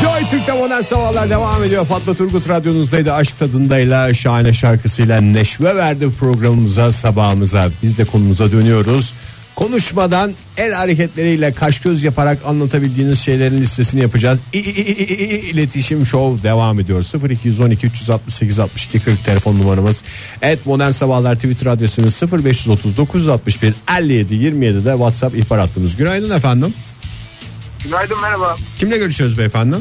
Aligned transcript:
Joy 0.00 0.30
Türk'te 0.30 0.52
modern 0.52 0.80
sabahlar 0.80 1.30
devam 1.30 1.64
ediyor. 1.64 1.86
Fatma 1.86 2.14
Turgut 2.14 2.48
radyonuzdaydı. 2.48 3.12
Aşk 3.12 3.38
tadındayla 3.38 4.14
şahane 4.14 4.52
şarkısıyla 4.52 5.20
neşve 5.20 5.76
verdi 5.76 6.10
programımıza 6.20 6.92
sabahımıza. 6.92 7.68
Biz 7.82 7.98
de 7.98 8.04
konumuza 8.04 8.52
dönüyoruz. 8.52 9.14
Konuşmadan 9.56 10.34
el 10.56 10.72
hareketleriyle 10.72 11.52
kaş 11.52 11.80
göz 11.80 12.02
yaparak 12.02 12.38
anlatabildiğiniz 12.46 13.20
şeylerin 13.20 13.58
listesini 13.58 14.00
yapacağız. 14.00 14.38
İletişim 15.52 16.06
Show 16.06 16.42
devam 16.42 16.80
ediyor. 16.80 17.04
0212 17.30 17.86
368 17.86 18.58
62 18.58 19.00
40 19.00 19.24
telefon 19.24 19.58
numaramız. 19.58 20.02
Et 20.42 20.66
modern 20.66 20.90
sabahlar 20.90 21.34
Twitter 21.34 21.66
adresimiz 21.66 22.22
0530 22.22 22.96
961 22.96 23.74
57 23.98 24.34
27 24.34 24.84
de 24.84 24.90
WhatsApp 24.90 25.36
ihbar 25.36 25.60
hattımız. 25.60 25.96
Günaydın 25.96 26.36
efendim. 26.36 26.74
Günaydın 27.86 28.20
merhaba. 28.22 28.56
Kimle 28.78 28.98
görüşüyoruz 28.98 29.38
beyefendi? 29.38 29.76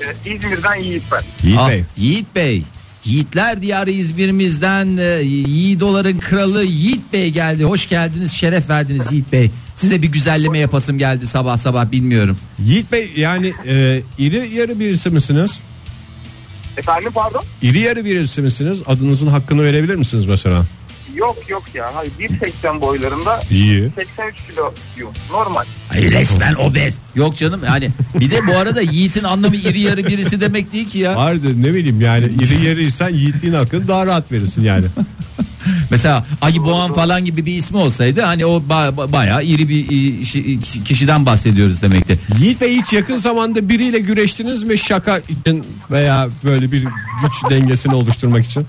Ee, 0.00 0.30
İzmir'den 0.34 0.74
Yiğit 0.80 1.02
ben. 1.12 1.22
Yiğit 1.48 1.58
Ah, 1.60 1.68
Bey. 1.70 1.84
Yiğit 1.96 2.26
Bey. 2.36 2.62
Yiğitler 3.04 3.62
diyarı 3.62 3.90
İzmir'imizden 3.90 4.96
e, 4.96 5.02
Yiğidoların 5.22 6.18
kralı 6.18 6.64
Yiğit 6.64 7.12
Bey 7.12 7.30
geldi. 7.30 7.64
Hoş 7.64 7.88
geldiniz, 7.88 8.32
şeref 8.32 8.70
verdiniz 8.70 9.12
Yiğit 9.12 9.32
Bey. 9.32 9.50
Size 9.76 10.02
bir 10.02 10.08
güzelleme 10.08 10.58
yapasım 10.58 10.98
geldi 10.98 11.26
sabah 11.26 11.58
sabah 11.58 11.90
bilmiyorum. 11.92 12.36
Yiğit 12.66 12.92
Bey 12.92 13.12
yani 13.16 13.52
e, 13.66 14.02
iri 14.18 14.50
yarı 14.54 14.80
birisi 14.80 15.10
misiniz? 15.10 15.60
Efendim 16.76 17.10
pardon? 17.14 17.42
İri 17.62 17.78
yarı 17.78 18.04
birisi 18.04 18.42
misiniz? 18.42 18.82
Adınızın 18.86 19.26
hakkını 19.26 19.62
verebilir 19.62 19.94
misiniz 19.94 20.26
mesela? 20.26 20.66
Yok 21.14 21.36
yok 21.48 21.62
ya. 21.74 21.90
Hayır 21.94 22.12
1.80 22.20 22.80
boylarında 22.80 23.40
İyi. 23.50 23.90
83 23.96 24.34
kiloyum. 24.46 24.74
Normal. 25.30 25.64
Ay 25.92 26.10
resmen 26.10 26.54
obez. 26.54 26.98
Yok 27.14 27.36
canım 27.36 27.60
yani 27.66 27.90
bir 28.20 28.30
de 28.30 28.46
bu 28.46 28.56
arada 28.56 28.80
Yiğit'in 28.80 29.24
anlamı 29.24 29.56
iri 29.56 29.80
yarı 29.80 30.06
birisi 30.06 30.40
demek 30.40 30.72
değil 30.72 30.88
ki 30.88 30.98
ya. 30.98 31.16
Vardı 31.16 31.46
ne 31.62 31.74
bileyim 31.74 32.00
yani 32.00 32.24
iri 32.42 32.66
yarıysan 32.66 33.08
yiğitliğin 33.08 33.54
hakkını 33.54 33.88
daha 33.88 34.06
rahat 34.06 34.32
verirsin 34.32 34.64
yani. 34.64 34.86
Mesela 35.90 36.26
Ayı 36.40 36.62
Boğan 36.62 36.94
falan 36.94 37.24
gibi 37.24 37.46
bir 37.46 37.56
ismi 37.56 37.76
olsaydı 37.78 38.20
hani 38.22 38.46
o 38.46 38.56
ba- 38.70 38.94
ba- 38.96 39.12
bayağı 39.12 39.44
iri 39.44 39.68
bir 39.68 39.84
şi- 40.24 40.84
kişiden 40.84 41.26
bahsediyoruz 41.26 41.82
demekti. 41.82 42.18
Yiğit 42.38 42.60
Bey 42.60 42.76
hiç 42.76 42.92
yakın 42.92 43.16
zamanda 43.16 43.68
biriyle 43.68 43.98
güreştiniz 43.98 44.64
mi 44.64 44.78
şaka 44.78 45.18
için 45.18 45.64
veya 45.90 46.28
böyle 46.44 46.72
bir 46.72 46.82
güç 47.22 47.50
dengesini 47.50 47.94
oluşturmak 47.94 48.46
için? 48.46 48.66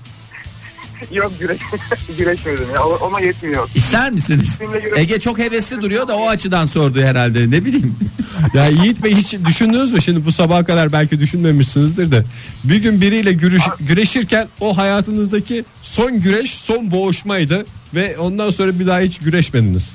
Yok 1.12 1.32
güreş, 1.40 1.58
güreşmedim 2.18 2.66
ya. 2.74 2.82
O- 2.84 3.06
Ona 3.08 3.20
yetmiyor. 3.20 3.68
İster 3.74 4.10
misiniz? 4.10 4.58
Güreş- 4.60 4.98
Ege 4.98 5.20
çok 5.20 5.38
hevesli 5.38 5.82
duruyor 5.82 6.08
da 6.08 6.16
o 6.16 6.28
açıdan 6.28 6.66
sordu 6.66 7.00
herhalde 7.02 7.50
ne 7.50 7.64
bileyim. 7.64 7.96
Ya 8.54 8.66
Yiğit 8.68 9.02
Bey 9.02 9.14
hiç 9.14 9.34
düşündünüz 9.46 9.92
mü 9.92 10.02
şimdi 10.02 10.26
bu 10.26 10.32
sabaha 10.32 10.64
kadar 10.64 10.92
belki 10.92 11.20
düşünmemişsinizdir 11.20 12.10
de 12.10 12.24
bir 12.64 12.76
gün 12.76 13.00
biriyle 13.00 13.32
güreş, 13.32 13.62
güreşirken 13.80 14.48
o 14.60 14.76
hayatınızdaki 14.76 15.64
son 15.82 16.20
güreş 16.20 16.54
son 16.54 16.90
boğuşmaydı 16.90 17.64
ve 17.94 18.18
ondan 18.18 18.50
sonra 18.50 18.78
bir 18.78 18.86
daha 18.86 19.00
hiç 19.00 19.18
güreşmediniz. 19.18 19.92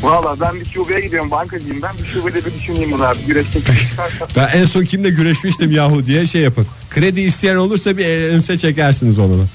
Valla 0.02 0.40
ben 0.40 0.60
bir 0.60 0.70
şubeye 0.70 1.00
gidiyorum 1.00 1.30
bankacıyım 1.30 1.82
ben. 1.82 1.98
Bir 1.98 2.04
şubede 2.04 2.44
bir 2.44 2.54
düşüneyim 2.60 2.92
bunu 2.92 3.04
abi. 3.04 3.18
Güreşmek 3.26 3.64
Ben 4.36 4.48
en 4.48 4.64
son 4.66 4.82
kimle 4.84 5.10
güreşmiştim 5.10 5.70
yahu 5.72 6.06
diye 6.06 6.26
şey 6.26 6.42
yapın. 6.42 6.66
Kredi 6.90 7.20
isteyen 7.20 7.56
olursa 7.56 7.96
bir 7.98 8.04
elinize 8.06 8.58
çekersiniz 8.58 9.18
onu 9.18 9.32
da. 9.38 9.46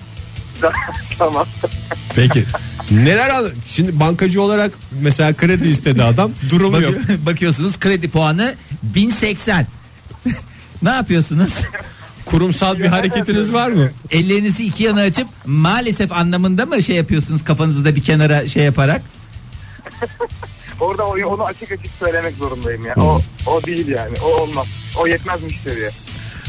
tamam. 1.20 1.46
Peki. 2.16 2.46
Neler 2.92 3.30
al 3.30 3.46
şimdi 3.68 4.00
bankacı 4.00 4.42
olarak 4.42 4.72
mesela 5.02 5.34
kredi 5.34 5.68
istedi 5.68 6.04
adam 6.04 6.32
durumu 6.50 6.82
yok. 6.82 6.96
Bakıyor- 6.96 7.26
bakıyorsunuz 7.26 7.80
kredi 7.80 8.10
puanı 8.10 8.56
1080. 8.84 9.68
ne 10.82 10.90
yapıyorsunuz? 10.90 11.52
Kurumsal 12.26 12.80
bir 12.80 12.86
hareketiniz 12.86 13.54
var 13.54 13.70
mı? 13.70 13.90
Ellerinizi 14.12 14.66
iki 14.66 14.84
yana 14.84 15.02
açıp 15.02 15.28
maalesef 15.46 16.12
anlamında 16.12 16.66
mı 16.66 16.84
şey 16.84 16.96
yapıyorsunuz 16.96 17.44
kafanızı 17.44 17.86
da 17.86 17.96
bir 17.96 18.04
kenara 18.04 18.48
şey 18.48 18.64
yaparak? 18.64 19.02
Orada 20.80 21.06
onu 21.08 21.44
açık 21.44 21.72
açık 21.72 21.92
söylemek 22.00 22.36
zorundayım 22.36 22.86
ya. 22.86 22.94
O, 22.98 23.22
o 23.48 23.64
değil 23.64 23.88
yani. 23.88 24.18
O 24.24 24.42
olmaz. 24.42 24.68
O 25.00 25.08
yetmez 25.08 25.44
müşteriye. 25.44 25.90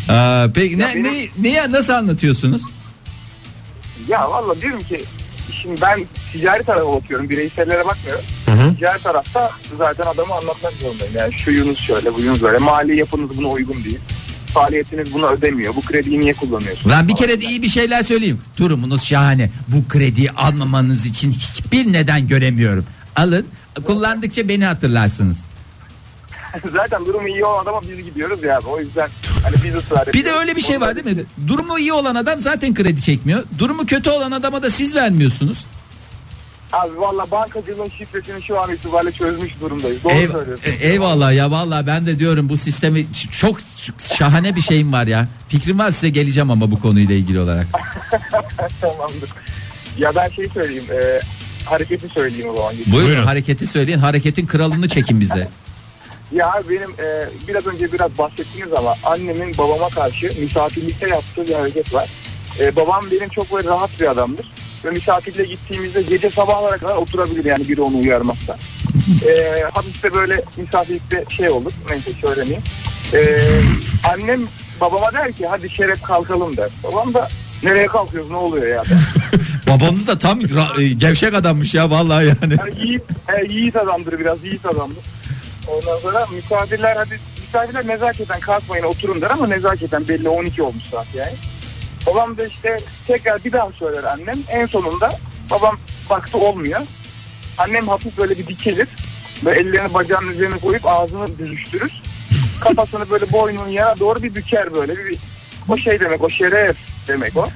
Aa, 0.08 0.46
peki 0.54 0.78
ne, 0.78 0.88
benim- 0.94 1.04
ne, 1.04 1.28
neye 1.38 1.72
nasıl 1.72 1.92
anlatıyorsunuz? 1.92 2.62
Ya 4.08 4.30
valla 4.30 4.60
diyorum 4.60 4.82
ki 4.82 5.04
şimdi 5.62 5.80
ben 5.80 6.06
ticari 6.32 6.64
tarafa 6.64 6.92
bakıyorum. 6.92 7.28
Bireysellere 7.30 7.84
bakmıyorum. 7.86 8.24
Ticari 8.74 9.02
tarafta 9.02 9.50
zaten 9.78 10.06
adamı 10.06 10.34
anlatmak 10.34 10.72
zorundayım. 10.72 11.14
Yani 11.16 11.32
şuyunuz 11.34 11.78
şöyle, 11.78 12.14
buyunuz 12.14 12.42
böyle. 12.42 12.58
Mali 12.58 12.96
yapınız 12.98 13.36
buna 13.36 13.48
uygun 13.48 13.84
değil. 13.84 13.98
Faaliyetiniz 14.54 15.14
bunu 15.14 15.26
ödemiyor. 15.26 15.74
Bu 15.76 15.80
krediyi 15.80 16.20
niye 16.20 16.34
kullanıyorsunuz? 16.34 16.96
Ben 16.96 17.08
bir 17.08 17.16
kere 17.16 17.40
de 17.40 17.44
iyi 17.44 17.62
bir 17.62 17.68
şeyler 17.68 18.02
söyleyeyim. 18.02 18.40
Durumunuz 18.58 19.04
şahane. 19.04 19.50
Bu 19.68 19.88
krediyi 19.88 20.30
almamanız 20.30 21.06
için 21.06 21.30
hiçbir 21.32 21.92
neden 21.92 22.28
göremiyorum. 22.28 22.84
Alın. 23.16 23.46
Kullandıkça 23.84 24.48
beni 24.48 24.64
hatırlarsınız. 24.64 25.36
zaten 26.72 27.06
durumu 27.06 27.28
iyi 27.28 27.44
olan 27.44 27.62
adama 27.62 27.80
biz 27.82 28.04
gidiyoruz 28.04 28.42
ya. 28.42 28.60
O 28.68 28.80
yüzden 28.80 29.08
hani 29.42 29.56
biz 29.64 29.74
ısrar 29.74 30.12
Bir 30.12 30.24
de 30.24 30.32
öyle 30.32 30.56
bir 30.56 30.60
şey 30.60 30.80
var 30.80 30.96
değil 30.96 31.16
mi? 31.16 31.24
Durumu 31.46 31.78
iyi 31.78 31.92
olan 31.92 32.14
adam 32.14 32.40
zaten 32.40 32.74
kredi 32.74 33.02
çekmiyor. 33.02 33.42
Durumu 33.58 33.86
kötü 33.86 34.10
olan 34.10 34.30
adama 34.32 34.62
da 34.62 34.70
siz 34.70 34.94
vermiyorsunuz. 34.94 35.64
Abi 36.72 36.98
valla 36.98 37.30
bankacılığın 37.30 37.88
şifresini 37.98 38.42
şu 38.42 38.60
an 38.60 38.72
itibariyle 38.74 39.12
çözmüş 39.12 39.60
durumdayız. 39.60 40.04
Doğru 40.04 40.12
Ev- 40.12 40.32
söylüyorsun. 40.32 40.64
e- 40.80 40.86
eyvallah 40.88 41.32
ya 41.34 41.50
vallahi 41.50 41.86
ben 41.86 42.06
de 42.06 42.18
diyorum 42.18 42.48
bu 42.48 42.56
sistemi 42.56 43.06
çok 43.30 43.58
şahane 44.14 44.56
bir 44.56 44.60
şeyim 44.60 44.92
var 44.92 45.06
ya. 45.06 45.28
Fikrim 45.48 45.78
var 45.78 45.90
size 45.90 46.08
geleceğim 46.08 46.50
ama 46.50 46.70
bu 46.70 46.80
konuyla 46.80 47.14
ilgili 47.14 47.40
olarak. 47.40 47.66
Tamamdır. 48.80 49.30
Ya 49.98 50.14
ben 50.16 50.28
şey 50.28 50.48
söyleyeyim. 50.48 50.84
E, 50.92 51.20
hareketi 51.66 52.08
söyleyeyim 52.08 52.48
o 52.50 52.56
zaman. 52.56 52.72
Buyurun, 52.86 52.92
Buyurun. 53.08 53.24
hareketi 53.24 53.66
söyleyin. 53.66 53.98
Hareketin 53.98 54.46
kralını 54.46 54.88
çekin 54.88 55.20
bize. 55.20 55.48
Ya 56.32 56.62
benim 56.70 56.90
e, 56.90 57.28
biraz 57.48 57.66
önce 57.66 57.92
biraz 57.92 58.18
bahsettiniz 58.18 58.72
ama 58.72 58.94
annemin 59.04 59.58
babama 59.58 59.88
karşı 59.88 60.32
misafirlikte 60.40 61.08
yaptığı 61.08 61.46
bir 61.48 61.54
hareket 61.54 61.94
var. 61.94 62.08
E, 62.60 62.76
babam 62.76 63.04
benim 63.10 63.28
çok 63.28 63.52
böyle 63.52 63.68
rahat 63.68 64.00
bir 64.00 64.10
adamdır. 64.10 64.52
Ve 64.84 64.90
misafirliğe 64.90 65.46
gittiğimizde 65.46 66.02
gece 66.02 66.30
sabahlara 66.30 66.76
kadar 66.78 66.96
oturabilir 66.96 67.44
yani 67.44 67.68
biri 67.68 67.80
onu 67.80 67.98
uyarmazsa. 67.98 68.56
E, 69.26 69.62
hafif 69.74 70.02
de 70.02 70.14
böyle 70.14 70.42
misafirlikte 70.56 71.24
şey 71.36 71.48
olur. 71.48 71.72
Neyse 71.90 72.10
söylemeyeyim. 72.20 72.62
E, 73.14 73.38
annem 74.12 74.40
babama 74.80 75.12
der 75.12 75.32
ki 75.32 75.46
hadi 75.46 75.70
şeref 75.70 76.02
kalkalım 76.02 76.56
der. 76.56 76.68
Babam 76.84 77.14
da 77.14 77.28
nereye 77.62 77.86
kalkıyoruz 77.86 78.30
ne 78.30 78.36
oluyor 78.36 78.66
ya. 78.66 78.82
Babanız 79.66 80.06
da 80.06 80.18
tam 80.18 80.40
e, 80.80 80.86
gevşek 80.88 81.34
adammış 81.34 81.74
ya 81.74 81.90
vallahi 81.90 82.26
yani. 82.26 82.56
Yani 82.58 82.80
yiğit, 82.86 83.02
e, 83.38 83.52
yiğit 83.52 83.76
adamdır 83.76 84.18
biraz 84.18 84.44
yiğit 84.44 84.66
adamdır. 84.66 85.04
Ondan 85.68 85.98
sonra 85.98 86.26
misafirler 86.34 86.96
hadi 86.96 87.20
misafirler 87.46 87.86
nezaketen 87.86 88.40
kalkmayın 88.40 88.84
oturun 88.84 89.20
der 89.20 89.30
ama 89.30 89.46
nezaketen 89.46 90.08
belli 90.08 90.28
12 90.28 90.62
olmuş 90.62 90.84
saat 90.84 91.06
yani. 91.14 91.32
Babam 92.06 92.36
da 92.36 92.46
işte 92.46 92.80
tekrar 93.06 93.44
bir 93.44 93.52
daha 93.52 93.70
söyler 93.72 94.04
annem. 94.04 94.38
En 94.48 94.66
sonunda 94.66 95.18
babam 95.50 95.76
baktı 96.10 96.38
olmuyor. 96.38 96.80
Annem 97.58 97.88
hafif 97.88 98.18
böyle 98.18 98.38
bir 98.38 98.46
dikilir. 98.46 98.88
Böyle 99.44 99.60
ellerini 99.60 99.94
bacağının 99.94 100.32
üzerine 100.32 100.58
koyup 100.58 100.86
ağzını 100.86 101.38
büzüştürür. 101.38 101.90
Kafasını 102.60 103.10
böyle 103.10 103.32
boynunun 103.32 103.68
yana 103.68 103.98
doğru 104.00 104.22
bir 104.22 104.34
büker 104.34 104.74
böyle. 104.74 104.96
Bir, 104.98 105.04
bir- 105.04 105.18
o 105.68 105.76
şey 105.78 106.00
demek 106.00 106.22
o 106.24 106.28
şeref 106.30 106.76
demek 107.08 107.36
o. 107.36 107.48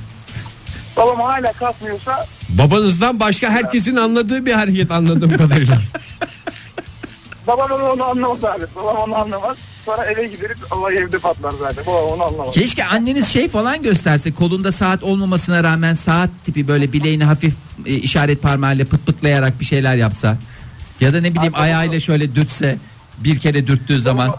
Babam 0.96 1.20
hala 1.20 1.52
kalkmıyorsa 1.52 2.26
Babanızdan 2.48 3.20
başka 3.20 3.50
herkesin 3.50 3.96
anladığı 3.96 4.46
bir 4.46 4.52
hareket 4.52 4.90
anladığım 4.90 5.36
kadarıyla. 5.36 5.76
Babam 7.46 7.70
onu, 7.70 7.90
onu 7.90 8.04
anlamaz 8.04 8.44
abi. 8.44 8.64
Babam 8.76 8.96
onu 8.96 9.16
anlamaz. 9.16 9.56
Sonra 9.84 10.04
eve 10.04 10.26
gideriz 10.26 10.56
olay 10.70 10.96
evde 10.96 11.18
patlar 11.18 11.54
zaten. 11.60 11.86
Babam 11.86 12.04
onu 12.04 12.24
anlamaz. 12.24 12.54
Keşke 12.54 12.84
anneniz 12.84 13.28
şey 13.28 13.48
falan 13.48 13.82
gösterse 13.82 14.32
kolunda 14.32 14.72
saat 14.72 15.02
olmamasına 15.02 15.64
rağmen 15.64 15.94
saat 15.94 16.30
tipi 16.44 16.68
böyle 16.68 16.92
bileğini 16.92 17.24
hafif 17.24 17.54
e, 17.86 17.94
işaret 17.94 18.42
parmağıyla 18.42 18.84
pıt 18.84 19.06
pıtlayarak 19.06 19.60
bir 19.60 19.64
şeyler 19.64 19.96
yapsa. 19.96 20.38
Ya 21.00 21.14
da 21.14 21.20
ne 21.20 21.34
bileyim 21.34 21.54
Abi, 21.54 21.62
ayağıyla 21.62 22.00
şöyle 22.00 22.34
dürtse 22.34 22.76
bir 23.18 23.38
kere 23.38 23.66
dürttüğü 23.66 24.00
zaman. 24.00 24.34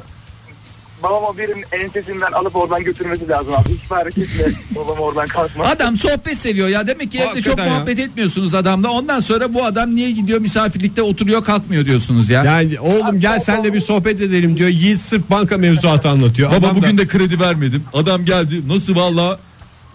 Babam 1.03 1.23
o 1.23 1.37
birinin 1.37 1.65
ensesinden 1.71 2.31
alıp 2.31 2.55
oradan 2.55 2.83
götürmesi 2.83 3.29
lazım 3.29 3.53
abi. 3.53 3.69
Hiçbir 3.69 3.95
hareketle 3.95 4.51
babam 4.75 4.99
oradan 4.99 5.27
kalkmaz. 5.27 5.67
Adam 5.67 5.97
sohbet 5.97 6.37
seviyor 6.37 6.67
ya 6.69 6.87
demek 6.87 7.11
ki 7.11 7.19
evde 7.19 7.41
çok 7.41 7.57
ya. 7.59 7.65
muhabbet 7.65 7.99
etmiyorsunuz 7.99 8.53
adamla. 8.53 8.89
Ondan 8.91 9.19
sonra 9.19 9.53
bu 9.53 9.65
adam 9.65 9.95
niye 9.95 10.11
gidiyor 10.11 10.39
misafirlikte 10.39 11.01
oturuyor 11.01 11.43
kalkmıyor 11.43 11.85
diyorsunuz 11.85 12.29
ya. 12.29 12.43
Yani 12.43 12.79
oğlum 12.79 13.19
gel 13.19 13.39
senle 13.39 13.73
bir 13.73 13.79
sohbet 13.79 14.21
edelim 14.21 14.57
diyor. 14.57 14.69
Yiğit 14.69 14.99
sırf 14.99 15.29
banka 15.29 15.57
mevzuatı 15.57 16.09
anlatıyor. 16.09 16.49
Baba 16.49 16.57
Adam 16.57 16.77
da- 16.77 16.81
bugün 16.81 16.97
de 16.97 17.07
kredi 17.07 17.39
vermedim. 17.39 17.83
Adam 17.93 18.25
geldi. 18.25 18.67
Nasıl 18.67 18.95
valla? 18.95 19.39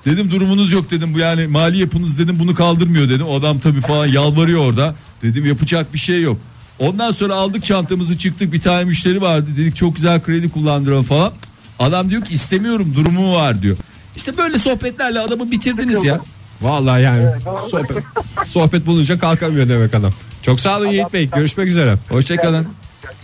Dedim 0.04 0.30
durumunuz 0.30 0.72
yok 0.72 0.90
dedim. 0.90 1.14
Bu 1.14 1.18
yani 1.18 1.46
mali 1.46 1.78
yapınız 1.78 2.18
dedim 2.18 2.36
bunu 2.38 2.54
kaldırmıyor 2.54 3.08
dedim. 3.08 3.26
O 3.26 3.34
adam 3.38 3.58
tabii 3.58 3.80
falan 3.80 4.06
yalvarıyor 4.06 4.66
orada. 4.66 4.94
Dedim 5.22 5.46
yapacak 5.46 5.94
bir 5.94 5.98
şey 5.98 6.22
yok. 6.22 6.36
Ondan 6.78 7.10
sonra 7.12 7.34
aldık 7.34 7.64
çantamızı 7.64 8.18
çıktık 8.18 8.52
bir 8.52 8.60
tane 8.60 8.84
müşteri 8.84 9.22
vardı 9.22 9.46
dedik 9.56 9.76
çok 9.76 9.96
güzel 9.96 10.22
kredi 10.22 10.50
kullandıralım 10.50 11.04
falan. 11.04 11.32
Adam 11.78 12.10
diyor 12.10 12.24
ki 12.24 12.34
istemiyorum 12.34 12.92
durumu 12.96 13.34
var 13.34 13.62
diyor. 13.62 13.76
İşte 14.16 14.36
böyle 14.36 14.58
sohbetlerle 14.58 15.20
adamı 15.20 15.50
bitirdiniz 15.50 16.04
ya. 16.04 16.20
Vallahi 16.60 17.02
yani 17.02 17.24
sohbet, 17.70 17.96
sohbet 18.44 18.86
bulunca 18.86 19.18
kalkamıyor 19.18 19.68
demek 19.68 19.94
adam. 19.94 20.12
Çok 20.42 20.60
sağ 20.60 20.78
olun 20.78 20.88
Yiğit 20.88 21.12
Bey. 21.12 21.30
Görüşmek 21.30 21.68
üzere. 21.68 21.94
Hoşçakalın. 22.08 22.66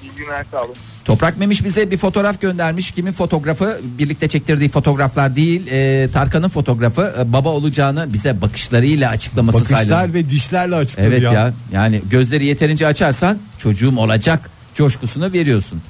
İyi 0.02 0.10
günler 0.16 0.44
sağ 0.50 0.62
olun. 0.62 0.74
Toprak 1.04 1.38
Memiş 1.38 1.64
bize 1.64 1.90
bir 1.90 1.98
fotoğraf 1.98 2.40
göndermiş. 2.40 2.90
Kimin 2.90 3.12
fotoğrafı? 3.12 3.80
Birlikte 3.98 4.28
çektirdiği 4.28 4.68
fotoğraflar 4.68 5.36
değil. 5.36 5.66
e, 5.70 6.08
Tarkan'ın 6.12 6.48
fotoğrafı. 6.48 7.14
E, 7.20 7.32
baba 7.32 7.48
olacağını 7.48 8.12
bize 8.12 8.40
bakışlarıyla 8.40 9.10
açıklaması 9.10 9.58
Bakışlar 9.58 9.76
sayılır. 9.82 10.14
ve 10.14 10.30
dişlerle 10.30 10.74
açıkladı 10.74 11.06
Evet 11.06 11.22
ya. 11.22 11.32
ya. 11.32 11.52
Yani 11.72 12.02
gözleri 12.10 12.44
yeterince 12.44 12.86
açarsan 12.86 13.38
çocuğum 13.58 13.98
olacak 13.98 14.50
coşkusunu 14.74 15.32
veriyorsun. 15.32 15.82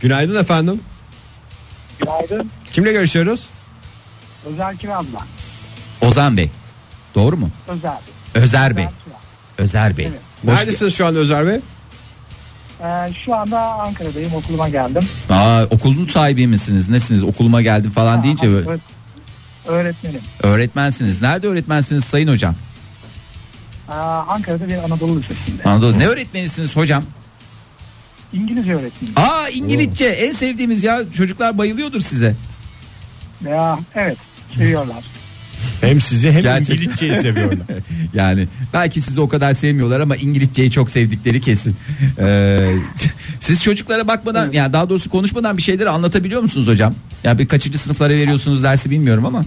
Günaydın 0.00 0.40
efendim. 0.40 0.80
Günaydın. 1.98 2.50
Kimle 2.72 2.92
görüşüyoruz? 2.92 3.46
Özel 4.46 4.76
Kiraz'la. 4.76 5.20
Ozan 6.00 6.36
Bey. 6.36 6.50
Doğru 7.14 7.36
mu? 7.36 7.50
Özel. 7.68 7.98
Özer 8.34 8.76
Bey. 8.76 8.86
Özer 9.58 9.96
Bey. 9.96 10.06
Evet. 10.06 10.18
Hoş 10.46 10.54
Neredesiniz 10.58 10.94
şu 10.94 11.06
anda 11.06 11.18
Özer 11.18 11.46
Bey? 11.46 11.60
Ee, 12.82 13.10
şu 13.24 13.34
anda 13.34 13.60
Ankara'dayım. 13.60 14.34
Okuluma 14.34 14.68
geldim. 14.68 15.02
Aa, 15.30 15.64
okulun 15.70 16.06
sahibi 16.06 16.46
misiniz? 16.46 16.88
Nesiniz? 16.88 17.22
Okuluma 17.22 17.62
geldim 17.62 17.90
falan 17.90 18.22
deyince 18.22 18.48
böyle. 18.52 18.68
Öğret- 18.68 18.80
Öğretmenim. 19.66 20.20
Öğretmensiniz. 20.42 21.22
Nerede 21.22 21.46
öğretmensiniz 21.46 22.04
sayın 22.04 22.28
hocam? 22.28 22.54
Ee, 23.88 23.92
Ankara'da 23.92 24.68
bir 24.68 24.76
Anadolu 24.84 25.20
Lisesi'nde. 25.20 25.62
Anadolu. 25.64 25.98
Ne 25.98 26.06
öğretmenisiniz 26.06 26.76
hocam? 26.76 27.02
İngilizce 28.32 28.74
öğretmenim. 28.74 29.14
Aa 29.16 29.48
İngilizce 29.48 30.04
en 30.06 30.32
sevdiğimiz 30.32 30.84
ya. 30.84 31.00
Çocuklar 31.12 31.58
bayılıyordur 31.58 32.00
size. 32.00 32.34
Ya 33.48 33.78
evet. 33.94 34.16
Seviyorlar. 34.56 35.04
Hem 35.80 36.00
sizi 36.00 36.32
hem 36.32 36.42
Gerçekten. 36.42 36.74
İngilizceyi 36.74 37.16
seviyorlar. 37.16 37.58
Yani 38.14 38.48
belki 38.72 39.00
sizi 39.00 39.20
o 39.20 39.28
kadar 39.28 39.54
sevmiyorlar 39.54 40.00
ama 40.00 40.16
İngilizceyi 40.16 40.70
çok 40.70 40.90
sevdikleri 40.90 41.40
kesin. 41.40 41.76
Ee, 42.18 42.72
siz 43.40 43.62
çocuklara 43.62 44.08
bakmadan 44.08 44.52
yani 44.52 44.72
daha 44.72 44.88
doğrusu 44.88 45.10
konuşmadan 45.10 45.56
bir 45.56 45.62
şeyleri 45.62 45.90
anlatabiliyor 45.90 46.42
musunuz 46.42 46.66
hocam? 46.66 46.94
Ya 47.24 47.38
bir 47.38 47.48
kaçıncı 47.48 47.78
sınıflara 47.78 48.12
veriyorsunuz 48.12 48.62
dersi 48.62 48.90
bilmiyorum 48.90 49.26
ama. 49.26 49.44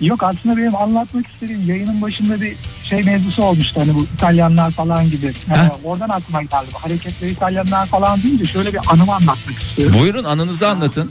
Yok 0.00 0.22
aslında 0.22 0.56
benim 0.56 0.76
anlatmak 0.76 1.26
istediğim 1.26 1.68
yayının 1.68 2.02
başında 2.02 2.40
bir 2.40 2.56
şey 2.84 3.02
mevzusu 3.02 3.42
olmuştu. 3.42 3.80
Hani 3.80 3.94
bu 3.94 4.06
İtalyanlar 4.14 4.70
falan 4.70 5.10
gibi. 5.10 5.32
Heh. 5.48 5.84
oradan 5.84 6.08
aklıma 6.08 6.42
geldi. 6.42 6.70
Hareketleri 6.72 7.30
İtalyanlar 7.30 7.86
falan 7.86 8.22
deyince 8.22 8.44
şöyle 8.44 8.72
bir 8.72 8.80
anımı 8.88 9.14
anlatmak 9.14 9.62
istiyorum. 9.62 9.96
Buyurun 10.00 10.24
anınızı 10.24 10.68
anlatın. 10.68 11.10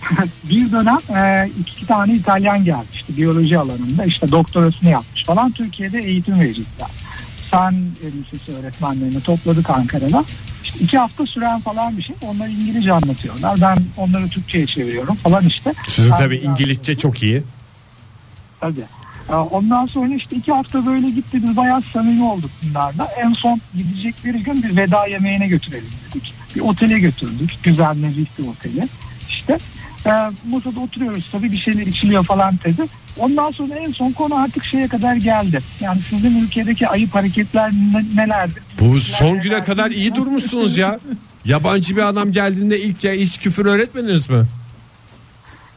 bir 0.50 0.72
dönem 0.72 0.98
e, 1.16 1.50
iki 1.60 1.86
tane 1.86 2.14
İtalyan 2.14 2.64
gelmişti 2.64 3.16
biyoloji 3.16 3.58
alanında 3.58 4.04
işte 4.04 4.30
doktorasını 4.30 4.88
yapmış 4.88 5.24
falan 5.24 5.52
Türkiye'de 5.52 5.98
eğitim 5.98 6.40
verecekler. 6.40 6.88
Fen 7.50 7.74
Lisesi 8.20 8.52
öğretmenlerini 8.52 9.22
topladık 9.22 9.70
Ankara'da. 9.70 10.24
İşte 10.64 10.78
iki 10.80 10.98
hafta 10.98 11.26
süren 11.26 11.60
falan 11.60 11.96
bir 11.96 12.02
şey. 12.02 12.16
Onlar 12.22 12.48
İngilizce 12.48 12.92
anlatıyorlar. 12.92 13.60
Ben 13.60 13.78
onları 13.96 14.28
Türkçe'ye 14.28 14.66
çeviriyorum 14.66 15.14
falan 15.14 15.46
işte. 15.46 15.72
Sizin 15.88 16.10
tabii 16.10 16.36
İngilizce 16.36 16.96
çok 16.96 17.22
iyi. 17.22 17.42
Tabii. 18.60 18.84
Ee, 19.30 19.34
Ondan 19.34 19.86
sonra 19.86 20.14
işte 20.14 20.36
iki 20.36 20.52
hafta 20.52 20.86
böyle 20.86 21.10
gitti 21.10 21.42
biz 21.42 21.56
bayağı 21.56 21.82
samimi 21.82 22.24
olduk 22.24 22.50
bunlarla. 22.62 23.08
En 23.18 23.32
son 23.32 23.60
gidecekleri 23.74 24.42
gün 24.42 24.62
bir 24.62 24.76
veda 24.76 25.06
yemeğine 25.06 25.48
götürelim 25.48 25.90
dedik. 26.10 26.32
Bir 26.56 26.60
otele 26.60 26.98
götürdük. 26.98 27.52
Güzel 27.62 27.96
nezih 27.96 28.26
bir 28.38 28.46
otele. 28.46 28.88
İşte 29.28 29.58
e, 30.06 30.10
masada 30.48 30.80
oturuyoruz 30.80 31.28
tabii 31.32 31.52
bir 31.52 31.58
şeyler 31.58 31.86
içiliyor 31.86 32.24
falan 32.24 32.54
dedi. 32.64 32.82
Ondan 33.18 33.50
sonra 33.50 33.74
en 33.74 33.92
son 33.92 34.12
konu 34.12 34.34
artık 34.34 34.64
şeye 34.64 34.88
kadar 34.88 35.14
geldi. 35.14 35.60
Yani 35.80 36.00
sizin 36.10 36.40
ülkedeki 36.40 36.88
ayıp 36.88 37.14
hareketler 37.14 37.72
ne- 37.72 38.22
nelerdir? 38.22 38.62
Bu 38.80 39.00
son 39.00 39.42
güne 39.42 39.64
kadar 39.64 39.90
iyi 39.90 40.14
durmuşsunuz 40.14 40.76
ya. 40.76 40.98
Yabancı 41.44 41.96
bir 41.96 42.08
adam 42.08 42.32
geldiğinde 42.32 42.80
ilk 42.80 43.04
ya 43.04 43.12
hiç 43.12 43.38
küfür 43.38 43.66
öğretmediniz 43.66 44.30
mi? 44.30 44.44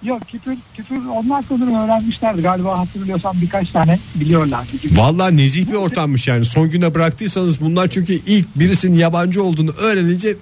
Yok 0.04 0.22
küfür, 0.32 0.58
küfür 0.76 1.06
onlar 1.06 1.44
sanırım 1.50 1.76
öğrenmişlerdi. 1.76 2.42
Galiba 2.42 2.80
hatırlıyorsam 2.80 3.42
birkaç 3.42 3.70
tane 3.70 4.00
biliyorlardı 4.16 4.78
gibi. 4.82 4.98
Vallahi 4.98 5.38
nezih 5.38 5.68
bir 5.68 5.74
ortammış 5.74 6.28
yani. 6.28 6.46
Son 6.46 6.70
güne 6.70 6.94
bıraktıysanız 6.94 7.62
bunlar 7.62 7.88
çünkü 7.88 8.14
ilk 8.14 8.60
birisinin 8.60 8.98
yabancı 8.98 9.44
olduğunu 9.44 9.72
öğrenince 9.72 10.36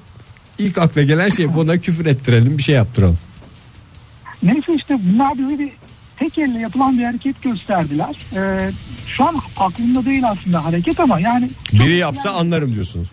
ilk 0.60 0.78
akla 0.78 1.02
gelen 1.02 1.30
şey 1.30 1.54
buna 1.54 1.78
küfür 1.78 2.06
ettirelim 2.06 2.58
bir 2.58 2.64
şey 2.64 2.76
yaptıralım. 2.76 3.18
Neyse 4.44 4.76
işte 4.76 4.98
bunlar 5.12 5.38
bize 5.38 5.60
bir 5.60 5.70
tek 6.18 6.38
elle 6.38 6.60
yapılan 6.60 6.98
bir 6.98 7.04
hareket 7.04 7.42
gösterdiler. 7.42 8.16
Ee, 8.36 8.72
şu 9.08 9.24
an 9.28 9.36
aklımda 9.58 10.06
değil 10.06 10.24
aslında 10.30 10.66
hareket 10.66 11.00
ama 11.00 11.20
yani 11.20 11.50
Biri 11.74 11.96
yapsa 11.96 12.30
anlarım 12.32 12.74
diyorsunuz. 12.74 13.08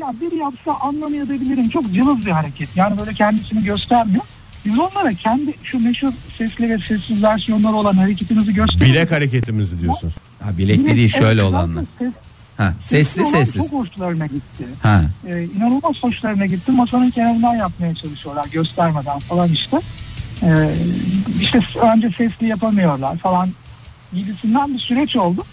ya 0.00 0.12
biri 0.20 0.36
yapsa 0.36 0.72
anlamayabilirim. 0.80 1.68
Çok 1.68 1.92
cılız 1.92 2.26
bir 2.26 2.30
hareket. 2.30 2.76
Yani 2.76 2.98
böyle 2.98 3.14
kendisini 3.14 3.64
göstermiyor. 3.64 4.24
Biz 4.64 4.78
onlara 4.78 5.14
kendi 5.14 5.54
şu 5.62 5.78
meşhur 5.80 6.12
sesli 6.38 6.70
ve 6.70 6.78
sessiz 6.78 7.22
versiyonları 7.22 7.74
olan 7.74 7.94
hareketimizi 7.94 8.54
gösteriyoruz. 8.54 8.94
Bilek 8.94 9.10
hareketimizi 9.12 9.80
diyorsunuz. 9.80 10.14
Ha, 10.42 10.58
bilekli 10.58 10.96
değil 10.96 11.08
şöyle 11.08 11.42
olanlar. 11.42 11.84
Ses, 11.98 12.12
Ha, 12.56 12.74
sesli 12.80 13.20
olan 13.22 13.30
sessiz. 13.30 13.62
Çok 13.70 13.72
hoşlarına 13.72 14.26
gitti. 14.26 14.64
Ha. 14.82 15.02
Ee, 15.28 15.44
inanılmaz 15.56 15.96
hoşlarına 16.00 16.46
gitti. 16.46 16.72
Masanın 16.72 17.10
kenarından 17.10 17.54
yapmaya 17.54 17.94
çalışıyorlar 17.94 18.46
göstermeden 18.52 19.18
falan 19.18 19.48
işte. 19.52 19.80
Ee, 20.44 20.74
işte 21.40 21.60
önce 21.94 22.10
sesli 22.10 22.46
yapamıyorlar 22.46 23.16
falan 23.18 23.48
gibisinden 24.12 24.74
bir 24.74 24.78
süreç 24.78 25.16
oldu. 25.16 25.44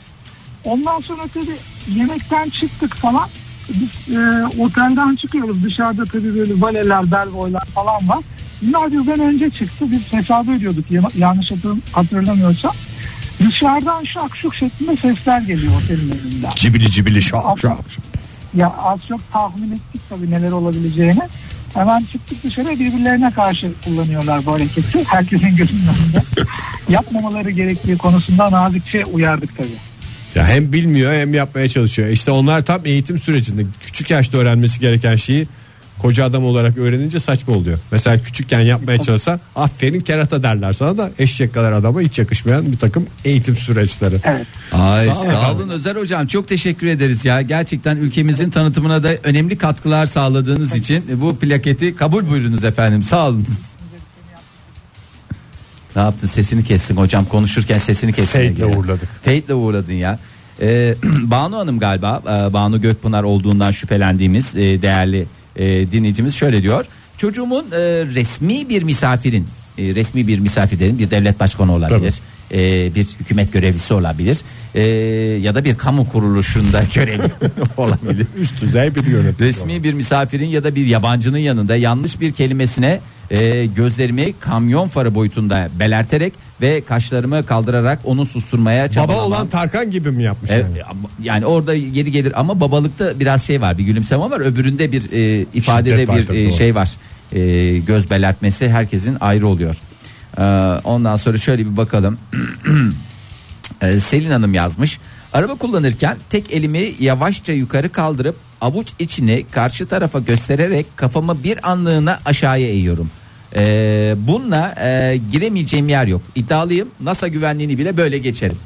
Ondan 0.63 0.99
sonra 0.99 1.21
tabii 1.33 1.95
yemekten 1.99 2.49
çıktık 2.49 2.95
falan. 2.95 3.29
Biz 3.69 4.15
e, 4.15 4.45
otelden 4.59 5.15
çıkıyoruz. 5.15 5.63
Dışarıda 5.63 6.05
tabii 6.05 6.35
böyle 6.35 6.61
valeler, 6.61 7.11
belboylar 7.11 7.63
falan 7.65 8.09
var. 8.09 8.19
Bunlar 8.61 8.91
bizden 8.91 9.19
önce 9.19 9.49
çıktı. 9.49 9.85
Biz 9.91 10.13
hesabı 10.13 10.51
ödüyorduk 10.51 10.91
ya- 10.91 11.01
yanlış 11.17 11.51
hatır- 11.51 11.77
hatırlamıyorsam. 11.91 12.71
Dışarıdan 13.39 14.03
şak 14.03 14.35
şuk 14.37 14.55
şeklinde 14.55 14.95
sesler 14.95 15.41
geliyor 15.41 15.73
otelin 15.83 16.11
önünden. 16.25 16.51
Cibili 16.55 16.91
cibili 16.91 17.21
şak 17.21 17.45
şak. 17.59 17.77
Ya 18.55 18.73
az 18.83 18.99
çok 19.09 19.31
tahmin 19.31 19.71
ettik 19.71 20.01
tabii 20.09 20.31
neler 20.31 20.51
olabileceğini. 20.51 21.21
Hemen 21.73 22.03
çıktık 22.11 22.43
dışarı 22.43 22.69
birbirlerine 22.69 23.31
karşı 23.31 23.71
kullanıyorlar 23.85 24.45
bu 24.45 24.53
hareketi. 24.53 25.03
Herkesin 25.07 25.55
gözünün 25.55 25.81
önünde. 25.81 26.21
Yapmamaları 26.89 27.51
gerektiği 27.51 27.97
konusunda 27.97 28.51
nazikçe 28.51 29.05
uyardık 29.05 29.57
tabii. 29.57 29.67
Ya 30.35 30.47
hem 30.47 30.73
bilmiyor 30.73 31.13
hem 31.13 31.33
yapmaya 31.33 31.69
çalışıyor. 31.69 32.09
İşte 32.09 32.31
onlar 32.31 32.65
tam 32.65 32.85
eğitim 32.85 33.19
sürecinde 33.19 33.65
küçük 33.85 34.09
yaşta 34.09 34.37
öğrenmesi 34.37 34.79
gereken 34.79 35.15
şeyi 35.15 35.47
koca 36.01 36.25
adam 36.25 36.45
olarak 36.45 36.77
öğrenince 36.77 37.19
saçma 37.19 37.53
oluyor. 37.53 37.79
Mesela 37.91 38.23
küçükken 38.23 38.59
yapmaya 38.59 38.97
çalışsa 39.01 39.39
aferin 39.55 39.99
kerata 39.99 40.43
derler 40.43 40.73
sana 40.73 40.97
da 40.97 41.11
eşek 41.19 41.53
kadar 41.53 41.71
adama 41.71 42.01
hiç 42.01 42.19
yakışmayan 42.19 42.71
bir 42.71 42.77
takım 42.77 43.07
eğitim 43.25 43.55
süreçleri. 43.55 44.19
Evet. 44.23 44.47
Ay 44.71 45.05
Sağ 45.05 45.15
sağ, 45.15 45.53
olun 45.53 45.69
Özer 45.69 45.95
hocam 45.95 46.27
çok 46.27 46.47
teşekkür 46.47 46.87
ederiz 46.87 47.25
ya. 47.25 47.41
Gerçekten 47.41 47.97
ülkemizin 47.97 48.49
tanıtımına 48.49 49.03
da 49.03 49.09
önemli 49.23 49.57
katkılar 49.57 50.05
sağladığınız 50.05 50.75
için 50.75 51.03
bu 51.21 51.35
plaketi 51.35 51.95
kabul 51.95 52.29
buyurunuz 52.29 52.63
efendim. 52.63 53.03
Sağ 53.03 53.27
olunuz. 53.27 53.47
Ne 55.95 56.01
yaptın 56.01 56.27
sesini 56.27 56.63
kestin 56.63 56.97
hocam 56.97 57.25
konuşurken 57.25 57.77
sesini 57.77 58.13
kestin. 58.13 58.55
Fade'le 58.55 58.77
uğurladık. 58.77 59.09
Fade'le 59.23 59.53
uğurladın 59.53 59.93
ya. 59.93 60.19
Ee, 60.61 60.95
Banu 61.03 61.57
Hanım 61.57 61.79
galiba 61.79 62.21
e, 62.25 62.53
Banu 62.53 62.81
Gökpınar 62.81 63.23
olduğundan 63.23 63.71
şüphelendiğimiz 63.71 64.55
e, 64.55 64.81
değerli 64.81 65.25
e, 65.55 65.91
dinleyicimiz 65.91 66.35
şöyle 66.35 66.63
diyor. 66.63 66.85
Çocuğumun 67.17 67.65
e, 67.71 67.77
resmi 68.15 68.69
bir 68.69 68.83
misafirin 68.83 69.47
e, 69.77 69.95
resmi 69.95 70.27
bir 70.27 70.39
misafir 70.39 70.79
dedim 70.79 70.99
bir 70.99 71.11
devlet 71.11 71.39
başkanı 71.39 71.73
olabilir. 71.73 72.13
e, 72.51 72.95
bir 72.95 73.07
hükümet 73.19 73.53
görevlisi 73.53 73.93
olabilir 73.93 74.37
e, 74.75 74.81
ya 75.41 75.55
da 75.55 75.65
bir 75.65 75.77
kamu 75.77 76.09
kuruluşunda 76.09 76.83
görevli 76.95 77.31
olabilir. 77.77 78.27
Üst 78.37 78.61
düzey 78.61 78.95
bir 78.95 79.05
yönetim. 79.05 79.45
Resmi 79.45 79.83
bir 79.83 79.93
misafirin 79.93 80.47
ya 80.47 80.63
da 80.63 80.75
bir 80.75 80.85
yabancının 80.85 81.37
yanında 81.37 81.75
yanlış 81.75 82.21
bir 82.21 82.31
kelimesine 82.31 82.99
e, 83.31 83.65
gözlerimi 83.65 84.33
kamyon 84.39 84.87
farı 84.87 85.15
boyutunda 85.15 85.69
belerterek 85.79 86.33
ve 86.61 86.81
kaşlarımı 86.81 87.45
kaldırarak 87.45 87.99
onu 88.03 88.25
susturmaya 88.25 88.83
Baba 88.85 88.93
çabalamam. 88.93 89.27
olan 89.27 89.47
Tarkan 89.47 89.91
gibi 89.91 90.11
mi 90.11 90.23
yapmış 90.23 90.51
Evet, 90.53 90.65
yani? 90.65 90.99
yani 91.23 91.45
orada 91.45 91.75
geri 91.77 92.11
gelir 92.11 92.39
ama 92.39 92.59
babalıkta 92.59 93.19
biraz 93.19 93.43
şey 93.43 93.61
var 93.61 93.77
bir 93.77 93.83
gülümseme 93.83 94.23
var 94.29 94.39
öbüründe 94.39 94.91
bir 94.91 95.11
e, 95.11 95.45
ifadede 95.53 95.89
Şiddet 95.91 96.09
var 96.09 96.17
bir 96.17 96.25
tabii, 96.27 96.37
e, 96.37 96.45
doğru. 96.49 96.53
şey 96.57 96.75
var 96.75 96.91
E, 97.31 97.77
göz 97.77 98.09
belertmesi 98.09 98.69
herkesin 98.69 99.17
ayrı 99.19 99.47
oluyor 99.47 99.75
E, 100.37 100.43
ondan 100.83 101.15
sonra 101.15 101.37
şöyle 101.37 101.65
bir 101.71 101.77
bakalım 101.77 102.17
E, 103.81 103.99
Selin 103.99 104.31
Hanım 104.31 104.53
yazmış 104.53 104.99
Araba 105.33 105.55
kullanırken 105.55 106.17
tek 106.29 106.53
elimi 106.53 106.91
yavaşça 106.99 107.53
yukarı 107.53 107.89
kaldırıp 107.91 108.35
avuç 108.61 108.87
içini 108.99 109.45
karşı 109.51 109.87
tarafa 109.87 110.19
göstererek 110.19 110.85
kafamı 110.95 111.43
bir 111.43 111.69
anlığına 111.71 112.19
aşağıya 112.25 112.67
eğiyorum. 112.67 113.11
Ee, 113.55 114.15
bununla 114.17 114.75
e, 114.81 115.19
giremeyeceğim 115.31 115.89
yer 115.89 116.07
yok. 116.07 116.21
İddialıyım. 116.35 116.87
NASA 116.99 117.27
güvenliğini 117.27 117.77
bile 117.77 117.97
böyle 117.97 118.17
geçerim. 118.17 118.57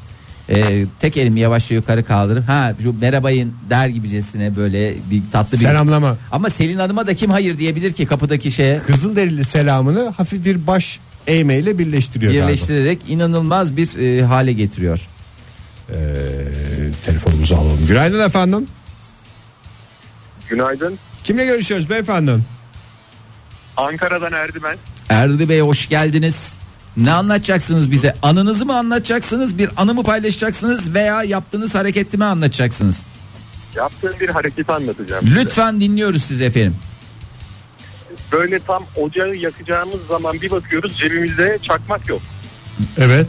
Ee, 0.50 0.84
tek 1.00 1.16
elimi 1.16 1.40
yavaşça 1.40 1.74
yukarı 1.74 2.04
kaldırıp 2.04 2.48
ha 2.48 2.74
şu 2.82 3.00
merhabayın 3.00 3.54
der 3.70 3.88
gibicesine 3.88 4.56
böyle 4.56 4.94
bir 5.10 5.22
tatlı 5.32 5.52
bir 5.58 5.62
Selamlama. 5.62 6.16
ama 6.32 6.50
Selin 6.50 6.78
Hanım'a 6.78 7.06
da 7.06 7.14
kim 7.14 7.30
hayır 7.30 7.58
diyebilir 7.58 7.92
ki 7.92 8.06
kapıdaki 8.06 8.52
şeye 8.52 8.78
Kızılderili 8.78 9.44
selamını 9.44 10.08
hafif 10.16 10.44
bir 10.44 10.66
baş 10.66 11.00
eğmeyle 11.26 11.78
birleştiriyor 11.78 12.32
galiba. 12.32 12.46
birleştirerek 12.48 12.98
inanılmaz 13.08 13.76
bir 13.76 13.98
e, 14.18 14.22
hale 14.22 14.52
getiriyor. 14.52 15.08
Ee, 15.90 15.94
telefonumuzu 17.06 17.54
alalım. 17.54 17.86
Günaydın 17.88 18.26
efendim. 18.26 18.66
Günaydın. 20.48 20.98
Kimle 21.24 21.44
görüşüyoruz 21.44 21.90
beyefendi? 21.90 22.32
Ankara'dan 23.76 24.32
Erdimen. 24.32 24.76
Erdi 25.10 25.48
Bey 25.48 25.60
hoş 25.60 25.88
geldiniz. 25.88 26.54
Ne 26.96 27.12
anlatacaksınız 27.12 27.90
bize? 27.90 28.14
Anınızı 28.22 28.66
mı 28.66 28.76
anlatacaksınız? 28.78 29.58
Bir 29.58 29.70
anı 29.76 29.94
mı 29.94 30.02
paylaşacaksınız 30.02 30.94
veya 30.94 31.22
yaptığınız 31.22 31.74
hareketi 31.74 32.16
mi 32.16 32.24
anlatacaksınız? 32.24 33.06
Yaptığım 33.74 34.20
bir 34.20 34.28
hareketi 34.28 34.72
anlatacağım. 34.72 35.26
size. 35.26 35.40
Lütfen 35.40 35.80
dinliyoruz 35.80 36.24
sizi 36.24 36.44
efendim. 36.44 36.76
Böyle 38.32 38.58
tam 38.58 38.84
ocağı 38.96 39.34
yakacağımız 39.34 40.00
zaman 40.08 40.40
bir 40.40 40.50
bakıyoruz 40.50 40.96
cebimizde 40.96 41.58
çakmak 41.62 42.08
yok. 42.08 42.22
Evet. 42.98 43.26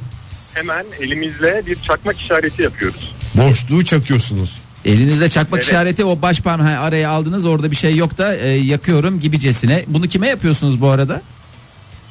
Hemen 0.53 0.85
elimizle 0.99 1.63
bir 1.67 1.81
çakmak 1.81 2.19
işareti 2.19 2.61
yapıyoruz. 2.61 3.15
Boşluğu 3.35 3.85
çakıyorsunuz. 3.85 4.61
Elinizde 4.87 5.29
çakmak 5.29 5.59
Evet. 5.59 5.67
işareti 5.67 6.05
o 6.05 6.21
baş 6.21 6.41
parmağı 6.41 6.79
araya 6.79 7.09
aldınız 7.09 7.45
orada 7.45 7.71
bir 7.71 7.75
şey 7.75 7.95
yok 7.95 8.17
da 8.17 8.35
e, 8.35 8.47
yakıyorum 8.47 9.19
gibicesine. 9.19 9.83
Bunu 9.87 10.07
kime 10.07 10.27
yapıyorsunuz 10.27 10.81
bu 10.81 10.87
arada? 10.89 11.21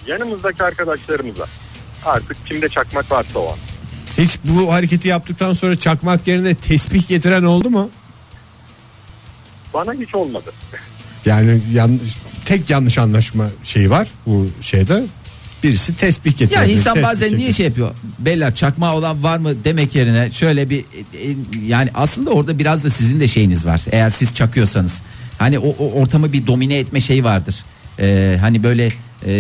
Yanımızdaki 0.06 0.62
arkadaşlarımıza. 0.62 1.46
Artık 2.04 2.46
kimde 2.46 2.68
çakmak 2.68 3.10
varsa 3.10 3.38
o 3.38 3.48
an. 3.52 3.56
Hiç 4.18 4.38
bu 4.44 4.72
hareketi 4.72 5.08
yaptıktan 5.08 5.52
sonra 5.52 5.76
çakmak 5.78 6.26
yerine 6.26 6.54
tesbih 6.54 7.08
getiren 7.08 7.42
oldu 7.42 7.70
mu? 7.70 7.90
Bana 9.74 9.92
hiç 9.92 10.14
olmadı. 10.14 10.52
Yani 11.26 11.60
yanlış, 11.72 12.16
tek 12.44 12.70
yanlış 12.70 12.98
anlaşma 12.98 13.46
şeyi 13.64 13.90
var 13.90 14.08
bu 14.26 14.46
şeyde. 14.60 15.04
Birisi 15.62 15.96
tesbih 15.96 16.38
getiriyor. 16.38 16.62
Ya 16.62 16.68
insan 16.68 16.94
tesbih 16.94 17.08
bazen 17.08 17.28
niye 17.28 17.38
çekiyor. 17.38 17.52
şey 17.52 17.66
yapıyor? 17.66 17.90
Beyler 18.18 18.54
çakmağı 18.54 18.94
olan 18.94 19.22
var 19.22 19.38
mı 19.38 19.64
demek 19.64 19.94
yerine 19.94 20.30
şöyle 20.32 20.70
bir 20.70 20.78
e, 20.78 21.30
e, 21.30 21.36
yani 21.66 21.90
aslında 21.94 22.30
orada 22.30 22.58
biraz 22.58 22.84
da 22.84 22.90
sizin 22.90 23.20
de 23.20 23.28
şeyiniz 23.28 23.66
var. 23.66 23.80
Eğer 23.90 24.10
siz 24.10 24.34
çakıyorsanız 24.34 25.02
hani 25.38 25.58
o, 25.58 25.68
o 25.68 25.92
ortamı 25.92 26.32
bir 26.32 26.46
domine 26.46 26.78
etme 26.78 27.00
şeyi 27.00 27.24
vardır. 27.24 27.56
Ee, 28.00 28.36
hani 28.40 28.62
böyle 28.62 28.88
e, 29.26 29.32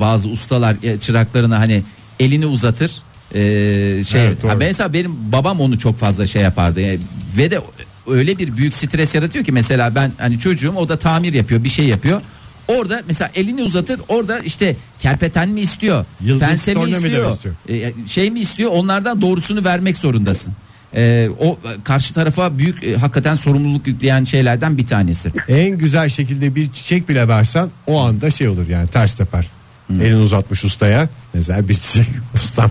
bazı 0.00 0.28
ustalar 0.28 0.76
e, 0.82 1.00
çıraklarına 1.00 1.58
hani 1.58 1.82
elini 2.20 2.46
uzatır. 2.46 2.92
Ee, 3.34 4.04
şey 4.04 4.26
Evet, 4.26 4.42
doğru. 4.42 4.50
ha, 4.50 4.54
mesela 4.54 4.92
benim 4.92 5.32
babam 5.32 5.60
onu 5.60 5.78
çok 5.78 5.98
fazla 5.98 6.26
şey 6.26 6.42
yapardı 6.42 6.80
E, 6.80 6.98
ve 7.38 7.50
de 7.50 7.60
öyle 8.06 8.38
bir 8.38 8.56
büyük 8.56 8.74
stres 8.74 9.14
yaratıyor 9.14 9.44
ki 9.44 9.52
mesela 9.52 9.94
ben 9.94 10.12
hani 10.18 10.38
çocuğum 10.38 10.74
o 10.76 10.88
da 10.88 10.98
tamir 10.98 11.32
yapıyor 11.32 11.64
bir 11.64 11.68
şey 11.68 11.86
yapıyor. 11.86 12.20
Orada 12.68 13.02
mesela 13.06 13.30
elini 13.34 13.62
uzatır 13.62 14.00
orada 14.08 14.38
işte 14.38 14.76
kerpeten 14.98 15.48
mi 15.48 15.60
istiyor? 15.60 16.04
Yıldız 16.20 16.48
pense 16.48 16.74
mi 16.74 16.90
istiyor? 16.90 17.30
istiyor? 17.30 17.54
E, 17.68 17.92
şey 18.06 18.30
mi 18.30 18.40
istiyor? 18.40 18.70
Onlardan 18.74 19.22
doğrusunu 19.22 19.64
vermek 19.64 19.96
zorundasın. 19.96 20.52
E, 20.96 21.28
o 21.40 21.46
e, 21.46 21.82
karşı 21.84 22.14
tarafa 22.14 22.58
büyük 22.58 22.84
e, 22.84 22.96
hakikaten 22.96 23.34
sorumluluk 23.34 23.86
yükleyen 23.86 24.24
şeylerden 24.24 24.78
bir 24.78 24.86
tanesi. 24.86 25.32
En 25.48 25.78
güzel 25.78 26.08
şekilde 26.08 26.54
bir 26.54 26.72
çiçek 26.72 27.08
bile 27.08 27.28
versen 27.28 27.68
o 27.86 28.00
anda 28.00 28.30
şey 28.30 28.48
olur 28.48 28.68
yani 28.68 28.88
ters 28.88 29.14
teper. 29.14 29.46
Elini 29.90 30.16
uzatmış 30.16 30.64
ustaya. 30.64 31.08
Mesela 31.34 31.68
bir 31.68 31.74
çiçek 31.74 32.06
ustam 32.34 32.70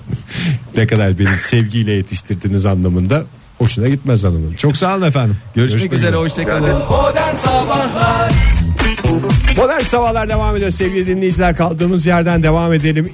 ne 0.78 0.88
kadar 0.88 1.20
beni 1.20 1.38
sevgiyle 1.38 1.94
yetiştirdiğiniz 1.94 2.66
anlamında 2.66 3.24
hoşuna 3.58 3.88
gitmez 3.88 4.24
hanımın. 4.24 4.54
Çok 4.54 4.78
sağ 4.78 4.96
olun 4.96 5.06
efendim. 5.06 5.38
Görüşmek 5.56 5.94
üzere 5.94 6.16
hoşçakalın. 6.16 6.82
Modern 9.58 9.80
Sabahlar 9.80 10.30
devam 10.30 10.56
ediyor 10.56 10.72
sevgili 10.72 11.08
dinleyiciler. 11.08 11.56
Kaldığımız 11.56 12.06
yerden 12.06 12.44
devam 12.44 12.74
edelim. 12.74 13.06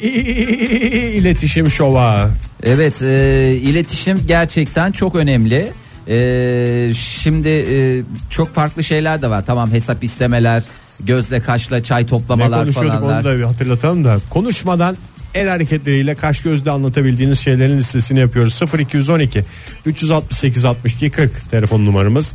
İletişim 1.19 1.69
şova. 1.69 2.29
Evet 2.63 3.01
e, 3.01 3.51
iletişim 3.62 4.19
gerçekten 4.27 4.91
çok 4.91 5.15
önemli. 5.15 5.67
E, 6.08 6.91
şimdi 6.93 7.50
e, 7.50 8.01
çok 8.29 8.53
farklı 8.53 8.84
şeyler 8.84 9.22
de 9.22 9.29
var. 9.29 9.43
Tamam 9.46 9.72
hesap 9.72 10.03
istemeler, 10.03 10.63
gözle 11.00 11.39
kaşla 11.41 11.84
çay 11.84 12.03
Ne 12.03 12.08
toplamalar 12.08 12.60
konuşuyorduk 12.60 12.93
falanlar. 12.93 13.17
onu 13.19 13.24
da 13.24 13.38
bir 13.38 13.43
hatırlatalım 13.43 14.05
da. 14.05 14.17
Konuşmadan 14.29 14.98
el 15.36 15.48
hareketleriyle 15.50 16.15
kaş 16.15 16.41
gözle 16.41 16.72
anlatabildiğiniz 16.72 17.39
şeylerin 17.39 17.77
listesini 17.77 18.19
yapıyoruz. 18.19 18.62
0212 18.79 19.43
368 19.86 20.65
62 20.65 21.10
40 21.10 21.51
telefon 21.51 21.86
numaramız 21.86 22.34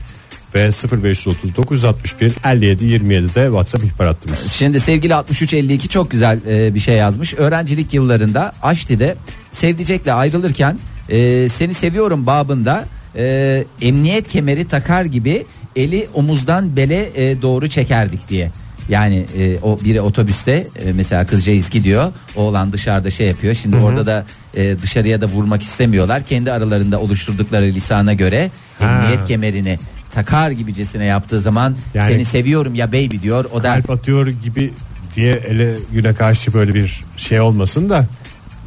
ve 0.55 0.71
0530 1.03 1.57
961 1.57 2.33
57 2.45 2.85
27 2.85 3.35
de 3.35 3.45
WhatsApp 3.45 3.85
ihbar 3.85 4.07
hattımız. 4.07 4.53
Şimdi 4.53 4.81
sevgili 4.81 5.15
6352 5.15 5.89
çok 5.89 6.11
güzel 6.11 6.39
e, 6.49 6.75
bir 6.75 6.81
şey 6.81 6.97
yazmış. 6.97 7.35
Öğrencilik 7.35 7.95
yıllarında 7.95 8.53
Aşti'de 8.63 9.17
sevdicekle 9.53 10.13
ayrılırken 10.13 10.79
e, 11.09 11.49
seni 11.49 11.75
seviyorum 11.75 12.27
babında 12.27 12.85
e, 13.17 13.65
emniyet 13.83 14.29
kemeri 14.29 14.69
takar 14.69 15.05
gibi 15.05 15.47
eli 15.77 16.09
omuzdan 16.15 16.77
bele 16.77 17.11
e, 17.31 17.43
doğru 17.43 17.69
çekerdik 17.69 18.29
diye. 18.29 18.51
Yani 18.89 19.25
e, 19.39 19.59
o 19.63 19.79
biri 19.85 20.01
otobüste 20.01 20.67
e, 20.85 20.93
mesela 20.93 21.27
kızcağız 21.27 21.71
gidiyor 21.71 22.13
oğlan 22.37 22.73
dışarıda 22.73 23.11
şey 23.11 23.27
yapıyor 23.27 23.55
şimdi 23.55 23.77
orada 23.77 24.07
da 24.07 24.27
e, 24.55 24.79
dışarıya 24.79 25.21
da 25.21 25.27
vurmak 25.27 25.63
istemiyorlar 25.63 26.23
kendi 26.23 26.53
aralarında 26.53 27.01
oluşturdukları 27.01 27.65
lisana 27.65 28.13
göre 28.13 28.51
Ha. 28.79 28.85
emniyet 28.85 29.29
kemerini 29.29 29.79
takar 30.15 30.51
gibicesine 30.51 31.05
yaptığı 31.05 31.41
zaman 31.41 31.77
Yani- 31.95 32.13
seni 32.13 32.25
seviyorum 32.25 32.75
ya 32.75 32.89
baby 32.89 33.17
diyor 33.23 33.45
o 33.53 33.63
da 33.63 33.75
Kalp 33.75 33.91
atıyor 33.91 34.27
gibi 34.29 34.73
diye 35.17 35.33
ele 35.33 35.77
güne 35.93 36.15
karşı 36.15 36.55
böyle 36.55 36.75
bir 36.75 37.05
şey 37.17 37.41
olmasın 37.41 37.89
da 37.91 38.07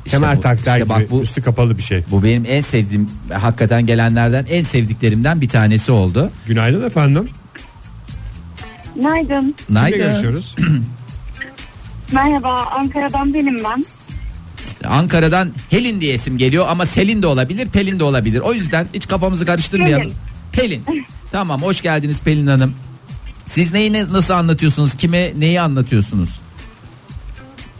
İşte 0.05 0.17
kemer 0.17 0.37
bu- 0.43 0.55
işte 0.55 0.77
gibi 0.79 0.89
bak 0.89 1.11
bu- 1.11 1.21
üstü 1.21 1.41
kapalı 1.41 1.77
bir 1.77 1.83
şey. 1.83 2.03
Bu 2.11 2.23
benim 2.23 2.45
en 2.47 2.61
sevdiğim 2.61 3.09
hakikaten 3.33 3.85
gelenlerden 3.85 4.45
en 4.49 4.63
sevdiklerimden 4.63 5.41
bir 5.41 5.49
tanesi 5.49 5.91
oldu. 5.91 6.31
Günaydın 6.47 6.83
efendim. 6.87 7.29
Günaydın. 8.95 9.55
Kimle 9.67 9.79
Nayda 9.81 9.97
görüşüyoruz? 9.97 10.55
Merhaba 12.11 12.53
Ankara'dan 12.65 13.33
benim 13.33 13.63
ben. 13.63 13.85
Ankara'dan 14.87 15.49
Helin 15.69 16.01
diye 16.01 16.15
isim 16.15 16.37
geliyor 16.37 16.65
ama 16.69 16.85
Selin 16.85 17.21
de 17.21 17.27
olabilir 17.27 17.67
Pelin 17.67 17.99
de 17.99 18.03
olabilir. 18.03 18.39
O 18.39 18.53
yüzden 18.53 18.87
hiç 18.93 19.07
kafamızı 19.07 19.45
karıştırmayalım. 19.45 20.11
Pelin. 20.51 20.83
tamam 21.31 21.61
hoş 21.61 21.81
geldiniz 21.81 22.21
Pelin 22.21 22.47
Hanım. 22.47 22.75
Siz 23.47 23.73
neyi 23.73 23.93
ne- 23.93 24.13
nasıl 24.13 24.33
anlatıyorsunuz? 24.33 24.95
Kime 24.95 25.33
neyi 25.37 25.61
anlatıyorsunuz? 25.61 26.39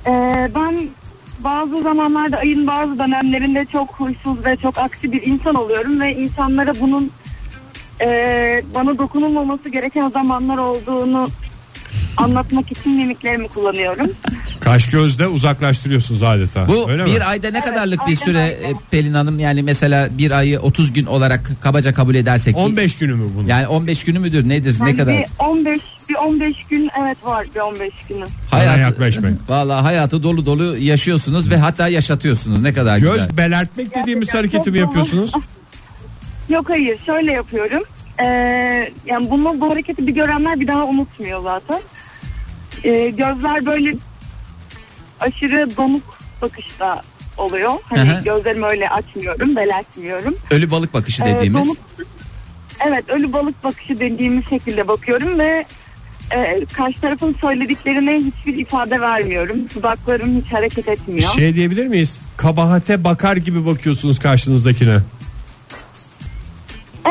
Ee, 0.07 0.51
ben 0.55 0.89
bazı 1.39 1.81
zamanlarda 1.81 2.37
ayın 2.37 2.67
bazı 2.67 2.99
dönemlerinde 2.99 3.65
çok 3.71 3.89
huysuz 3.93 4.45
ve 4.45 4.55
çok 4.55 4.77
aksi 4.77 5.11
bir 5.11 5.21
insan 5.27 5.55
oluyorum 5.55 6.01
ve 6.01 6.15
insanlara 6.15 6.73
bunun 6.81 7.11
e, 8.01 8.07
bana 8.75 8.97
dokunulmaması 8.97 9.69
gereken 9.69 10.09
zamanlar 10.09 10.57
olduğunu 10.57 11.27
anlatmak 12.17 12.71
için 12.71 12.91
mimiklerimi 12.91 13.47
kullanıyorum. 13.47 14.11
Kaş 14.59 14.89
gözle 14.89 15.27
uzaklaştırıyorsunuz 15.27 16.23
adeta. 16.23 16.67
Bu 16.67 16.89
Öyle 16.89 17.05
bir 17.05 17.17
mi? 17.17 17.23
ayda 17.23 17.51
ne 17.51 17.57
Evet, 17.57 17.69
kadarlık 17.69 17.99
bir 17.99 18.05
aynen 18.05 18.15
süre 18.25 18.39
e, 18.47 18.73
Pelin 18.91 19.13
Hanım? 19.13 19.39
Yani 19.39 19.63
mesela 19.63 20.09
bir 20.17 20.31
ayı 20.31 20.59
30 20.59 20.93
gün 20.93 21.05
olarak 21.05 21.51
kabaca 21.63 21.93
kabul 21.93 22.15
edersek. 22.15 22.57
15 22.57 22.97
günü 22.97 23.13
mü 23.15 23.29
bunun? 23.35 23.47
Yani 23.47 23.67
15 23.67 24.03
günü 24.03 24.19
müdür 24.19 24.49
nedir 24.49 24.75
ne 24.81 24.87
Yani 24.87 24.97
kadar? 24.97 25.13
bir 25.17 25.25
15 25.39 25.79
bir 26.09 26.15
15 26.15 26.63
gün 26.69 26.89
evet 27.01 27.17
var 27.25 27.47
bir 27.55 27.59
15 27.59 27.89
günü. 28.09 28.25
Bana 28.51 28.63
yaklaşmayın. 28.63 29.39
Vallahi 29.49 29.81
hayatı 29.81 30.23
dolu 30.23 30.45
dolu 30.45 30.77
yaşıyorsunuz 30.77 31.49
ve 31.49 31.57
hatta 31.57 31.87
yaşatıyorsunuz. 31.87 32.61
Ne 32.61 32.73
kadar 32.73 32.97
güzel. 32.97 33.13
Göz 33.15 33.37
belertmek 33.37 33.95
dediğimiz 33.95 34.27
Gerçekten 34.27 34.37
hareketi 34.39 34.71
mi 34.71 34.77
yapıyorsunuz? 34.77 35.31
Yok 36.49 36.69
hayır 36.69 36.97
şöyle 37.05 37.31
yapıyorum. 37.31 37.83
Ee, 38.21 38.25
yani 39.05 39.29
bunu 39.31 39.61
bu 39.61 39.71
hareketi 39.71 40.07
bir 40.07 40.11
görenler 40.15 40.59
bir 40.59 40.67
daha 40.67 40.85
unutmuyor 40.85 41.43
zaten. 41.43 41.79
Ee, 42.87 43.09
gözler 43.09 43.65
böyle 43.65 43.95
aşırı 45.19 45.77
donuk 45.77 46.17
bakışta 46.41 47.01
oluyor. 47.37 47.71
Hani 47.89 48.09
hı. 48.09 48.23
gözlerimi 48.23 48.65
öyle 48.65 48.89
açmıyorum, 48.89 49.55
belertmiyorum. 49.55 50.35
Ölü 50.51 50.71
balık 50.71 50.93
bakışı 50.93 51.23
Ee, 51.23 51.35
dediğimiz. 51.35 51.67
donuk- 51.67 51.77
evet 52.87 53.09
ölü 53.09 53.33
balık 53.33 53.63
bakışı 53.63 53.99
dediğimiz 53.99 54.49
şekilde 54.49 54.87
bakıyorum 54.87 55.39
ve 55.39 55.65
e, 56.31 56.65
karşı 56.73 57.01
tarafın 57.01 57.35
söylediklerine 57.41 58.15
hiçbir 58.19 58.57
ifade 58.57 59.01
vermiyorum. 59.01 59.57
Dudaklarım 59.75 60.41
hiç 60.41 60.53
hareket 60.53 60.87
etmiyor. 60.87 61.31
Şey 61.31 61.55
diyebilir 61.55 61.87
miyiz? 61.87 62.19
Kabahate 62.37 63.03
bakar 63.03 63.37
gibi 63.37 63.65
bakıyorsunuz 63.65 64.19
karşınızdakine. 64.19 64.97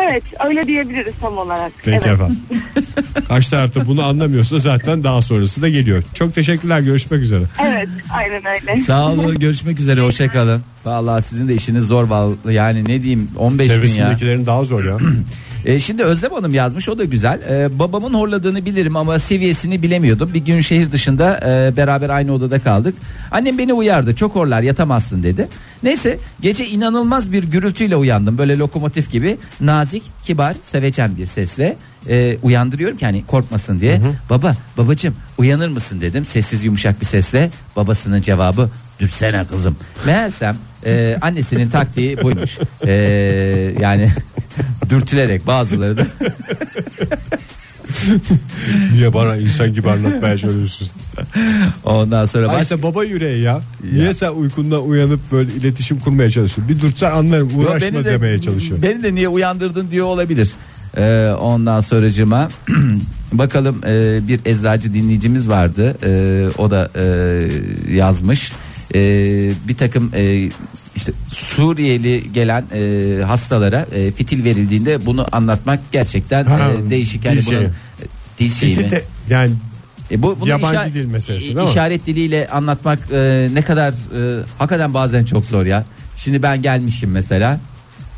Evet 0.02 0.22
öyle 0.46 0.66
diyebiliriz 0.66 1.14
tam 1.20 1.38
olarak. 1.38 1.72
Peki 1.84 2.00
evet. 2.06 2.06
efendim. 2.06 2.38
Karşı 3.28 3.50
tarafta 3.50 3.86
bunu 3.86 4.04
anlamıyorsa 4.04 4.58
zaten 4.58 5.04
daha 5.04 5.22
sonrası 5.22 5.62
da 5.62 5.68
geliyor. 5.68 6.02
Çok 6.14 6.34
teşekkürler. 6.34 6.80
Görüşmek 6.80 7.20
üzere. 7.20 7.44
Evet 7.62 7.88
aynen 8.10 8.42
öyle. 8.46 8.80
Sağ 8.80 9.12
olun 9.12 9.38
görüşmek 9.38 9.80
üzere 9.80 10.00
hoşçakalın. 10.00 10.62
Vallahi 10.84 11.22
sizin 11.22 11.48
de 11.48 11.54
işiniz 11.54 11.86
zor 11.86 12.08
vallahi 12.08 12.54
yani 12.54 12.84
ne 12.84 13.02
diyeyim 13.02 13.30
15 13.36 13.66
gün 13.66 13.72
ya. 13.72 13.78
Çevresindekilerin 13.80 14.46
daha 14.46 14.64
zor 14.64 14.84
ya. 14.84 14.98
E, 15.66 15.78
şimdi 15.78 16.04
Özlem 16.04 16.32
Hanım 16.32 16.54
yazmış 16.54 16.88
o 16.88 16.98
da 16.98 17.04
güzel. 17.04 17.40
E, 17.50 17.78
babamın 17.78 18.14
horladığını 18.14 18.64
bilirim 18.64 18.96
ama 18.96 19.18
seviyesini 19.18 19.82
bilemiyordum. 19.82 20.34
Bir 20.34 20.44
gün 20.44 20.60
şehir 20.60 20.92
dışında 20.92 21.40
e, 21.46 21.76
beraber 21.76 22.10
aynı 22.10 22.32
odada 22.32 22.58
kaldık. 22.58 22.94
Annem 23.30 23.58
beni 23.58 23.72
uyardı 23.72 24.14
çok 24.14 24.34
horlar 24.34 24.62
yatamazsın 24.62 25.22
dedi. 25.22 25.48
Neyse 25.82 26.18
gece 26.40 26.66
inanılmaz 26.66 27.32
bir 27.32 27.44
gürültüyle 27.44 27.96
uyandım. 27.96 28.38
Böyle 28.38 28.58
lokomotif 28.58 29.10
gibi 29.12 29.36
nazik, 29.60 30.02
kibar, 30.24 30.56
sevecen 30.62 31.16
bir 31.16 31.26
sesle 31.26 31.76
e, 32.08 32.36
uyandırıyorum 32.42 32.96
ki 32.96 33.06
hani 33.06 33.26
korkmasın 33.26 33.80
diye. 33.80 34.00
Baba 34.30 34.56
babacım 34.76 35.16
uyanır 35.38 35.68
mısın 35.68 36.00
dedim 36.00 36.26
sessiz 36.26 36.64
yumuşak 36.64 37.00
bir 37.00 37.06
sesle. 37.06 37.50
Babasının 37.76 38.20
cevabı 38.20 38.70
dürsene 39.00 39.44
kızım. 39.46 39.76
Meğersem 40.06 40.56
e, 40.86 41.18
annesinin 41.20 41.70
taktiği 41.70 42.22
buymuş. 42.22 42.58
E, 42.86 42.92
yani 43.80 44.12
dürtülerek 44.90 45.46
bazıları 45.46 45.96
da 45.96 46.06
Niye 48.92 49.14
bana 49.14 49.36
insan 49.36 49.74
gibi 49.74 49.90
anlatmaya 49.90 50.38
çalışıyorsun? 50.38 50.88
ondan 51.84 52.26
sonra 52.26 52.48
baş... 52.48 52.62
işte 52.62 52.82
baba 52.82 53.04
yüreği 53.04 53.42
ya. 53.42 53.60
Niye 53.92 54.14
sen 54.14 54.30
uykundan 54.30 54.88
uyanıp 54.88 55.20
böyle 55.32 55.52
iletişim 55.52 56.00
kurmaya 56.00 56.30
çalışıyorsun? 56.30 56.68
Bir 56.68 56.82
dursan 56.82 57.12
anlarım 57.12 57.50
uğraşma 57.58 57.88
beni 57.88 58.04
de- 58.04 58.10
demeye 58.10 58.40
çalışıyor. 58.40 58.82
Beni 58.82 59.02
de 59.02 59.14
niye 59.14 59.28
uyandırdın 59.28 59.90
diyor 59.90 60.06
olabilir. 60.06 60.50
Ee, 60.96 61.30
ondan 61.40 61.80
sonracıma 61.80 62.48
bakalım 63.32 63.80
e, 63.86 64.20
bir 64.28 64.40
eczacı 64.44 64.94
dinleyicimiz 64.94 65.48
vardı. 65.48 65.96
Ee, 66.04 66.48
o 66.58 66.70
da 66.70 66.90
e, 66.96 67.94
yazmış. 67.94 68.52
Ee, 68.94 69.50
bir 69.68 69.76
takım 69.76 70.10
e, 70.14 70.48
işte 70.96 71.12
Suriyeli 71.32 72.32
gelen 72.32 72.64
e, 72.74 73.22
hastalara 73.24 73.86
e, 73.94 74.10
fitil 74.12 74.44
verildiğinde 74.44 75.06
bunu 75.06 75.26
anlatmak 75.32 75.80
gerçekten 75.92 76.44
Ha, 76.44 76.70
e, 76.86 76.90
değişik. 76.90 77.24
Yani 77.24 77.38
dil 77.38 77.46
bunun- 77.46 77.58
şeyi. 77.58 77.68
dil 78.38 78.50
şeyi 78.54 78.76
mi? 78.76 78.82
Fitil 78.82 78.90
de- 78.90 79.04
yani 79.30 79.52
E 80.10 80.22
bu, 80.22 80.36
bunu 80.40 80.48
Yabancı 80.48 80.94
dil 80.94 81.04
meselesi 81.06 81.44
değil 81.46 81.56
mi? 81.56 81.64
İşaret 81.70 82.06
diliyle 82.06 82.46
anlatmak 82.48 82.98
e, 83.12 83.48
ne 83.54 83.62
kadar 83.62 83.90
e, 83.92 84.42
hakikaten 84.58 84.94
bazen 84.94 85.24
çok 85.24 85.44
zor 85.46 85.66
ya. 85.66 85.84
Şimdi 86.16 86.42
ben 86.42 86.62
gelmişim 86.62 87.10
mesela. 87.10 87.60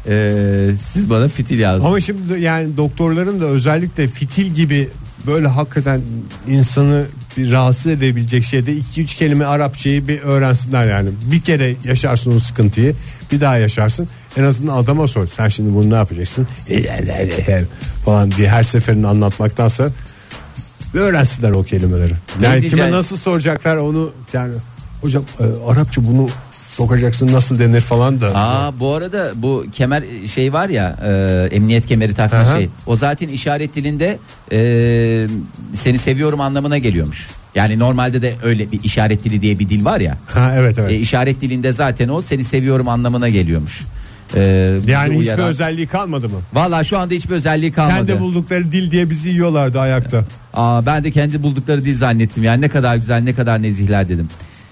E, 0.08 0.34
siz 0.82 1.10
bana 1.10 1.28
fitil 1.28 1.58
yazdınız. 1.58 1.86
ama 1.86 2.00
şimdi 2.00 2.40
yani 2.40 2.76
doktorların 2.76 3.40
da 3.40 3.44
özellikle 3.44 4.08
fitil 4.08 4.46
gibi 4.46 4.88
böyle 5.26 5.48
hakikaten 5.48 6.00
insanı 6.48 7.04
bir 7.38 7.52
rahatsız 7.52 7.86
edebilecek 7.86 8.44
şeyde 8.44 8.72
2-3 8.72 9.04
kelime 9.16 9.44
Arapçayı 9.44 10.08
bir 10.08 10.20
öğrensinler 10.20 10.86
yani. 10.86 11.10
Bir 11.32 11.40
kere 11.40 11.74
yaşarsın 11.84 12.36
o 12.36 12.38
sıkıntıyı 12.38 12.94
bir 13.32 13.40
daha 13.40 13.56
yaşarsın. 13.56 14.08
En 14.36 14.42
azından 14.44 14.76
adama 14.76 15.08
sor. 15.08 15.26
Sen 15.36 15.48
şimdi 15.48 15.74
bunu 15.74 15.90
ne 15.90 15.94
yapacaksın? 15.94 16.48
falan 18.04 18.30
diye 18.30 18.48
her 18.48 18.62
seferini 18.62 19.06
anlatmaktansa 19.06 19.90
bir 20.94 21.00
öğrensinler 21.00 21.50
o 21.50 21.62
kelimeleri. 21.62 22.12
Ne 22.40 22.46
Yani 22.46 22.60
diyeceğim? 22.60 22.86
kime 22.86 22.98
nasıl 22.98 23.16
soracaklar 23.16 23.76
onu 23.76 24.12
yani 24.32 24.54
hocam 25.00 25.24
e, 25.40 25.44
Arapça 25.70 26.06
bunu 26.06 26.28
sokacaksın 26.70 27.32
nasıl 27.32 27.58
denir 27.58 27.80
falan 27.80 28.20
da. 28.20 28.30
Aa 28.34 28.80
bu 28.80 28.94
arada 28.94 29.32
bu 29.34 29.64
kemer 29.72 30.04
şey 30.34 30.52
var 30.52 30.68
ya 30.68 30.96
e, 31.04 31.54
emniyet 31.56 31.86
kemeri 31.86 32.14
takma 32.14 32.38
Aha. 32.38 32.58
şey. 32.58 32.68
O 32.86 32.96
zaten 32.96 33.28
işaret 33.28 33.74
dilinde 33.74 34.18
e, 34.52 34.58
seni 35.74 35.98
seviyorum 35.98 36.40
anlamına 36.40 36.78
geliyormuş. 36.78 37.28
Yani 37.54 37.78
normalde 37.78 38.22
de 38.22 38.34
öyle 38.42 38.72
bir 38.72 38.82
işaret 38.84 39.24
dili 39.24 39.42
diye 39.42 39.58
bir 39.58 39.68
dil 39.68 39.84
var 39.84 40.00
ya. 40.00 40.16
Ha 40.26 40.52
evet 40.56 40.78
evet. 40.78 40.90
E, 40.90 40.96
işaret 40.96 41.40
dilinde 41.40 41.72
zaten 41.72 42.08
o 42.08 42.22
seni 42.22 42.44
seviyorum 42.44 42.88
anlamına 42.88 43.28
geliyormuş. 43.28 43.80
E, 44.36 44.72
bizi 44.80 44.90
yani 44.90 45.14
hiçbir 45.14 45.24
uyaran- 45.26 45.48
özelliği 45.48 45.86
kalmadı 45.86 46.28
mı? 46.28 46.38
Vallahi 46.52 46.84
şu 46.86 46.98
anda 46.98 47.14
hiçbir 47.14 47.34
özelliği 47.34 47.72
kalmadı. 47.72 48.06
Kendi 48.06 48.20
buldukları 48.20 48.72
dil 48.72 48.90
diye 48.90 49.10
bizi 49.10 49.28
yiyorlardı 49.28 49.80
ayakta. 49.80 50.24
Aa, 50.54 50.86
ben 50.86 51.04
de 51.04 51.10
kendi 51.10 51.42
buldukları 51.42 51.84
dil 51.84 51.98
zannettim. 51.98 52.44
Yani 52.44 52.60
ne 52.60 52.68
kadar 52.68 52.96
güzel 52.96 53.22
ne 53.22 53.32
kadar 53.34 53.62
nezihler 53.62 54.08
dedim. 54.08 54.28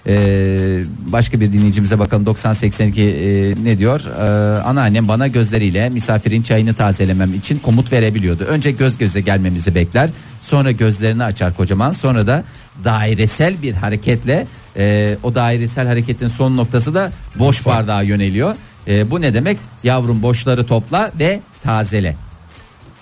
Ee, 0.08 0.84
başka 1.12 1.40
bir 1.40 1.52
dinleyicimize 1.52 1.98
bakalım 1.98 2.26
9082 2.26 3.02
e, 3.02 3.54
ne 3.64 3.78
diyor? 3.78 4.00
Ee, 4.18 4.62
anneannem 4.62 5.08
bana 5.08 5.26
gözleriyle 5.28 5.88
misafirin 5.88 6.42
çayını 6.42 6.74
tazelemem 6.74 7.34
için 7.34 7.58
komut 7.58 7.92
verebiliyordu. 7.92 8.44
Önce 8.44 8.70
göz 8.70 8.98
göze 8.98 9.20
gelmemizi 9.20 9.74
bekler. 9.74 10.10
Sonra 10.42 10.70
gözlerini 10.70 11.24
açar 11.24 11.56
kocaman. 11.56 11.92
Sonra 11.92 12.26
da 12.26 12.44
dairesel 12.84 13.62
bir 13.62 13.74
hareketle 13.74 14.46
e, 14.76 15.16
o 15.22 15.34
dairesel 15.34 15.86
hareketin 15.86 16.28
son 16.28 16.56
noktası 16.56 16.94
da 16.94 17.12
boş 17.34 17.66
bardağa 17.66 18.02
yöneliyor. 18.02 18.54
E, 18.88 19.10
bu 19.10 19.20
ne 19.20 19.34
demek? 19.34 19.58
Yavrum 19.82 20.22
boşları 20.22 20.66
topla 20.66 21.12
ve 21.18 21.40
tazele. 21.62 22.16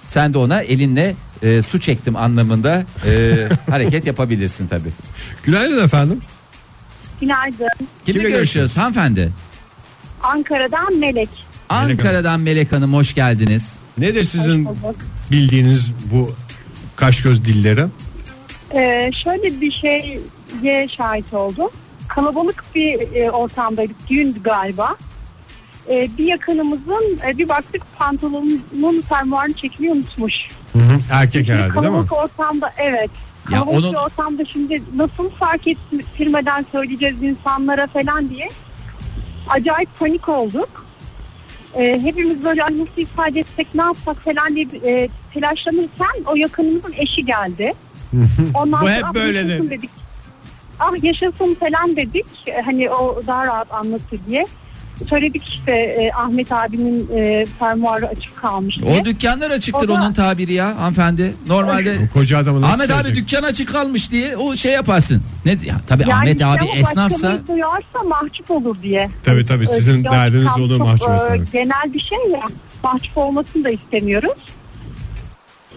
Sen 0.07 0.35
de 0.35 0.39
ona 0.39 0.61
elinle 0.61 1.15
e, 1.43 1.63
su 1.63 1.81
çektim 1.81 2.17
anlamında 2.17 2.85
e, 3.07 3.35
hareket 3.71 4.07
yapabilirsin 4.07 4.67
tabi. 4.69 4.89
Günaydın 5.43 5.85
efendim. 5.85 6.21
Günaydın. 7.21 7.69
Kimle 8.07 8.19
Kimle 8.19 8.31
görüşüyoruz 8.31 8.77
hanımefendi? 8.77 9.33
Ankara'dan 10.23 10.99
Melek. 10.99 11.29
Ankara'dan 11.69 12.41
Melek 12.41 12.73
Hanım 12.73 12.95
hoş 12.95 13.15
geldiniz. 13.15 13.73
Nedir 13.99 14.25
sizin 14.25 14.69
bildiğiniz 15.31 15.91
bu 16.13 16.35
kaş 16.97 17.23
göz 17.23 17.45
dilleri? 17.45 17.85
Ee, 18.75 19.11
şöyle 19.25 19.61
bir 19.61 19.71
şeye 19.71 20.89
şahit 20.89 21.35
oldum. 21.35 21.69
Kalabalık 22.09 22.65
bir 22.75 23.15
e, 23.17 23.31
ortamdaydık. 23.31 23.97
Düğündü 24.09 24.43
galiba. 24.43 24.97
Ee, 25.91 26.09
bir 26.19 26.25
yakınımızın 26.25 27.19
e, 27.29 27.39
bir 27.39 27.49
baktık 27.49 27.83
pantolonunun 27.99 29.01
fermuarını 29.09 29.53
çekmeyi 29.53 29.93
unutmuş. 29.93 30.35
Erkek 31.13 31.47
Şimdi 31.47 31.59
herhalde 31.59 31.73
değil 31.75 31.85
mi? 31.85 31.91
kalabalık 32.07 32.13
ortamda 32.13 32.73
evet. 32.79 33.11
Ya 33.51 33.59
Kalabalık 33.59 33.79
onun- 33.79 33.93
bir 33.93 33.97
ortamda 33.99 34.45
şimdi 34.45 34.83
nasıl 34.97 35.31
fark 35.31 35.67
ettirmeden 35.69 36.65
söyleyeceğiz 36.73 37.23
insanlara 37.23 37.87
falan 37.87 38.29
diye 38.29 38.49
acayip 39.49 39.89
panik 39.99 40.29
olduk. 40.29 40.87
Ee, 41.79 42.01
hepimiz 42.03 42.45
böyle 42.45 42.65
"Ay 42.65 42.79
nasıl 42.79 42.91
ifade 43.03 43.41
etsek 43.41 43.75
ne 43.75 43.83
yapsak 43.83 44.17
falan 44.25 44.55
diye 44.57 44.67
e, 44.85 45.09
telaşlanırken 45.35 46.25
o 46.27 46.37
yakınımızın 46.37 46.93
eşi 46.97 47.27
geldi. 47.27 47.73
Ondan 48.55 48.83
Bu 48.83 48.89
hep 48.91 49.05
"Ah, 49.05 49.15
böyledir." 49.15 49.71
dedik. 49.71 49.91
Ah 50.81 51.03
yaşasın 51.03 51.55
falan 51.61 51.97
dedik. 51.97 52.27
E, 52.47 52.63
Hani 52.65 52.91
o 52.91 53.23
daha 53.27 53.47
rahat 53.47 53.75
anlatır 53.75 54.19
diye. 54.29 54.47
Söyledik 55.09 55.43
işte 55.49 55.73
e, 55.73 56.11
Ahmet 56.13 56.53
abinin 56.53 57.09
e, 57.17 57.47
fermuarı 57.59 58.09
açık 58.09 58.37
kalmış 58.37 58.79
diye. 58.79 59.01
O 59.01 59.05
dükkanlar 59.05 59.51
açıktır 59.51 59.85
O 59.85 59.89
da- 59.89 59.93
onun 59.93 60.13
tabiri 60.13 60.53
ya 60.53 60.79
hanımefendi. 60.81 61.35
Normalde 61.49 61.99
O 62.11 62.19
koca 62.19 62.39
adamı 62.39 62.61
nasıl 62.61 62.75
Ahmet 62.75 62.91
abi 62.91 63.03
söyleyecek? 63.03 63.29
dükkan 63.31 63.43
açık 63.43 63.69
kalmış 63.69 64.11
diye 64.11 64.37
o 64.37 64.57
şey 64.57 64.73
yaparsın. 64.73 65.23
Ne 65.45 65.51
ya 65.51 65.75
tabii 65.87 66.03
Yani 66.03 66.15
Ahmet 66.15 66.43
abi 66.43 66.61
ama 66.61 66.75
esnafsa 66.75 67.13
başkaları 67.13 67.47
duyarsa 67.49 68.03
mahcup 68.09 68.51
olur 68.51 68.77
diye. 68.83 69.09
Tabii 69.25 69.47
tabii 69.47 69.67
sizin 69.67 70.01
Ee, 70.05 70.11
derdiniz 70.11 70.47
çok, 70.49 70.59
olur 70.59 70.79
çok, 70.79 70.87
mahcup 70.87 71.11
e. 71.11 71.41
Genel 71.53 71.95
bir 71.95 72.01
şey 72.01 72.19
ya 72.33 72.43
mahcup 72.85 73.19
olmasını 73.19 73.65
da 73.65 73.71
istemiyoruz. 73.71 74.39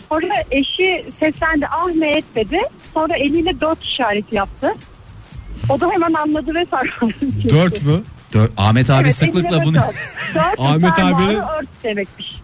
Sonra 0.10 0.34
eşi 0.52 1.06
seslendi 1.20 1.68
Ahmet 1.68 2.24
dedi. 2.36 2.60
Sonra 2.94 3.18
eliyle 3.18 3.62
dört 3.62 3.84
işareti 3.84 4.36
yaptı. 4.36 4.74
O 5.70 5.80
da 5.80 5.90
hemen 5.92 6.14
anladı 6.14 6.56
ve 6.56 6.66
sarıldı. 6.72 7.50
Dört 7.50 7.82
mü? 7.86 8.02
Dö- 8.34 8.50
Ahmet 8.58 8.90
abi 8.90 9.04
Evet, 9.04 9.16
sıklıkla 9.16 9.50
eline 9.50 9.66
bunu 9.66 9.76
dört. 9.76 9.96
Dört 10.36 10.60
Ahmet 10.60 10.96
fermuarı 10.96 11.24
abinin- 11.24 11.60
ört 11.60 11.68
demekmiş. 11.84 12.36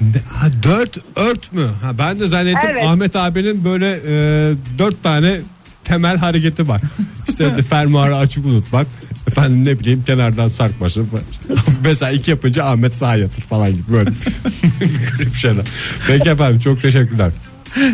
Ne- 0.00 0.22
Ha 0.38 0.46
dört 0.62 0.98
ört 1.16 1.52
mü? 1.52 1.66
Ha 1.82 1.98
ben 1.98 2.20
de 2.20 2.28
zannettim 2.28 2.70
Evet. 2.70 2.84
Ahmet 2.86 3.16
abinin 3.16 3.64
böyle 3.64 3.92
e, 3.92 4.54
dört 4.78 5.02
tane 5.02 5.36
temel 5.84 6.16
hareketi 6.16 6.68
var. 6.68 6.80
İşte 7.28 7.62
fermuarı 7.70 8.16
açık 8.16 8.46
unutmak. 8.46 8.86
Efendim 9.32 9.64
ne 9.64 9.78
bileyim 9.78 10.02
kenardan 10.06 10.48
sarkması. 10.48 11.04
Mesela 11.84 12.12
iki 12.12 12.30
yapınca 12.30 12.64
Ahmet 12.64 12.94
sağa 12.94 13.16
yatır 13.16 13.42
falan 13.42 13.70
gibi 13.72 13.92
böyle. 13.92 14.10
Garip 15.18 15.34
şeyler. 15.34 15.64
Peki 16.06 16.30
efendim 16.30 16.60
çok 16.60 16.82
teşekkürler. 16.82 17.32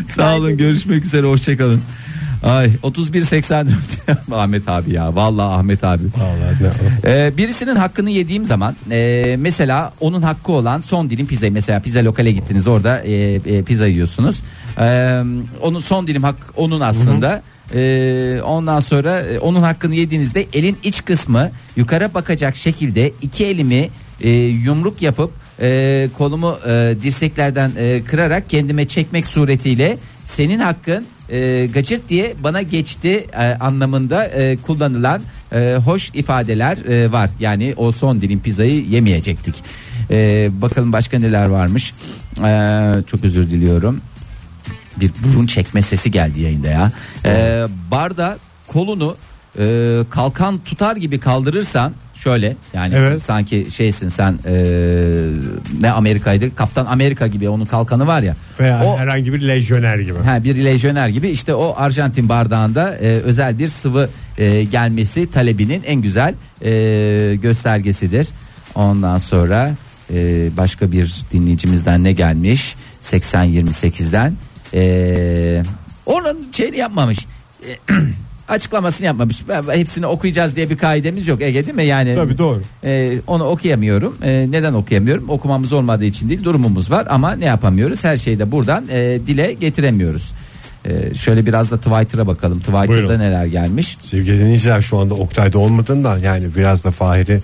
Sağ 0.08 0.36
olun 0.36 0.56
görüşmek 0.56 1.04
üzere 1.04 1.26
hoşçakalın. 1.26 1.82
Ay 2.42 2.70
3184 2.84 3.68
Ahmet 4.32 4.68
abi 4.68 4.92
ya 4.92 5.14
vallahi 5.14 5.54
Ahmet 5.58 5.84
abi. 5.84 6.04
Vallahi 6.16 6.64
ne 7.04 7.10
Ee, 7.10 7.36
birisinin 7.36 7.76
hakkını 7.76 8.10
yediğim 8.10 8.46
zaman 8.46 8.76
e, 8.90 9.36
mesela 9.38 9.92
onun 10.00 10.22
hakkı 10.22 10.52
olan 10.52 10.80
son 10.80 11.10
dilim 11.10 11.26
pizza 11.26 11.50
mesela 11.50 11.80
pizza 11.80 12.04
lokale 12.04 12.32
gittiniz 12.32 12.66
orada 12.66 13.00
e, 13.02 13.34
e, 13.34 13.62
pizza 13.62 13.86
yiyorsunuz. 13.86 14.42
Ee, 14.80 15.22
onun 15.62 15.80
son 15.80 16.06
dilim 16.06 16.22
hak 16.22 16.36
onun 16.56 16.80
aslında. 16.80 17.42
Ee, 17.74 18.40
ondan 18.44 18.80
sonra 18.80 19.20
e, 19.20 19.38
onun 19.38 19.62
hakkını 19.62 19.94
yediğinizde 19.94 20.46
elin 20.52 20.76
iç 20.82 21.04
kısmı 21.04 21.50
yukarı 21.76 22.14
bakacak 22.14 22.56
şekilde 22.56 23.12
iki 23.22 23.44
elimi 23.46 23.88
e, 24.20 24.30
yumruk 24.30 25.02
yapıp 25.02 25.30
e, 25.60 26.08
kolumu 26.18 26.58
e, 26.68 26.94
dirseklerden 27.02 27.70
e, 27.78 28.02
kırarak 28.04 28.50
kendime 28.50 28.88
çekmek 28.88 29.26
suretiyle 29.26 29.98
senin 30.24 30.58
hakkın 30.58 31.06
e, 31.30 31.68
gacırt 31.74 32.08
diye 32.08 32.34
bana 32.42 32.62
geçti 32.62 33.26
e, 33.32 33.54
anlamında 33.54 34.24
e, 34.26 34.56
kullanılan 34.56 35.22
e, 35.52 35.76
hoş 35.84 36.10
ifadeler 36.14 36.78
e, 36.78 37.12
var. 37.12 37.30
Yani 37.40 37.74
o 37.76 37.92
son 37.92 38.20
dilim 38.20 38.40
pizzayı 38.40 38.84
yemeyecektik. 38.84 39.54
E, 40.10 40.48
bakalım 40.62 40.92
başka 40.92 41.18
neler 41.18 41.46
varmış. 41.46 41.94
E, 42.44 42.50
çok 43.06 43.24
özür 43.24 43.50
diliyorum. 43.50 44.00
Bir 44.96 45.10
burun 45.24 45.46
çekme 45.46 45.82
sesi 45.82 46.10
geldi 46.10 46.40
yayında 46.40 46.68
ya. 46.68 46.92
E, 47.24 47.64
barda 47.90 48.38
kolunu 48.66 49.16
e, 49.58 49.98
kalkan 50.10 50.58
tutar 50.58 50.96
gibi 50.96 51.18
kaldırırsan 51.20 51.92
şöyle 52.22 52.56
yani 52.74 52.94
Evet. 52.96 53.22
sanki 53.22 53.66
şeysin 53.74 54.08
sen 54.08 54.38
e, 54.46 54.54
ne 55.80 55.90
Amerika'ydı 55.90 56.54
Kaptan 56.54 56.86
Amerika 56.86 57.26
gibi 57.26 57.48
onun 57.48 57.64
kalkanı 57.64 58.06
var 58.06 58.22
ya 58.22 58.36
Veya 58.60 58.84
o 58.84 58.98
herhangi 58.98 59.32
bir 59.32 59.48
lejyoner 59.48 59.98
gibi. 59.98 60.18
Ha, 60.18 60.44
bir 60.44 60.64
lejyoner 60.64 61.08
gibi 61.08 61.28
işte 61.28 61.54
o 61.54 61.74
Arjantin 61.76 62.28
bardağında 62.28 62.96
e, 62.96 63.06
özel 63.06 63.58
bir 63.58 63.68
sıvı 63.68 64.08
e, 64.38 64.64
gelmesi 64.64 65.30
talebinin 65.30 65.82
en 65.86 66.02
güzel 66.02 66.34
e, 66.64 66.70
göstergesidir. 67.42 68.28
Ondan 68.74 69.18
sonra 69.18 69.70
e, 70.12 70.48
başka 70.56 70.92
bir 70.92 71.14
dinleyicimizden 71.32 72.04
ne 72.04 72.12
gelmiş? 72.12 72.74
80-28'den 73.02 74.34
e, 74.74 75.62
onun 76.06 76.48
şeyini 76.52 76.76
yapmamış. 76.76 77.18
E, 78.48 78.52
açıklamasını 78.52 79.06
yapmamış. 79.06 79.42
Hepsini 79.70 80.06
okuyacağız 80.06 80.56
diye 80.56 80.70
bir 80.70 80.76
kaidemiz 80.76 81.28
yok 81.28 81.42
Ege 81.42 81.64
değil 81.66 81.76
mi? 81.76 81.84
Yani 81.84 82.14
Tabii 82.14 82.38
doğru. 82.38 82.62
ee, 82.84 83.18
onu 83.26 83.44
okuyamıyorum. 83.44 84.16
Ee, 84.22 84.46
neden 84.50 84.74
okuyamıyorum? 84.74 85.30
Okumamız 85.30 85.72
olmadığı 85.72 86.04
için 86.04 86.28
değil, 86.28 86.44
durumumuz 86.44 86.90
var 86.90 87.06
ama 87.10 87.32
ne 87.32 87.44
yapamıyoruz? 87.44 88.04
Her 88.04 88.16
şeyi 88.16 88.38
de 88.38 88.50
buradan 88.52 88.84
e, 88.90 89.18
dile 89.26 89.52
getiremiyoruz. 89.52 90.32
Ee, 90.86 91.14
şöyle 91.14 91.46
biraz 91.46 91.70
da 91.70 91.76
Twitter'a 91.76 92.26
bakalım. 92.26 92.58
Twitter'da 92.58 92.88
Buyurun. 92.88 93.18
neler 93.18 93.46
gelmiş? 93.46 93.98
Sevgili 94.02 94.38
dinleyiciler 94.38 94.80
şu 94.80 94.98
anda 94.98 95.14
Oktay'da 95.14 95.58
olmadığından 95.58 96.18
yani 96.18 96.44
biraz 96.56 96.84
da 96.84 96.90
Fahir'i 96.90 97.40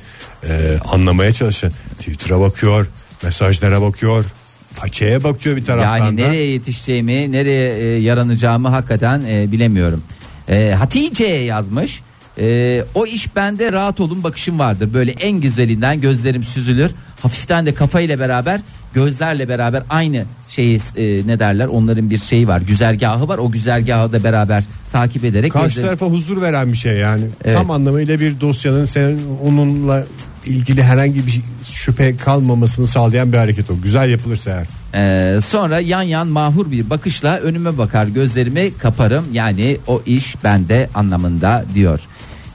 e, 0.49 0.75
anlamaya 0.93 1.33
çalışın. 1.33 1.73
Twitter'a 1.99 2.41
bakıyor, 2.41 2.87
mesajlara 3.23 3.83
bakıyor, 3.83 4.25
façeye 4.73 5.25
bakıyor 5.25 5.57
bir 5.57 5.65
taraftan 5.65 5.97
Yani 5.99 6.19
da. 6.23 6.27
nereye 6.27 6.47
yetişeceğimi, 6.47 7.33
nereye 7.33 7.79
e, 7.79 7.85
yaranacağımı 8.01 8.69
hakikaten 8.69 9.23
e, 9.29 9.53
bilemiyorum. 9.53 10.03
E, 10.49 10.73
Hatice 10.79 11.25
yazmış. 11.27 12.01
E, 12.39 12.85
o 12.95 13.07
iş 13.07 13.37
bende 13.37 13.73
rahat 13.73 14.01
olun 14.01 14.25
bakışım 14.25 14.59
vardır. 14.59 14.95
Böyle 14.95 15.11
en 15.11 15.41
güzelinden 15.41 16.01
gözlerim 16.01 16.43
süzülür. 16.45 16.91
Hafiften 17.23 17.67
de 17.67 17.75
kafayla 17.75 18.19
beraber 18.19 18.61
gözlerle 18.95 19.49
beraber 19.49 19.83
aynı 19.91 20.25
şeyi 20.49 20.81
e, 20.97 21.27
ne 21.27 21.39
derler 21.39 21.67
onların 21.67 22.11
bir 22.11 22.19
şeyi 22.19 22.49
var 22.49 22.61
güzergahı 22.61 23.29
var 23.29 23.39
o 23.39 23.51
güzergahı 23.51 24.13
da 24.13 24.25
beraber 24.25 24.65
takip 24.93 25.25
ederek 25.25 25.53
Karşı 25.53 25.67
gözlerim- 25.67 25.87
tarafa 25.87 26.07
huzur 26.07 26.41
veren 26.43 26.73
bir 26.73 26.77
şey 26.77 26.97
yani. 26.97 27.25
Evet. 27.45 27.57
Tam 27.57 27.71
anlamıyla 27.71 28.21
bir 28.21 28.41
dosyanın 28.41 28.85
senin 28.85 29.21
onunla 29.47 30.05
ilgili 30.47 30.83
herhangi 30.83 31.27
bir 31.27 31.41
şüphe 31.63 32.17
kalmamasını 32.17 32.87
sağlayan 32.87 33.33
bir 33.33 33.39
hareket 33.39 33.71
o. 33.71 33.81
Güzel 33.83 34.11
yapılırsa 34.11 34.51
eğer. 34.51 34.67
Ee, 34.95 35.41
sonra 35.41 35.81
yan 35.81 36.03
yan 36.03 36.29
mahur 36.29 36.71
bir 36.71 36.91
bakışla 36.91 37.39
önüme 37.39 37.79
bakar 37.79 38.07
gözlerimi 38.07 38.79
kaparım 38.79 39.25
yani 39.33 39.79
o 39.87 40.03
iş 40.07 40.45
bende 40.45 40.89
anlamında 40.95 41.65
diyor. 41.75 42.01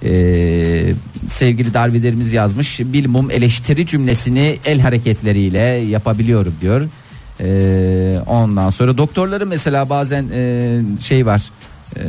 Ee, 0.04 0.94
sevgili 1.30 1.74
darbelerimiz 1.74 2.34
yazmış 2.34 2.80
bilmum 2.80 3.32
eleştiri 3.32 3.86
cümlesini 3.86 4.58
el 4.66 4.80
hareketleriyle 4.80 5.60
yapabiliyorum 5.90 6.54
diyor. 6.62 6.90
Ee, 7.42 8.20
ondan 8.28 8.70
sonra 8.70 8.98
doktorları 8.98 9.46
mesela 9.46 9.90
bazen 9.90 10.26
e, 10.34 10.82
şey 11.02 11.26
var 11.26 11.52
e, 11.96 12.02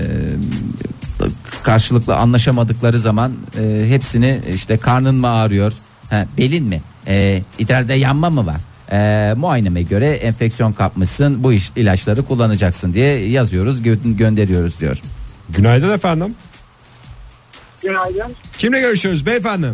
karşılıklı 1.62 2.16
anlaşamadıkları 2.16 2.98
zaman 2.98 3.32
e, 3.58 3.84
hepsini 3.88 4.40
işte 4.54 4.78
karnın 4.78 5.14
mı 5.14 5.28
ağrıyor 5.28 5.72
ha, 6.10 6.26
belin 6.38 6.64
mi 6.64 6.82
e, 7.06 7.42
idrarda 7.58 7.94
yanma 7.94 8.30
mı 8.30 8.46
var 8.46 8.56
e, 8.92 9.34
muayeneme 9.36 9.82
göre 9.82 10.10
enfeksiyon 10.10 10.72
kapmışsın 10.72 11.44
bu 11.44 11.52
iş 11.52 11.70
ilaçları 11.76 12.22
kullanacaksın 12.22 12.94
diye 12.94 13.28
yazıyoruz 13.28 13.82
gö- 13.86 14.16
gönderiyoruz 14.16 14.80
diyor. 14.80 15.00
Günaydın 15.50 15.90
efendim. 15.90 16.34
Günaydın. 17.82 18.34
Kimle 18.58 18.80
görüşüyoruz 18.80 19.26
beyefendi? 19.26 19.72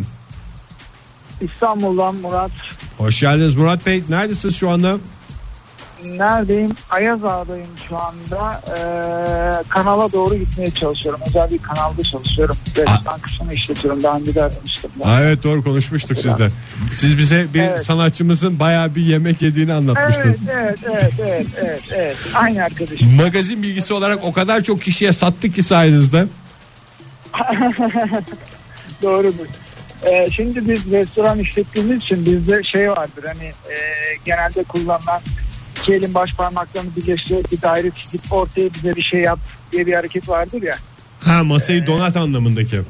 İstanbul'dan 1.40 2.14
Murat. 2.14 2.50
Hoş 2.98 3.20
geldiniz 3.20 3.54
Murat 3.54 3.86
Bey. 3.86 4.02
Neredesiniz 4.08 4.56
şu 4.56 4.70
anda? 4.70 4.96
Neredeyim? 6.04 6.70
Ayaz 6.90 7.24
Ağa'dayım 7.24 7.66
şu 7.88 7.96
anda. 7.98 8.60
Ee, 8.66 9.68
kanala 9.68 10.12
doğru 10.12 10.34
gitmeye 10.36 10.70
çalışıyorum. 10.70 11.20
Özel 11.28 11.50
bir 11.50 11.58
kanalda 11.58 12.02
çalışıyorum. 12.02 12.56
Restoran 12.76 13.20
kısmını 13.20 13.54
işletiyorum. 13.54 14.02
Daha 14.02 14.16
önce 14.18 14.34
de 14.34 14.42
aramıştım. 14.42 14.90
ben. 15.04 15.08
Aa, 15.08 15.20
evet 15.22 15.44
doğru 15.44 15.62
konuşmuştuk 15.64 16.18
sizle. 16.18 16.50
Siz 16.94 17.18
bize 17.18 17.46
bir 17.54 17.62
Evet. 17.62 17.84
sanatçımızın 17.86 18.60
bayağı 18.60 18.94
bir 18.94 19.02
yemek 19.02 19.42
yediğini 19.42 19.72
anlatmıştınız. 19.72 20.36
Evet, 20.52 20.78
evet, 20.84 20.92
evet, 20.92 21.12
evet, 21.22 21.46
evet, 21.62 21.82
evet. 21.90 22.16
Aynı 22.34 22.64
arkadaşım. 22.64 23.14
Magazin 23.14 23.62
bilgisi 23.62 23.94
olarak 23.94 24.24
o 24.24 24.32
kadar 24.32 24.60
çok 24.60 24.82
kişiye 24.82 25.12
sattık 25.12 25.54
ki 25.54 25.62
sayenizde. 25.62 26.26
Doğrudur. 29.02 29.46
Ee, 30.06 30.28
şimdi 30.36 30.68
biz 30.68 30.92
restoran 30.92 31.38
işlettiğimiz 31.38 32.02
için 32.02 32.26
bizde 32.26 32.62
şey 32.62 32.90
vardır 32.90 33.24
hani 33.26 33.44
e, 33.44 33.76
genelde 34.24 34.62
kullanılan 34.64 35.20
iki 35.86 35.94
elin 35.94 36.14
baş 36.14 36.34
parmaklarını 36.34 36.96
birleştirerek 36.96 37.52
bir 37.52 37.62
daire 37.62 37.90
çizip 37.90 38.32
ortaya 38.32 38.74
bize 38.74 38.96
bir 38.96 39.02
şey 39.02 39.20
yap 39.20 39.38
diye 39.72 39.86
bir 39.86 39.94
hareket 39.94 40.28
vardır 40.28 40.62
ya. 40.62 40.76
Ha 41.20 41.44
masayı 41.44 41.86
donat 41.86 42.16
anlamındaki. 42.16 42.80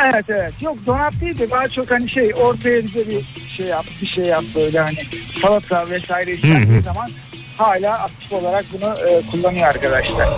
Evet 0.00 0.24
evet. 0.28 0.52
Yok 0.60 0.76
donat 0.86 1.12
değil 1.20 1.38
de 1.38 1.50
daha 1.50 1.68
çok 1.68 1.90
hani 1.90 2.10
şey 2.10 2.34
ortaya 2.34 2.84
bize 2.84 3.08
bir 3.08 3.24
şey 3.56 3.66
yap 3.66 3.86
bir 4.00 4.06
şey 4.06 4.24
yap 4.24 4.44
böyle 4.54 4.80
hani 4.80 4.98
salata 5.42 5.90
vesaire 5.90 6.32
istendiği 6.32 6.82
zaman 6.82 7.10
hala 7.56 7.98
aktif 7.98 8.32
olarak 8.32 8.64
bunu 8.72 9.08
e, 9.08 9.22
kullanıyor 9.30 9.66
arkadaşlar. 9.68 10.28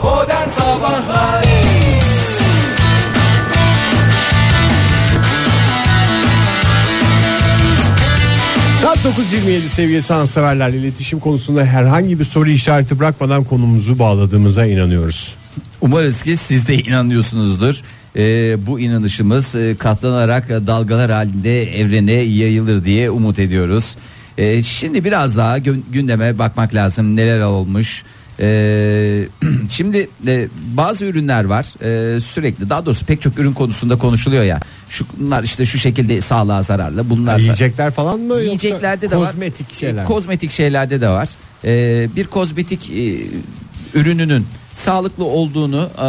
Saat 8.85 8.99
9.27 8.99 9.69
sevgili 9.69 10.03
sanatseverler 10.03 10.69
iletişim 10.69 11.21
konusunda 11.21 11.65
herhangi 11.65 12.19
bir 12.19 12.25
soru 12.25 12.51
işareti 12.51 12.99
bırakmadan 12.99 13.45
konumuzu 13.45 13.99
bağladığımıza 13.99 14.67
inanıyoruz. 14.67 15.35
Umarız 15.81 16.23
ki 16.23 16.37
siz 16.37 16.69
de 16.69 16.75
inanıyorsunuzdur. 16.75 17.81
Ee, 18.17 18.67
bu 18.67 18.81
inanışımız 18.81 19.55
e, 19.55 19.77
katlanarak 19.79 20.51
e, 20.51 20.67
dalgalar 20.67 21.11
halinde 21.11 21.81
evrene 21.81 22.13
yayılır 22.13 22.85
diye 22.85 23.11
umut 23.11 23.39
ediyoruz. 23.39 23.97
Ee, 24.39 24.63
şimdi 24.63 25.05
biraz 25.05 25.37
daha 25.37 25.59
gündeme 25.93 26.39
bakmak 26.39 26.75
lazım 26.75 27.17
neler 27.17 27.41
olmuş. 27.41 28.03
Ee, 28.41 29.29
şimdi 29.71 30.09
e, 30.27 30.49
bazı 30.77 31.05
ürünler 31.05 31.45
var 31.45 31.67
e, 32.17 32.21
sürekli 32.21 32.71
daha 32.71 32.87
doğrusu 32.87 33.07
pek 33.07 33.23
çok 33.23 33.39
ürün 33.39 33.53
konusunda 33.53 33.99
konuşuluyor 33.99 34.45
ya. 34.45 34.61
Şunlar 34.89 35.43
işte 35.43 35.65
şu 35.67 35.79
şekilde 35.79 36.21
sağlığa 36.21 36.63
zararlı 36.63 37.11
bunlar 37.11 37.39
Yiyecekler 37.39 37.91
falan 37.91 38.21
mı 38.21 38.41
Yiyeceklerde 38.41 39.11
de 39.11 39.17
var. 39.17 39.27
kozmetik 39.27 39.75
şeyler? 39.75 40.03
E, 40.03 40.05
Kozmetik 40.07 40.51
şeylerde 40.53 41.01
de 41.01 41.09
var. 41.09 41.29
Ee, 41.65 42.09
bir 42.17 42.27
kozmetik 42.27 42.91
e, 42.91 43.17
ürününün 43.95 44.47
sağlıklı 44.73 45.25
olduğunu 45.25 45.89
e, 45.99 46.03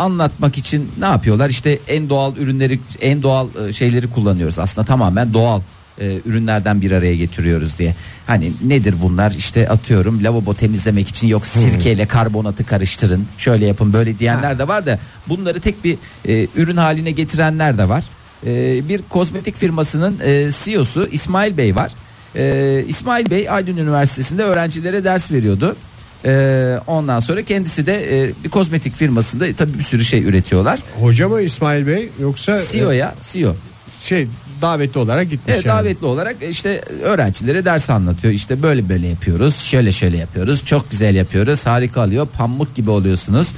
anlatmak 0.00 0.58
için 0.58 0.90
ne 0.98 1.04
yapıyorlar? 1.06 1.50
İşte 1.50 1.78
en 1.88 2.08
doğal 2.08 2.36
ürünleri, 2.36 2.80
en 3.00 3.22
doğal 3.22 3.48
e, 3.68 3.72
şeyleri 3.72 4.10
kullanıyoruz. 4.10 4.58
Aslında 4.58 4.86
tamamen 4.86 5.32
doğal 5.32 5.60
e, 6.00 6.18
ürünlerden 6.24 6.80
bir 6.80 6.90
araya 6.90 7.16
getiriyoruz 7.16 7.78
diye. 7.78 7.94
Hani 8.26 8.52
nedir 8.64 8.94
bunlar? 9.02 9.30
İşte 9.30 9.68
atıyorum 9.68 10.24
lavabo 10.24 10.54
temizlemek 10.54 11.08
için 11.08 11.26
yok 11.26 11.46
sirkeyle 11.46 12.06
karbonatı 12.06 12.66
karıştırın. 12.66 13.26
Şöyle 13.38 13.66
yapın 13.66 13.92
böyle 13.92 14.18
diyenler 14.18 14.58
de 14.58 14.68
var 14.68 14.86
da 14.86 14.98
bunları 15.28 15.60
tek 15.60 15.84
bir 15.84 15.98
e, 16.28 16.46
ürün 16.56 16.76
haline 16.76 17.10
getirenler 17.10 17.78
de 17.78 17.88
var. 17.88 18.04
E, 18.46 18.88
bir 18.88 19.02
kozmetik 19.02 19.56
firmasının 19.56 20.18
e, 20.24 20.50
CEO'su 20.64 21.08
İsmail 21.12 21.56
Bey 21.56 21.76
var. 21.76 21.92
E, 22.36 22.84
İsmail 22.88 23.30
Bey 23.30 23.50
Aydın 23.50 23.76
Üniversitesi'nde 23.76 24.42
öğrencilere 24.42 25.04
ders 25.04 25.32
veriyordu. 25.32 25.76
E, 26.24 26.80
ondan 26.86 27.20
sonra 27.20 27.42
kendisi 27.42 27.86
de 27.86 28.22
e, 28.22 28.30
bir 28.44 28.48
kozmetik 28.48 28.96
firmasında 28.96 29.52
tabii 29.58 29.78
bir 29.78 29.84
sürü 29.84 30.04
şey 30.04 30.22
üretiyorlar. 30.22 30.80
Hoca 31.00 31.28
mı 31.28 31.40
İsmail 31.40 31.86
Bey 31.86 32.08
yoksa 32.20 32.60
e, 32.60 32.64
CEO'ya 32.66 33.14
CEO. 33.32 33.54
şey 34.00 34.26
davetli 34.62 35.00
olarak 35.00 35.30
gitmiş 35.30 35.54
Evet, 35.54 35.66
yani. 35.66 35.78
davetli 35.78 36.06
olarak 36.06 36.36
işte 36.50 36.80
öğrencilere 37.02 37.64
ders 37.64 37.90
anlatıyor. 37.90 38.34
İşte 38.34 38.62
böyle 38.62 38.88
böyle 38.88 39.06
yapıyoruz. 39.06 39.56
Şöyle 39.56 39.92
şöyle 39.92 40.16
yapıyoruz. 40.16 40.64
Çok 40.64 40.90
güzel 40.90 41.14
yapıyoruz. 41.14 41.66
Harika 41.66 42.04
oluyor. 42.04 42.28
Pamuk 42.38 42.74
gibi 42.74 42.90
oluyorsunuz. 42.90 43.48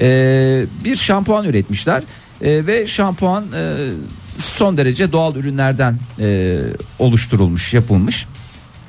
Ee, 0.00 0.64
bir 0.84 0.96
şampuan 0.96 1.44
üretmişler. 1.44 2.02
Ee, 2.42 2.66
ve 2.66 2.86
şampuan 2.86 3.44
e, 3.54 3.74
son 4.38 4.76
derece 4.76 5.12
doğal 5.12 5.36
ürünlerden 5.36 5.98
e, 6.20 6.58
oluşturulmuş, 6.98 7.74
yapılmış. 7.74 8.26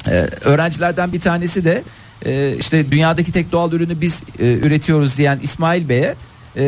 Ee, 0.07 0.11
öğrencilerden 0.43 1.13
bir 1.13 1.19
tanesi 1.19 1.65
de 1.65 1.83
e, 2.25 2.55
işte 2.59 2.91
dünyadaki 2.91 3.31
tek 3.31 3.51
doğal 3.51 3.71
ürünü 3.71 4.01
biz 4.01 4.23
e, 4.39 4.53
üretiyoruz 4.53 5.17
diyen 5.17 5.39
İsmail 5.43 5.89
Bey'e 5.89 6.15
e, 6.55 6.61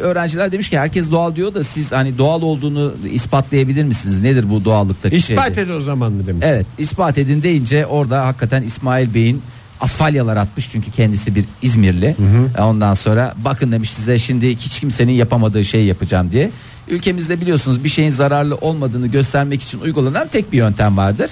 öğrenciler 0.00 0.52
demiş 0.52 0.70
ki 0.70 0.78
herkes 0.78 1.10
doğal 1.10 1.34
diyor 1.34 1.54
da 1.54 1.64
siz 1.64 1.92
hani 1.92 2.18
doğal 2.18 2.42
olduğunu 2.42 2.94
ispatlayabilir 3.12 3.84
misiniz? 3.84 4.20
Nedir 4.20 4.50
bu 4.50 4.64
doğallıktaki 4.64 5.16
İspat 5.16 5.54
şey? 5.54 5.64
et 5.64 5.70
o 5.70 5.80
zaman 5.80 6.12
mı 6.12 6.26
demiş. 6.26 6.46
Evet 6.48 6.66
ispat 6.78 7.18
edin 7.18 7.42
deyince 7.42 7.86
orada 7.86 8.26
hakikaten 8.26 8.62
İsmail 8.62 9.14
Bey'in 9.14 9.42
asfalyalar 9.82 10.36
atmış 10.36 10.70
çünkü 10.70 10.90
kendisi 10.90 11.34
bir 11.34 11.44
İzmirli. 11.62 12.16
E, 12.58 12.62
Ondan 12.62 12.94
sonra 12.94 13.34
bakın 13.44 13.72
demiş 13.72 13.90
size 13.90 14.18
şimdi 14.18 14.56
hiç 14.56 14.80
kimsenin 14.80 15.12
yapamadığı 15.12 15.64
şeyi 15.64 15.86
yapacağım 15.86 16.30
diye. 16.30 16.50
Ülkemizde 16.88 17.40
biliyorsunuz 17.40 17.84
bir 17.84 17.88
şeyin 17.88 18.10
zararlı 18.10 18.56
olmadığını 18.56 19.06
göstermek 19.06 19.62
için 19.62 19.80
uygulanan 19.80 20.28
tek 20.28 20.52
bir 20.52 20.58
yöntem 20.58 20.96
vardır. 20.96 21.30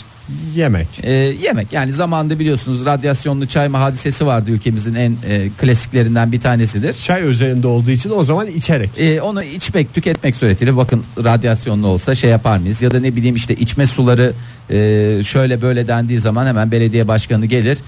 Yemek. 0.55 0.89
E, 1.03 1.13
yemek 1.13 1.73
yani 1.73 1.93
zamanında 1.93 2.39
biliyorsunuz 2.39 2.85
radyasyonlu 2.85 3.47
çayma 3.47 3.81
hadisesi 3.81 4.27
vardı 4.27 4.51
ülkemizin 4.51 4.95
en 4.95 5.17
e, 5.29 5.51
klasiklerinden 5.51 6.33
bir 6.33 6.41
tanesidir. 6.41 6.95
Çay 6.95 7.29
üzerinde 7.29 7.67
olduğu 7.67 7.91
için 7.91 8.11
o 8.11 8.25
zaman 8.25 8.47
içerek. 8.47 8.91
E, 8.99 9.21
onu 9.23 9.43
içmek 9.45 9.95
tüketmek 9.95 10.37
suretiyle 10.37 10.77
bakın 10.77 11.05
radyasyonlu 11.25 11.87
olsa 11.87 12.15
şey 12.15 12.31
yapar 12.31 12.59
mıyız 12.59 12.83
ya 12.83 12.91
da 12.91 13.01
ne 13.01 13.17
bileyim 13.17 13.37
işte 13.37 13.55
içme 13.55 13.87
suları 13.87 14.33
e, 14.71 14.77
şöyle 15.25 15.63
böyle 15.63 15.89
dendiği 15.89 16.19
zaman 16.21 16.47
hemen 16.47 16.71
belediye 16.71 17.09
başkanı 17.09 17.47
gelir 17.47 17.79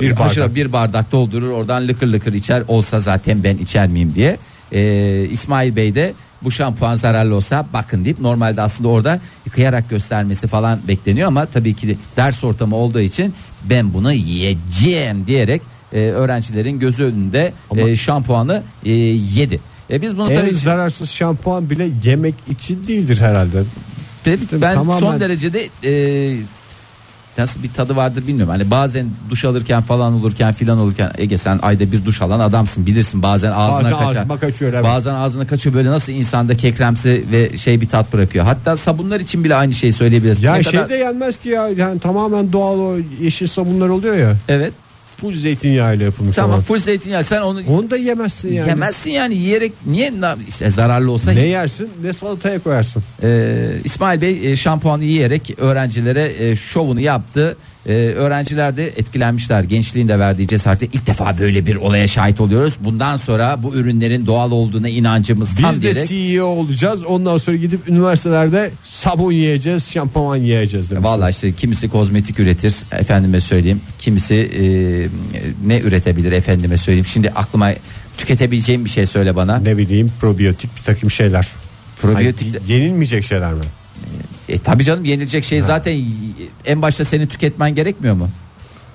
Bir 0.00 0.16
bardak. 0.18 0.54
bir 0.54 0.72
bardak 0.72 1.12
doldurur 1.12 1.50
oradan 1.50 1.88
lıkır 1.88 2.06
lıkır 2.06 2.32
içer 2.32 2.62
olsa 2.68 3.00
zaten 3.00 3.44
ben 3.44 3.56
içer 3.56 3.88
miyim 3.88 4.12
diye 4.14 4.36
E, 4.72 5.24
İsmail 5.30 5.76
Bey 5.76 5.94
de 5.94 6.12
bu 6.42 6.50
şampuan 6.50 6.94
zararlı 6.94 7.34
olsa 7.34 7.66
bakın 7.72 8.04
deyip 8.04 8.20
normalde 8.20 8.62
aslında 8.62 8.88
orada 8.88 9.20
yıkayarak 9.46 9.90
göstermesi 9.90 10.46
falan 10.46 10.80
bekleniyor 10.88 11.28
ama 11.28 11.46
tabii 11.46 11.74
ki 11.74 11.88
de 11.88 11.96
ders 12.16 12.44
ortamı 12.44 12.76
olduğu 12.76 13.00
için 13.00 13.34
ben 13.64 13.94
bunu 13.94 14.12
yiyeceğim 14.12 15.26
diyerek 15.26 15.62
e, 15.92 15.98
öğrencilerin 16.00 16.78
gözü 16.78 17.04
önünde 17.04 17.52
Ama- 17.70 17.80
e, 17.90 17.96
şampuanı 17.96 18.62
e, 18.84 18.90
yedi. 18.92 19.60
E, 19.90 20.02
biz 20.02 20.16
bunu 20.16 20.32
En 20.32 20.40
tabii 20.40 20.54
zararsız 20.54 21.10
şampuan 21.10 21.70
bile 21.70 21.88
yemek 22.04 22.34
için 22.50 22.86
değildir 22.86 23.20
herhalde. 23.20 23.62
ben, 24.26 24.38
ben 24.52 24.74
Tamamen- 24.74 25.00
son 25.00 25.20
derecede 25.20 25.68
e, 25.84 26.36
nasıl 27.38 27.62
bir 27.62 27.72
tadı 27.72 27.96
vardır 27.96 28.26
bilmiyorum. 28.26 28.50
Hani 28.52 28.70
bazen 28.70 29.06
duş 29.30 29.44
alırken 29.44 29.82
falan 29.82 30.12
olurken 30.12 30.52
filan 30.52 30.78
olurken 30.78 31.10
Ege 31.18 31.38
sen 31.38 31.58
ayda 31.62 31.92
bir 31.92 32.04
duş 32.04 32.22
alan 32.22 32.40
adamsın 32.40 32.86
bilirsin 32.86 33.22
bazen 33.22 33.52
ağzına 33.52 33.92
Bazen 33.92 34.24
kaçar. 34.24 34.40
kaçıyor, 34.40 34.72
evet. 34.72 34.84
Bazen 34.84 35.14
ağzına 35.14 35.46
kaçıyor 35.46 35.74
böyle 35.74 35.90
nasıl 35.90 36.12
insanda 36.12 36.56
kekremsi 36.56 37.24
ve 37.32 37.58
şey 37.58 37.80
bir 37.80 37.88
tat 37.88 38.12
bırakıyor. 38.12 38.44
Hatta 38.44 38.76
sabunlar 38.76 39.20
için 39.20 39.44
bile 39.44 39.54
aynı 39.54 39.72
şeyi 39.72 39.92
söyleyebiliriz. 39.92 40.42
Ya 40.42 40.54
Ne 40.54 40.62
şey 40.62 40.72
kadar- 40.72 40.88
de 40.90 40.94
yenmez 40.96 41.38
ki 41.38 41.48
ya. 41.48 41.68
Yani 41.68 42.00
tamamen 42.00 42.52
doğal 42.52 42.78
o 42.78 42.96
yeşil 43.20 43.46
sabunlar 43.46 43.88
oluyor 43.88 44.16
ya. 44.16 44.36
Evet. 44.48 44.72
Full 45.20 45.32
zeytinyağıyla 45.34 46.04
yapılmış 46.04 46.36
Tamam 46.36 46.50
olan. 46.50 46.60
full 46.62 46.80
zeytinyağı 46.80 47.24
sen 47.24 47.40
onu 47.40 47.60
Onu 47.68 47.90
da 47.90 47.96
yemezsin 47.96 48.52
yani. 48.52 48.68
yemezsin 48.68 49.10
yani 49.10 49.34
yiyerek 49.34 49.72
niye 49.86 50.20
na- 50.20 50.36
işte 50.48 50.70
zararlı 50.70 51.10
olsa 51.10 51.32
Ne 51.32 51.46
yersin 51.46 51.88
ne 52.02 52.12
salataya 52.12 52.58
koyarsın. 52.58 53.02
Ee, 53.22 53.68
İsmail 53.84 54.20
Bey 54.20 54.52
e, 54.52 54.56
şampuanı 54.56 55.04
yiyerek 55.04 55.54
öğrencilere 55.58 56.32
e, 56.50 56.56
şovunu 56.56 57.00
yaptı. 57.00 57.56
Ee, 57.86 57.92
öğrenciler 57.92 58.76
de 58.76 58.86
etkilenmişler. 58.86 59.62
Gençliğin 59.62 60.08
de 60.08 60.18
verdiği 60.18 60.48
cesaretle 60.48 60.86
ilk 60.92 61.06
defa 61.06 61.38
böyle 61.38 61.66
bir 61.66 61.76
olaya 61.76 62.08
şahit 62.08 62.40
oluyoruz. 62.40 62.74
Bundan 62.80 63.16
sonra 63.16 63.62
bu 63.62 63.74
ürünlerin 63.74 64.26
doğal 64.26 64.50
olduğuna 64.50 64.88
inancımız 64.88 65.56
tam 65.56 65.70
Biz 65.70 65.78
de 65.78 65.82
diyerek. 65.82 66.08
CEO 66.08 66.46
olacağız. 66.46 67.04
Ondan 67.04 67.36
sonra 67.36 67.56
gidip 67.56 67.88
üniversitelerde 67.88 68.70
sabun 68.84 69.32
yiyeceğiz, 69.32 69.90
şampuan 69.92 70.36
yiyeceğiz 70.36 70.90
demiş. 70.90 71.04
Vallahi 71.04 71.30
işte 71.30 71.52
kimisi 71.52 71.88
kozmetik 71.88 72.40
üretir 72.40 72.74
efendime 72.92 73.40
söyleyeyim. 73.40 73.80
Kimisi 73.98 74.34
e, 74.34 74.62
ne 75.66 75.80
üretebilir 75.80 76.32
efendime 76.32 76.78
söyleyeyim. 76.78 77.06
Şimdi 77.06 77.30
aklıma 77.30 77.72
tüketebileceğim 78.18 78.84
bir 78.84 78.90
şey 78.90 79.06
söyle 79.06 79.36
bana. 79.36 79.58
Ne 79.58 79.78
bileyim 79.78 80.12
probiyotik 80.20 80.76
bir 80.76 80.82
takım 80.82 81.10
şeyler. 81.10 81.48
Probiyotik 82.02 82.54
Hani 82.54 82.72
yenilmeyecek 82.72 83.24
şeyler 83.24 83.52
mi? 83.52 83.64
E 84.48 84.58
tabii 84.58 84.84
canım 84.84 85.04
yenilecek 85.04 85.44
şey 85.44 85.62
zaten 85.62 86.00
en 86.66 86.82
başta 86.82 87.04
senin 87.04 87.26
tüketmen 87.26 87.74
gerekmiyor 87.74 88.14
mu? 88.14 88.28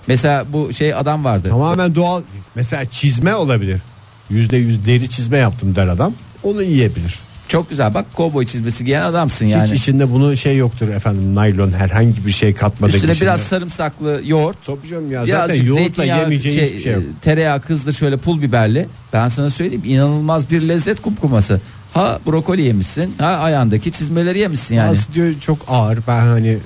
Mesela 0.08 0.46
bu 0.54 0.74
şey 0.74 0.94
adam 0.94 1.24
vardı. 1.24 1.50
Tamamen 1.50 1.96
doğal. 1.96 2.22
Mesela 2.56 2.86
çizme 2.86 3.36
olabilir. 3.36 3.82
Yüzde 4.30 4.58
yüz 4.58 4.86
deri 4.86 5.10
çizme 5.10 5.38
yaptım 5.38 5.76
der 5.76 5.88
adam. 5.88 6.14
Onu 6.44 6.64
yiyebilir. 6.64 7.20
Çok 7.48 7.70
güzel 7.70 7.94
bak 7.94 8.06
kovboy 8.14 8.46
çizmesi 8.46 8.86
giyen 8.86 9.02
adamsın 9.02 9.46
yani. 9.46 9.64
Hiç 9.72 9.80
içinde 9.80 10.12
bunu 10.12 10.38
şey 10.38 10.58
yoktur 10.58 10.90
efendim 10.90 11.36
naylon 11.36 11.72
herhangi 11.72 12.26
bir 12.26 12.32
şey 12.32 12.54
katmadık. 12.54 12.96
Üstüne 12.96 13.12
içinde. 13.12 13.26
biraz 13.26 13.42
sarımsaklı 13.42 14.22
yoğurt. 14.26 14.58
Tabii 14.66 14.88
canım 14.88 15.12
ya 15.12 15.26
zaten 15.26 15.64
yoğurtla 15.64 16.04
yemeyeceğin 16.04 16.58
şey, 16.60 16.68
hiçbir 16.68 16.80
şey 16.84 16.94
yok. 16.94 17.04
e, 17.04 17.22
Tereyağı 17.22 17.62
kızdır 17.62 17.94
şöyle 17.94 18.18
pul 18.18 18.42
biberli. 18.42 18.88
Ben 19.14 19.28
sana 19.28 19.50
söyleyeyim 19.50 19.84
inanılmaz 19.86 20.52
bir 20.52 20.62
lezzet 20.62 21.02
kumkuması. 21.02 21.62
Ha 21.94 22.20
brokoli 22.28 22.62
yemişsin 22.62 23.14
ha 23.20 23.26
ayağındaki 23.28 23.92
çizmeleri 23.92 24.40
yemişsin 24.40 24.76
yani. 24.76 24.90
Bazısı 24.90 25.14
diyor 25.14 25.34
çok 25.40 25.58
ağır 25.68 26.00
ben 26.08 26.20
hani 26.20 26.48
e, 26.50 26.58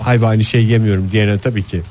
hayvani 0.00 0.44
şey 0.44 0.64
yemiyorum 0.64 1.08
diyene 1.12 1.38
tabii 1.38 1.62
ki 1.62 1.82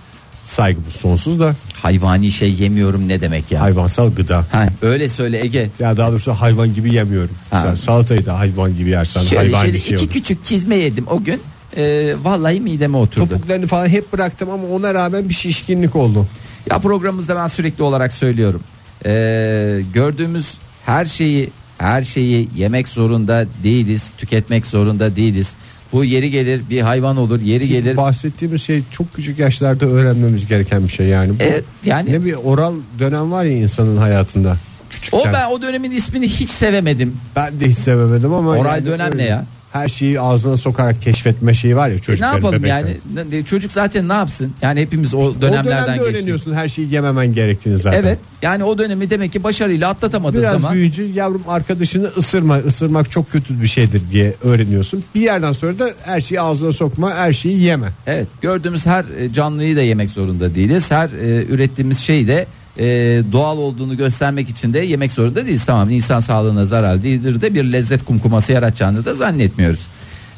saygımız 0.45 0.93
sonsuz 0.93 1.39
da 1.39 1.55
Hayvani 1.81 2.31
şey 2.31 2.53
yemiyorum 2.53 3.07
ne 3.07 3.21
demek 3.21 3.51
ya. 3.51 3.61
hayvansal 3.61 4.11
gıda. 4.15 4.45
Ha, 4.51 4.67
öyle 4.81 5.09
söyle 5.09 5.41
Ege. 5.45 5.69
Ya 5.79 5.97
daha 5.97 6.11
doğrusu 6.11 6.31
hayvan 6.31 6.73
gibi 6.73 6.93
yemiyorum. 6.93 7.35
Ha. 7.51 7.61
Sen 7.61 7.75
salatayı 7.75 8.25
da 8.25 8.39
hayvan 8.39 8.77
gibi 8.77 8.89
yersen 8.89 9.21
Şöyle 9.21 9.37
hayvani 9.37 9.65
şöyle 9.65 9.79
şey 9.79 9.95
iki 9.95 10.03
olur. 10.05 10.13
küçük 10.13 10.45
çizme 10.45 10.75
yedim 10.75 11.05
o 11.07 11.23
gün. 11.23 11.41
E, 11.77 12.13
vallahi 12.23 12.59
mideme 12.59 12.97
oturdu. 12.97 13.29
Topuklarını 13.29 13.67
falan 13.67 13.87
hep 13.87 14.13
bıraktım 14.13 14.49
ama 14.49 14.67
ona 14.67 14.93
rağmen 14.93 15.29
bir 15.29 15.33
şişkinlik 15.33 15.95
oldu. 15.95 16.27
Ya 16.69 16.79
programımızda 16.79 17.35
ben 17.35 17.47
sürekli 17.47 17.83
olarak 17.83 18.13
söylüyorum. 18.13 18.61
Ee, 19.05 19.81
gördüğümüz 19.93 20.47
her 20.85 21.05
şeyi 21.05 21.49
her 21.83 22.03
şeyi 22.03 22.49
yemek 22.55 22.87
zorunda 22.87 23.45
değiliz, 23.63 24.11
tüketmek 24.17 24.65
zorunda 24.65 25.15
değiliz. 25.15 25.53
Bu 25.93 26.03
yeri 26.03 26.31
gelir 26.31 26.61
bir 26.69 26.81
hayvan 26.81 27.17
olur, 27.17 27.41
yeri 27.41 27.67
gelir. 27.67 27.97
Bahsettiğimiz 27.97 28.61
şey 28.61 28.81
çok 28.91 29.13
küçük 29.13 29.39
yaşlarda 29.39 29.85
öğrenmemiz 29.85 30.47
gereken 30.47 30.83
bir 30.83 30.89
şey 30.89 31.07
yani. 31.07 31.29
Bu 31.29 31.43
Evet, 31.43 31.63
yani 31.85 32.11
Ne 32.11 32.25
bir 32.25 32.33
oral 32.33 32.73
dönem 32.99 33.31
var 33.31 33.43
ya 33.43 33.51
insanın 33.51 33.97
hayatında. 33.97 34.57
Küçükken. 34.89 35.19
o 35.19 35.33
ben 35.33 35.49
o 35.49 35.61
dönemin 35.61 35.91
ismini 35.91 36.27
hiç 36.27 36.49
sevemedim. 36.49 37.17
Ben 37.35 37.59
de 37.59 37.69
hiç 37.69 37.77
sevemedim 37.77 38.33
ama. 38.33 38.51
Oral 38.51 38.85
dönem 38.85 39.11
öyle. 39.11 39.23
ne 39.23 39.27
ya? 39.27 39.45
Her 39.73 39.87
şeyi 39.89 40.19
ağzına 40.19 40.57
sokarak 40.57 41.01
keşfetme 41.01 41.53
şeyi 41.53 41.75
var 41.75 41.87
ya 41.87 41.93
E, 41.93 41.97
ne 41.97 42.01
çocukların 42.01 42.33
yapalım 42.35 42.59
bebeklerin. 42.63 42.99
yani? 43.31 43.45
Çocuk 43.45 43.71
zaten 43.71 44.09
ne 44.09 44.13
yapsın? 44.13 44.53
Yani 44.61 44.81
hepimiz 44.81 45.13
o 45.13 45.17
O 45.17 45.41
dönemlerden 45.41 45.65
dönemde 45.87 45.97
geçtik. 45.97 46.15
öğreniyorsun 46.15 46.53
her 46.53 46.67
şeyi 46.67 46.93
yememen 46.93 47.33
gerektiğini 47.33 47.77
zaten. 47.77 47.99
Evet. 47.99 48.17
Yani 48.41 48.63
o 48.63 48.77
dönemi 48.77 49.09
demek 49.09 49.31
ki 49.31 49.43
başarıyla 49.43 49.89
atlatamadığın 49.89 50.39
Biraz 50.41 50.61
zaman 50.61 50.73
büyüyünce 50.73 51.03
yavrum 51.03 51.43
arkadaşını 51.47 52.07
ısırma, 52.17 52.57
ısırmak 52.57 53.11
çok 53.11 53.31
kötü 53.31 53.61
bir 53.61 53.67
şeydir 53.67 54.01
diye 54.11 54.33
öğreniyorsun. 54.43 55.03
Bir 55.15 55.21
yerden 55.21 55.51
sonra 55.51 55.79
da 55.79 55.89
her 56.05 56.21
şeyi 56.21 56.41
ağzına 56.41 56.71
sokma, 56.71 57.13
her 57.15 57.33
şeyi 57.33 57.59
yeme. 57.63 57.87
Evet 58.07 58.27
gördüğümüz 58.41 58.85
her 58.85 59.05
e, 59.19 59.33
canlıyı 59.33 59.75
da 59.75 59.81
yemek 59.81 60.09
zorunda 60.09 60.55
değiliz. 60.55 60.91
Her 60.91 61.09
e, 61.09 61.45
ürettiğimiz 61.45 61.99
şeyi 61.99 62.27
de 62.27 62.45
e, 62.79 62.85
doğal 63.31 63.57
olduğunu 63.57 63.97
göstermek 63.97 64.49
için 64.49 64.73
de 64.73 64.79
yemek 64.79 65.11
zorunda 65.11 65.45
değiliz. 65.45 65.65
Tamam 65.65 65.89
insan 65.89 66.19
sağlığına 66.19 66.65
zarar 66.65 67.03
değildir 67.03 67.41
de 67.41 67.53
bir 67.53 67.63
lezzet 67.63 68.05
kumkuması 68.05 68.51
yaratacağını 68.51 69.05
da 69.05 69.13
zannetmiyoruz. 69.13 69.87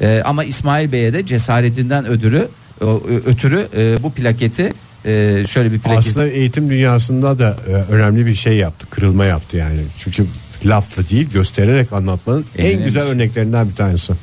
E, 0.01 0.21
ama 0.25 0.43
İsmail 0.43 0.91
Bey'e 0.91 1.13
de 1.13 1.25
cesaretinden 1.25 2.05
ödürü 2.05 2.47
ötürü 3.25 3.67
e, 3.77 4.03
bu 4.03 4.11
plaketi 4.11 4.73
e, 5.05 5.43
şöyle 5.47 5.71
bir 5.71 5.79
plaket. 5.79 5.97
Aslında 5.97 6.27
eğitim 6.27 6.69
dünyasında 6.69 7.39
da 7.39 7.57
e, 7.67 7.71
önemli 7.71 8.25
bir 8.25 8.33
şey 8.33 8.57
yaptı, 8.57 8.87
kırılma 8.89 9.25
yaptı 9.25 9.57
yani. 9.57 9.79
Çünkü 9.97 10.25
lafla 10.65 11.09
değil 11.09 11.29
göstererek 11.29 11.93
anlatmanın 11.93 12.45
En 12.57 12.79
en, 12.79 12.83
güzel 12.83 13.03
örneklerinden 13.03 13.69
bir 13.69 13.75
tanesi. 13.75 14.13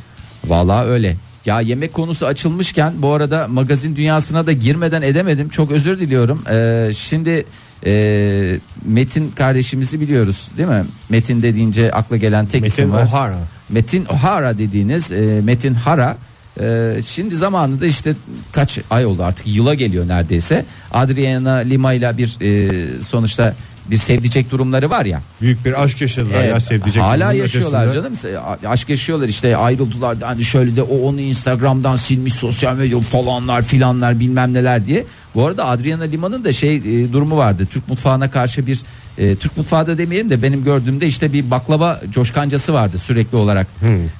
Vallahi 0.47 0.87
öyle. 0.87 1.17
Ya 1.47 1.61
yemek 1.61 1.93
konusu 1.93 2.27
açılmışken 2.27 2.93
bu 2.99 3.13
arada 3.13 3.49
magazin 3.49 3.97
dünyasına 3.97 4.47
da 4.47 4.53
girmeden 4.53 5.03
edemedim. 5.03 5.49
Çok 5.49 5.71
özür 5.71 5.99
diliyorum. 5.99 6.45
Ee, 6.51 6.91
şimdi 6.97 7.45
e, 7.87 8.59
Metin 8.85 9.31
kardeşimizi 9.31 10.01
biliyoruz 10.01 10.49
değil 10.57 10.69
mi? 10.69 10.85
Metin 11.09 11.43
dediğince 11.43 11.93
akla 11.93 12.17
gelen 12.17 12.47
tek 12.47 12.61
Metin 12.63 12.73
isim 12.75 12.93
var. 12.93 13.03
O'Hara. 13.03 13.39
Metin 13.69 14.05
O'Hara 14.05 14.59
dediğiniz 14.59 15.13
e, 15.13 15.41
Metin 15.45 15.75
Hara 15.75 16.17
e, 16.61 16.95
şimdi 17.07 17.37
zamanında 17.37 17.87
işte 17.87 18.15
kaç 18.53 18.79
ay 18.91 19.07
oldu 19.07 19.25
artık 19.25 19.47
yıla 19.47 19.75
geliyor 19.75 20.09
neredeyse. 20.09 20.65
Adriana 20.91 21.53
Lima 21.55 21.93
ile 21.93 22.19
bir 22.19 22.37
e, 22.41 23.03
sonuçta 23.03 23.55
bir 23.91 23.97
sevdicek 23.97 24.51
durumları 24.51 24.91
var 24.91 25.05
ya. 25.05 25.23
Büyük 25.41 25.65
bir 25.65 25.83
aşk 25.83 26.01
yaşadılar 26.01 26.35
ya 26.35 26.43
Evet, 26.43 26.63
sevdicek. 26.63 27.03
Hala 27.03 27.33
yaşıyorlar 27.33 27.87
ötesinde. 27.87 28.33
canım. 28.33 28.59
Aşk 28.67 28.89
yaşıyorlar 28.89 29.29
işte 29.29 29.57
ayrıldılar. 29.57 30.17
Hani 30.21 30.45
şöyle 30.45 30.77
de 30.77 30.83
o 30.83 30.99
onu 30.99 31.21
Instagram'dan 31.21 31.97
silmiş 31.97 32.35
sosyal 32.35 32.77
medya 32.77 33.01
falanlar 33.01 33.63
filanlar 33.63 34.21
bilmem 34.21 34.53
neler 34.53 34.87
diye. 34.87 35.05
Bu 35.35 35.47
arada 35.47 35.67
Adriana 35.67 36.03
Lima'nın 36.03 36.45
da 36.45 36.53
şey 36.53 36.77
e, 36.77 37.13
durumu 37.13 37.37
vardı. 37.37 37.67
Türk 37.71 37.89
mutfağına 37.89 38.31
karşı 38.31 38.67
bir 38.67 38.81
e, 39.19 39.37
Türk 39.37 39.57
mutfağı 39.57 39.87
da 39.87 39.99
demeyelim 39.99 40.31
de 40.31 40.43
benim 40.43 40.65
gördüğümde 40.65 41.07
işte 41.07 41.33
bir 41.33 41.51
baklava 41.51 42.01
coşkancası 42.11 42.75
vardı 42.75 42.99
sürekli 42.99 43.37
olarak. 43.37 43.67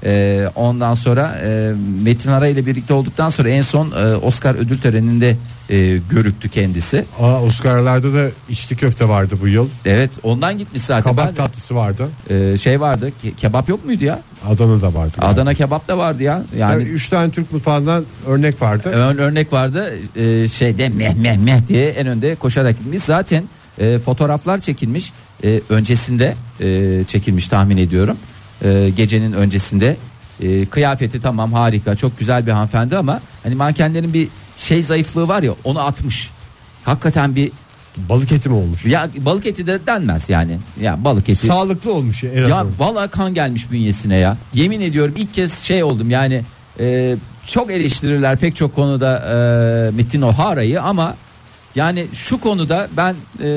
E, 0.05 0.45
ondan 0.55 0.95
sonra 0.95 1.39
e, 1.45 1.73
Metin 2.03 2.29
Ara 2.29 2.47
ile 2.47 2.67
birlikte 2.67 2.95
olduktan 2.95 3.31
sonra 3.31 3.49
en 3.49 3.63
son 3.63 3.91
e, 3.91 4.15
Oscar 4.17 4.55
ödül 4.55 4.79
töreninde 4.79 5.37
e, 5.71 5.97
görüktü 6.11 6.49
kendisi. 6.49 7.05
Aa, 7.21 7.43
Oscar'larda 7.43 8.15
da 8.15 8.29
içli 8.49 8.77
köfte 8.77 9.09
vardı 9.09 9.35
bu 9.43 9.49
yıl. 9.49 9.69
Evet 9.85 10.11
ondan 10.23 10.59
gitmiş 10.59 10.83
zaten. 10.83 11.03
Kabak 11.03 11.29
Ben- 11.29 11.35
tatlısı 11.35 11.75
vardı. 11.75 12.09
e, 12.31 12.59
şey 12.59 12.81
vardı 12.81 13.13
ke- 13.25 13.35
kebap 13.35 13.69
yok 13.69 13.85
muydu 13.85 14.05
ya? 14.05 14.19
Adana'da 14.49 14.95
vardı. 14.95 15.13
Adana 15.19 15.55
kebap 15.55 15.89
da 15.89 15.99
vardı 15.99 16.23
ya. 16.23 16.43
Yani 16.59 16.73
Yani 16.73 16.83
üç 16.83 17.09
tane 17.09 17.31
Türk 17.31 17.53
mutfağından 17.53 18.05
örnek 18.27 18.63
vardı. 18.63 18.89
ön 18.89 19.19
örnek 19.19 19.53
vardı 19.53 19.93
e, 20.17 20.49
şeyde 20.49 20.89
meh 20.89 21.15
meh 21.15 21.37
meh 21.37 21.69
diye 21.69 21.89
en 21.89 22.07
önde 22.07 22.35
koşarak 22.35 22.79
gitmiş. 22.79 23.03
Zaten 23.03 23.45
e, 23.79 23.99
fotoğraflar 23.99 24.59
çekilmiş 24.59 25.13
E, 25.45 25.61
öncesinde 25.69 26.35
e, 26.61 27.01
çekilmiş 27.09 27.49
tahmin 27.49 27.77
ediyorum. 27.77 28.17
E, 28.65 28.91
gecenin 28.97 29.33
öncesinde 29.33 29.97
E, 30.43 30.67
kıyafeti 30.67 31.21
tamam 31.21 31.53
harika 31.53 31.97
çok 31.97 32.19
güzel 32.19 32.47
bir 32.47 32.51
hanımefendi 32.53 32.97
ama 32.97 33.21
hani 33.43 33.55
mankenlerin 33.55 34.15
bir 34.15 34.29
şey 34.57 34.83
zayıflığı 34.83 35.29
var 35.29 35.43
ya 35.43 35.53
onu 35.65 35.81
atmış. 35.81 36.31
Hakikaten 36.85 37.37
bir 37.37 37.53
Balık 37.97 38.33
eti 38.33 38.49
mi 38.49 38.55
olmuş? 38.55 38.85
ya 38.85 39.09
balık 39.19 39.47
eti 39.47 39.67
de 39.67 39.87
denmez 39.87 40.29
yani. 40.29 40.59
Ya 40.81 41.05
balık 41.05 41.29
eti. 41.29 41.47
Sağlıklı 41.47 41.93
olmuş 41.93 42.25
en 42.25 42.49
Ya 42.49 42.67
vallahi 42.79 43.09
kan 43.11 43.35
gelmiş 43.35 43.71
bünyesine 43.71 44.17
ya. 44.17 44.37
Yemin 44.55 44.81
ediyorum 44.81 45.15
ilk 45.17 45.35
kez 45.35 45.59
şey 45.59 45.83
oldum 45.83 46.11
yani 46.11 46.43
e, 46.81 47.17
çok 47.47 47.71
eleştirirler 47.71 48.37
pek 48.37 48.57
çok 48.57 48.75
konuda 48.75 49.19
e, 49.19 49.97
Metin 49.97 50.23
O'Hara'yı 50.23 50.83
ama 50.83 51.17
yani 51.75 52.07
şu 52.15 52.41
konuda 52.41 52.89
ben 52.97 53.15
e, 53.43 53.49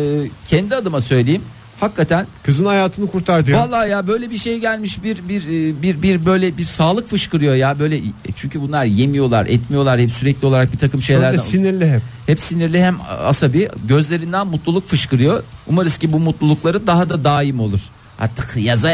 kendi 0.47 0.75
adıma 0.75 1.01
söyleyeyim 1.01 1.41
hakikaten 1.79 2.27
Kızın 2.43 2.65
hayatını 2.65 3.07
kurtardı 3.11 3.51
ya. 3.51 3.59
vallahi 3.59 3.89
ya 3.89 4.07
böyle 4.07 4.29
bir 4.29 4.37
şey 4.37 4.59
gelmiş 4.59 5.03
bir 5.03 5.29
bir 5.29 5.41
e, 5.47 5.81
bir 5.81 6.01
bir 6.01 6.25
böyle 6.25 6.57
bir 6.57 6.63
sağlık 6.63 7.07
fışkırıyor 7.09 7.55
ya 7.55 7.79
böyle 7.79 7.97
e, 7.97 8.01
çünkü 8.35 8.61
bunlar 8.61 8.85
yemiyorlar 8.85 9.45
etmiyorlar 9.45 9.99
hep 9.99 10.11
sürekli 10.11 10.47
olarak 10.47 10.73
bir 10.73 10.77
takım 10.77 11.01
Sonra 11.01 11.05
şeylerden 11.17 11.37
sinirli 11.37 11.91
hep. 11.91 12.01
hep 12.27 12.39
sinirli 12.39 12.83
hem 12.83 12.97
asabi 13.25 13.69
gözlerinden 13.87 14.47
mutluluk 14.47 14.87
fışkırıyor. 14.87 15.43
Umarız 15.67 15.97
ki 15.97 16.13
bu 16.13 16.19
mutlulukları 16.19 16.87
daha 16.87 17.09
da 17.09 17.23
daim 17.23 17.59
olur. 17.59 17.79
Artık 18.19 18.57
yaza 18.57 18.93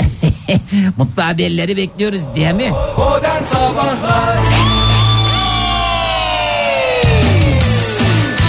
mutlu 0.98 1.24
haberleri 1.24 1.78
bekliyoruz 1.78 2.22
diye 2.36 2.54
mi? 2.54 2.72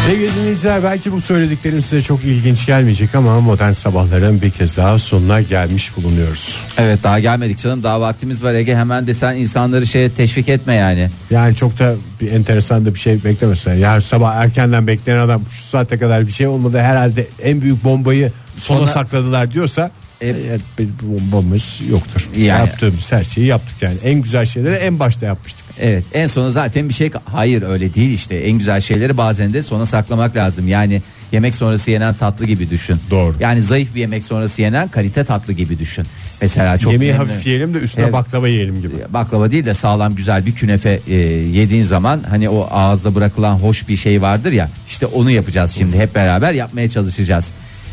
Sevgili 0.06 0.34
dinleyiciler 0.36 0.82
belki 0.84 1.12
bu 1.12 1.20
söylediklerim 1.20 1.82
size 1.82 2.02
çok 2.02 2.24
ilginç 2.24 2.66
gelmeyecek 2.66 3.14
ama 3.14 3.40
modern 3.40 3.72
sabahların 3.72 4.42
bir 4.42 4.50
kez 4.50 4.76
daha 4.76 4.98
sonuna 4.98 5.40
gelmiş 5.40 5.96
bulunuyoruz. 5.96 6.60
Evet 6.78 7.02
daha 7.02 7.18
gelmedik 7.20 7.58
canım 7.58 7.82
daha 7.82 8.00
vaktimiz 8.00 8.44
var 8.44 8.54
Ege 8.54 8.76
hemen 8.76 9.06
de 9.06 9.14
sen 9.14 9.36
insanları 9.36 9.86
şeye 9.86 10.14
teşvik 10.14 10.48
etme 10.48 10.74
yani. 10.74 11.10
Yani 11.30 11.54
çok 11.56 11.78
da 11.78 11.94
bir 12.20 12.32
enteresan 12.32 12.86
da 12.86 12.94
bir 12.94 12.98
şey 12.98 13.24
beklemesin. 13.24 13.72
Yani 13.74 14.02
sabah 14.02 14.34
erkenden 14.34 14.86
bekleyen 14.86 15.18
adam 15.18 15.42
şu 15.50 15.62
saate 15.62 15.98
kadar 15.98 16.26
bir 16.26 16.32
şey 16.32 16.46
olmadı 16.46 16.80
herhalde 16.80 17.26
en 17.42 17.60
büyük 17.62 17.84
bombayı 17.84 18.32
sona, 18.56 18.78
Sona- 18.78 18.90
sakladılar 18.90 19.52
diyorsa 19.52 19.90
eğer 20.22 20.60
bir 20.78 20.88
bombamız 21.02 21.80
yoktur. 21.90 22.28
Yani. 22.36 22.46
Yaptığımız 22.60 23.12
her 23.12 23.24
şeyi 23.24 23.46
yaptık 23.46 23.82
yani. 23.82 23.96
En 24.04 24.22
güzel 24.22 24.46
şeyleri 24.46 24.74
en 24.74 24.98
başta 24.98 25.26
yapmıştık. 25.26 25.64
Evet 25.80 26.04
en 26.14 26.26
sona 26.26 26.50
zaten 26.50 26.88
bir 26.88 26.94
şey 26.94 27.10
hayır 27.24 27.62
öyle 27.62 27.94
değil 27.94 28.10
işte 28.10 28.36
en 28.36 28.58
güzel 28.58 28.80
şeyleri 28.80 29.16
bazen 29.16 29.52
de 29.52 29.62
sona 29.62 29.86
saklamak 29.86 30.36
lazım 30.36 30.68
yani 30.68 31.02
yemek 31.32 31.54
sonrası 31.54 31.90
yenen 31.90 32.14
tatlı 32.14 32.46
gibi 32.46 32.70
düşün. 32.70 32.96
Doğru. 33.10 33.36
Yani 33.40 33.62
zayıf 33.62 33.94
bir 33.94 34.00
yemek 34.00 34.22
sonrası 34.22 34.62
yenen 34.62 34.88
kalite 34.88 35.24
tatlı 35.24 35.52
gibi 35.52 35.78
düşün. 35.78 36.06
Mesela 36.42 36.78
çok 36.78 36.92
Yemeği 36.92 37.12
hafif 37.12 37.46
yiyelim 37.46 37.74
de 37.74 37.78
üstüne 37.78 38.04
Evet. 38.04 38.12
baklava 38.12 38.48
yiyelim 38.48 38.80
gibi. 38.80 38.94
baklava 39.08 39.50
değil 39.50 39.64
de 39.64 39.74
sağlam 39.74 40.14
güzel 40.14 40.46
bir 40.46 40.52
künefe 40.54 41.00
e, 41.08 41.14
yediğin 41.14 41.82
zaman 41.82 42.22
hani 42.30 42.48
o 42.48 42.68
ağızda 42.70 43.14
bırakılan 43.14 43.54
hoş 43.54 43.88
bir 43.88 43.96
şey 43.96 44.22
vardır 44.22 44.52
ya 44.52 44.70
işte 44.88 45.06
onu 45.06 45.30
yapacağız 45.30 45.70
şimdi 45.78 45.98
hep 45.98 46.14
beraber 46.14 46.52
yapmaya 46.52 46.88
çalışacağız. 46.88 47.48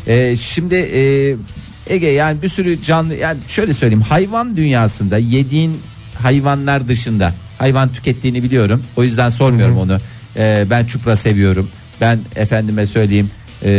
E, 0.06 0.36
şimdi 0.36 0.74
e, 0.74 1.34
Ege 1.90 2.06
yani 2.06 2.42
bir 2.42 2.48
sürü 2.48 2.82
canlı 2.82 3.14
yani 3.14 3.38
şöyle 3.48 3.74
söyleyeyim 3.74 4.02
hayvan 4.02 4.56
dünyasında 4.56 5.18
yediğin 5.18 5.76
hayvanlar 6.22 6.88
dışında 6.88 7.34
hayvan 7.58 7.92
tükettiğini 7.92 8.42
biliyorum 8.42 8.82
o 8.96 9.04
yüzden 9.04 9.30
sormuyorum 9.30 9.78
onu. 9.78 9.98
E, 10.36 10.66
ben 10.70 10.86
çupra 10.86 11.16
seviyorum 11.16 11.70
ben 12.00 12.20
efendime 12.36 12.86
söyleyeyim 12.86 13.30
e, 13.62 13.70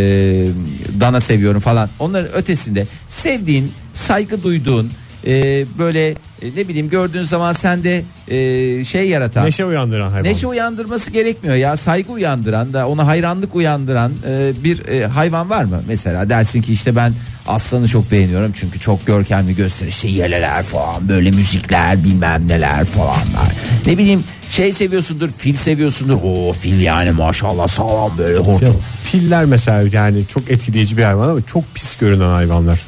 dana 1.00 1.21
seviyorum 1.21 1.62
falan. 1.62 1.89
Onların 2.00 2.34
ötesinde 2.34 2.88
sevdiğin 3.10 3.71
saygı 3.93 4.43
duyduğun 4.43 4.91
e, 5.28 5.65
böyle 5.80 6.15
e, 6.41 6.45
ne 6.56 6.67
bileyim 6.67 6.89
gördüğün 6.89 7.23
zaman 7.23 7.54
sende 7.54 8.04
e, 8.27 8.84
şey 8.84 9.10
yaratan 9.10 9.45
Neşe 9.45 9.65
uyandıran 9.65 10.12
hayvan. 10.12 10.23
neşe 10.30 10.47
uyandırması 10.47 11.12
gerekmiyor 11.12 11.56
ya. 11.56 11.77
Saygı 11.77 12.12
uyandıran 12.12 12.73
da 12.73 12.88
ona 12.88 13.08
hayranlık 13.08 13.56
uyandıran 13.56 14.12
e, 14.27 14.51
bir 14.63 14.88
e, 14.88 15.06
hayvan 15.08 15.49
var 15.49 15.63
mı? 15.63 15.82
Mesela 15.88 16.30
dersin 16.30 16.62
ki 16.62 16.73
işte 16.73 16.95
ben 16.95 17.13
aslanı 17.47 17.88
çok 17.88 18.12
beğeniyorum 18.12 18.51
çünkü 18.56 18.80
çok 18.80 19.08
görkemli 19.08 19.56
gösterişli 19.56 20.12
yeleler 20.12 20.63
falan 20.63 21.10
böyle 21.10 21.32
müzikler 21.32 22.04
bilmem 22.04 22.47
neler 22.47 22.86
falanlar. 22.86 23.51
Ne 23.86 23.97
bileyim 23.97 24.23
şey 24.49 24.73
seviyorsundur 24.73 25.30
fil 25.38 25.56
seviyorsundur. 25.56 26.17
O 26.23 26.54
fil 26.54 26.80
yani 26.82 27.12
maşallah 27.12 27.67
sağlam 27.67 28.17
böyle 28.17 28.34
Ya, 28.34 28.39
hortum. 28.39 28.82
filler 29.04 29.45
mesela 29.45 29.84
yani 29.91 30.25
çok 30.27 30.51
etkileyici 30.51 30.97
bir 30.97 31.04
hayvan 31.04 31.27
ama 31.30 31.41
çok 31.41 31.63
pis 31.73 31.95
görünen 31.95 32.30
hayvanlar. 32.30 32.80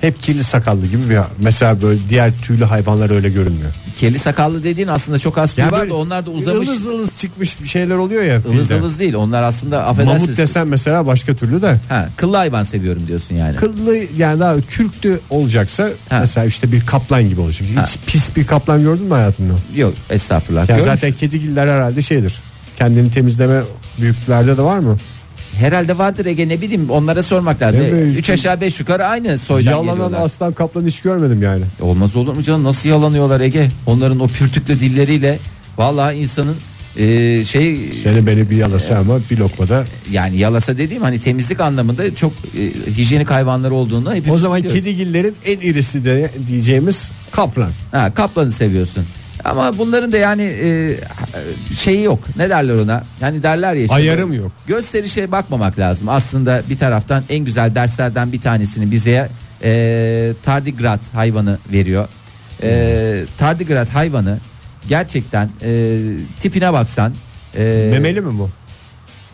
Hep 0.00 0.22
kirli 0.22 0.44
sakallı 0.44 0.86
gibi 0.86 1.10
bir 1.10 1.18
mesela 1.38 1.82
böyle 1.82 2.00
diğer 2.08 2.38
tüylü 2.38 2.64
hayvanlar 2.64 3.10
öyle 3.10 3.28
görünmüyor. 3.30 3.70
kirli 3.96 4.18
sakallı 4.18 4.62
dediğin 4.64 4.88
aslında 4.88 5.18
çok 5.18 5.38
az 5.38 5.52
tüy 5.54 5.62
Yani 5.62 5.72
var 5.72 5.80
böyle 5.80 5.90
da 5.90 5.94
onlar 5.94 6.26
da 6.26 6.30
uzamış 6.30 6.68
Ilız 6.68 6.86
ılız 6.86 7.16
çıkmış 7.16 7.60
bir 7.62 7.68
şeyler 7.68 7.94
oluyor 7.96 8.22
ya. 8.22 8.36
ılız 8.36 8.68
filde. 8.68 8.78
ılız 8.80 8.98
değil 8.98 9.14
onlar 9.14 9.42
aslında 9.42 9.86
affedersiniz 9.86 10.22
Mamut 10.22 10.38
desen 10.38 10.68
mesela 10.68 11.06
başka 11.06 11.34
türlü 11.34 11.62
de. 11.62 11.76
ha, 11.88 12.08
kıllı 12.16 12.36
hayvan 12.36 12.64
seviyorum 12.64 13.06
diyorsun 13.06 13.34
yani 13.36 13.56
Kıllı 13.56 13.96
yani 14.16 14.40
daha 14.40 14.60
kürklü 14.60 15.20
olacaksa 15.30 15.88
Ha. 16.08 16.18
mesela 16.20 16.46
işte 16.46 16.72
bir 16.72 16.86
kaplan 16.86 17.28
gibi 17.28 17.40
olacak. 17.40 17.68
Hiç 17.70 17.76
Ha. 17.78 18.00
pis 18.06 18.36
bir 18.36 18.46
kaplan 18.46 18.80
gördün 18.82 19.04
mü 19.04 19.14
hayatında? 19.14 19.52
yok 19.76 19.94
estağfurullah 20.10 20.68
Yani 20.68 20.78
Görmüş- 20.84 21.00
zaten 21.00 21.12
kedigiller 21.12 21.66
herhalde 21.68 22.02
şeydir. 22.02 22.34
Kendini 22.78 23.10
temizleme 23.10 23.60
büyüklerde 24.00 24.56
de 24.56 24.62
var 24.62 24.78
mı? 24.78 24.96
Herhalde 25.58 25.98
vardır 25.98 26.26
Ege 26.26 26.48
ne 26.48 26.60
bileyim 26.60 26.90
onlara 26.90 27.22
sormak 27.22 27.62
lazım. 27.62 27.80
Evet. 27.90 28.16
Üç 28.16 28.30
aşağı 28.30 28.60
beş 28.60 28.80
yukarı 28.80 29.06
aynı 29.06 29.38
soydan 29.38 29.70
Yalanan 29.70 29.94
geliyorlar. 29.94 30.24
aslan 30.24 30.52
kaplan 30.52 30.86
hiç 30.86 31.00
görmedim 31.00 31.42
yani. 31.42 31.64
Olmaz 31.80 32.16
olur 32.16 32.34
mu 32.34 32.42
canım 32.42 32.64
nasıl 32.64 32.88
yalanıyorlar 32.88 33.40
Ege? 33.40 33.68
Onların 33.86 34.20
o 34.20 34.26
pürtüklü 34.28 34.80
dilleriyle 34.80 35.38
vallahi 35.78 36.16
insanın 36.16 36.56
e, 36.96 37.44
şey 37.44 37.92
Seni 38.02 38.26
beni 38.26 38.50
bir 38.50 38.56
yalasa 38.56 38.98
ama 38.98 39.18
bir 39.30 39.38
lokmada. 39.38 39.84
yani 40.10 40.36
yalasa 40.36 40.78
dediğim 40.78 41.02
hani 41.02 41.20
temizlik 41.20 41.60
anlamında 41.60 42.14
çok 42.14 42.32
e, 42.32 42.92
hijyenik 42.96 43.30
hayvanları 43.30 43.74
olduğunu 43.74 44.14
hepimiz 44.14 44.34
O 44.34 44.38
zaman 44.38 44.58
biliyoruz. 44.58 44.80
kedigillerin 44.84 45.34
en 45.46 45.58
irisi 45.60 46.04
de 46.04 46.30
diyeceğimiz 46.48 47.10
kaplan. 47.30 47.70
Ha, 47.92 48.14
kaplanı 48.14 48.52
seviyorsun. 48.52 49.04
Ama 49.44 49.78
bunların 49.78 50.12
da 50.12 50.16
yani 50.16 50.42
e, 50.42 50.96
şeyi 51.76 52.02
yok. 52.04 52.18
Ne 52.36 52.50
derler 52.50 52.74
ona? 52.74 53.04
Yani 53.20 53.42
derler 53.42 53.74
ya 53.74 53.82
işte. 53.82 53.94
Ayarı 53.94 54.26
mı 54.26 54.34
yok? 54.34 54.52
Gösterişe 54.66 55.32
bakmamak 55.32 55.78
lazım. 55.78 56.08
Aslında 56.08 56.62
bir 56.70 56.78
taraftan 56.78 57.24
en 57.28 57.44
güzel 57.44 57.74
derslerden 57.74 58.32
bir 58.32 58.40
tanesini 58.40 58.90
bize 58.90 59.28
e, 59.62 60.32
tardigrat 60.44 61.00
hayvanı 61.14 61.58
veriyor. 61.72 62.08
E, 62.62 63.24
tardigrat 63.38 63.88
hayvanı 63.94 64.38
gerçekten 64.88 65.50
e, 65.62 65.98
tipine 66.40 66.72
baksan 66.72 67.12
e, 67.56 67.88
Memeli 67.92 68.20
mi 68.20 68.38
bu? 68.38 68.50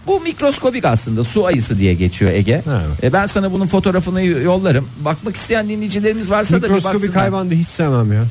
bu 0.06 0.20
mikroskobik 0.20 0.84
aslında 0.84 1.24
su 1.24 1.46
ayısı 1.46 1.78
diye 1.78 1.94
geçiyor 1.94 2.32
Ege. 2.32 2.62
Ha. 2.64 2.82
E, 3.02 3.12
ben 3.12 3.26
sana 3.26 3.52
bunun 3.52 3.66
fotoğrafını 3.66 4.22
yollarım. 4.22 4.88
Bakmak 5.00 5.36
isteyen 5.36 5.68
dinleyicilerimiz 5.68 6.30
varsa 6.30 6.56
da 6.56 6.62
bir 6.62 6.68
Mikroskobik 6.68 6.94
baksınlar. 6.94 7.16
hayvan 7.22 7.50
da 7.50 7.54
hiç 7.54 7.68
sevmem 7.68 8.12
ya. 8.12 8.22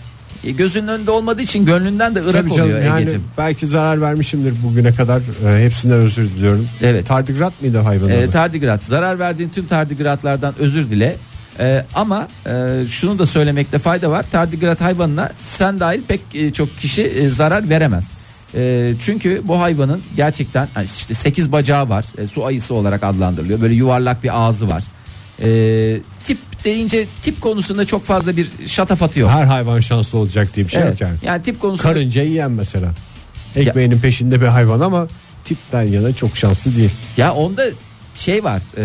E, 0.43 0.51
gözünün 0.51 0.88
önünde 0.88 1.12
olmadığı 1.12 1.41
için 1.41 1.65
gönlünden 1.65 2.15
de 2.15 2.21
ırak 2.23 2.34
Tabii 2.34 2.49
canım, 2.49 2.63
oluyor 2.63 2.82
yani 2.82 3.01
Ege'cim. 3.01 3.24
belki 3.38 3.68
zarar 3.68 4.01
vermişimdir 4.01 4.53
bugüne 4.63 4.93
kadar. 4.93 5.22
Ee, 5.47 5.63
hepsinden 5.65 5.97
özür 5.97 6.30
diliyorum. 6.30 6.68
Evet. 6.82 7.07
Tardigrat 7.07 7.61
mıydı 7.61 7.78
hayvanın 7.78 8.11
E, 8.11 8.30
tardigrat 8.30 8.84
zarar 8.84 9.20
verdiğin 9.20 9.49
tüm 9.49 9.65
tardigratlardan 9.68 10.53
özür 10.59 10.89
dile. 10.89 11.15
E, 11.59 11.86
ama 11.95 12.28
e, 12.47 12.84
şunu 12.89 13.20
da 13.20 13.26
söylemekte 13.26 13.80
fayda 13.80 14.09
var. 14.11 14.26
Tardigrat 14.32 14.82
hayvanına 14.82 15.32
sen 15.41 15.80
dahil 15.80 16.01
pek 16.07 16.22
e, 16.34 16.53
çok 16.53 16.78
kişi 16.80 17.03
e, 17.03 17.30
zarar 17.30 17.70
veremez. 17.70 18.11
E, 18.55 18.93
çünkü 18.99 19.41
bu 19.43 19.61
hayvanın 19.61 20.01
gerçekten 20.15 20.68
işte 20.84 21.13
8 21.13 21.51
bacağı 21.51 21.89
var. 21.89 22.05
E, 22.18 22.28
su 22.28 22.45
ayısı 22.45 22.74
olarak 22.74 23.03
adlandırılıyor. 23.03 23.61
Böyle 23.61 23.74
yuvarlak 23.74 24.24
bir 24.24 24.41
ağzı 24.47 24.68
var. 24.68 24.84
E, 25.43 25.47
tip 26.28 26.38
deyince 26.66 27.05
tip 27.24 27.41
konusunda 27.41 27.86
çok 27.86 28.03
fazla 28.03 28.38
bir 28.38 28.47
şatafatı 28.68 29.20
yok. 29.20 29.30
Her 29.32 29.43
hayvan 29.43 29.80
şanslı 29.80 30.18
olacak 30.20 30.55
diye 30.55 30.66
bir 30.66 30.72
şey 30.72 30.82
Evet. 30.82 30.91
yok 30.91 31.01
yani. 31.01 31.18
Yani 31.26 31.43
tip 31.43 31.59
konusunda 31.59 31.93
Karınca 31.93 32.24
yiyen 32.24 32.51
mesela. 32.51 32.91
Ekmeğinin 33.55 33.99
peşinde 33.99 34.41
bir 34.41 34.45
hayvan 34.47 34.80
ama 34.80 35.07
tipten 35.45 35.82
yana 35.82 36.16
çok 36.16 36.38
şanslı 36.38 36.76
değil. 36.78 36.91
Ya 37.18 37.34
onda 37.34 37.64
şey 38.16 38.43
var 38.43 38.61
e, 38.78 38.84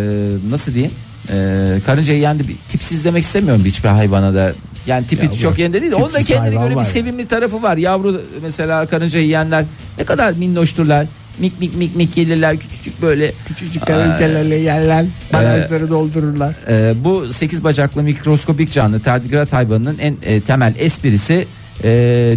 nasıl 0.51 0.75
diyeyim 0.75 0.93
e, 1.31 1.81
karınca 1.87 2.13
yiyen 2.15 2.39
de 2.39 2.49
bir 2.49 2.57
tipsiz 2.69 3.05
demek 3.05 3.25
istemiyorum 3.25 3.63
hiçbir 3.65 3.89
hayvana 3.89 4.35
da 4.35 4.53
yani 4.87 5.07
tipi 5.07 5.27
Ya 5.27 5.33
çok 5.33 5.59
yerinde 5.59 5.81
değil 5.81 5.93
de 5.93 5.97
onda 5.97 6.23
kendine 6.23 6.39
hayvan 6.39 6.63
göre 6.63 6.71
bir 6.71 6.77
var 6.77 6.83
ya. 6.83 6.89
sevimli 6.89 7.29
tarafı 7.29 7.63
var 7.63 7.77
yavru 7.77 8.23
mesela 8.43 8.87
karınca 8.87 9.19
yiyenler 9.19 9.65
ne 9.99 10.05
kadar 10.05 10.33
minnoşturlar 10.33 11.07
Mik 11.41 11.61
mik 11.61 11.77
mik 11.77 11.97
mik 11.97 12.15
gelirler 12.15 12.57
küçücük 12.57 13.03
böyle. 13.03 13.33
Küçücük 13.47 13.87
kertenkeleyle 13.87 14.55
yerler. 14.55 15.07
Barajları 15.33 15.91
doldururlar. 15.91 16.55
Ee, 16.69 16.95
bu 17.05 17.33
8 17.33 17.65
bacaklı 17.65 18.03
mikroskopik 18.03 18.73
canlı 18.73 19.01
tardigrat 19.01 19.53
hayvanının 19.53 19.99
en 19.99 20.17
e, 20.23 20.41
temel 20.41 20.75
esprisi 20.79 21.47
e, 21.85 21.91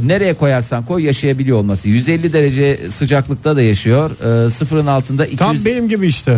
nereye 0.06 0.34
koyarsan 0.34 0.86
koy 0.86 1.06
yaşayabiliyor 1.06 1.58
olması. 1.58 1.90
150 1.90 2.34
derece 2.34 2.80
sıcaklıkta 2.92 3.56
da 3.56 3.62
yaşıyor. 3.62 4.12
E, 4.46 4.50
sıfırın 4.50 4.88
altında 4.88 5.26
200. 5.26 5.40
Tam 5.40 5.66
benim 5.66 5.90
gibi 5.90 6.08
işte. 6.08 6.38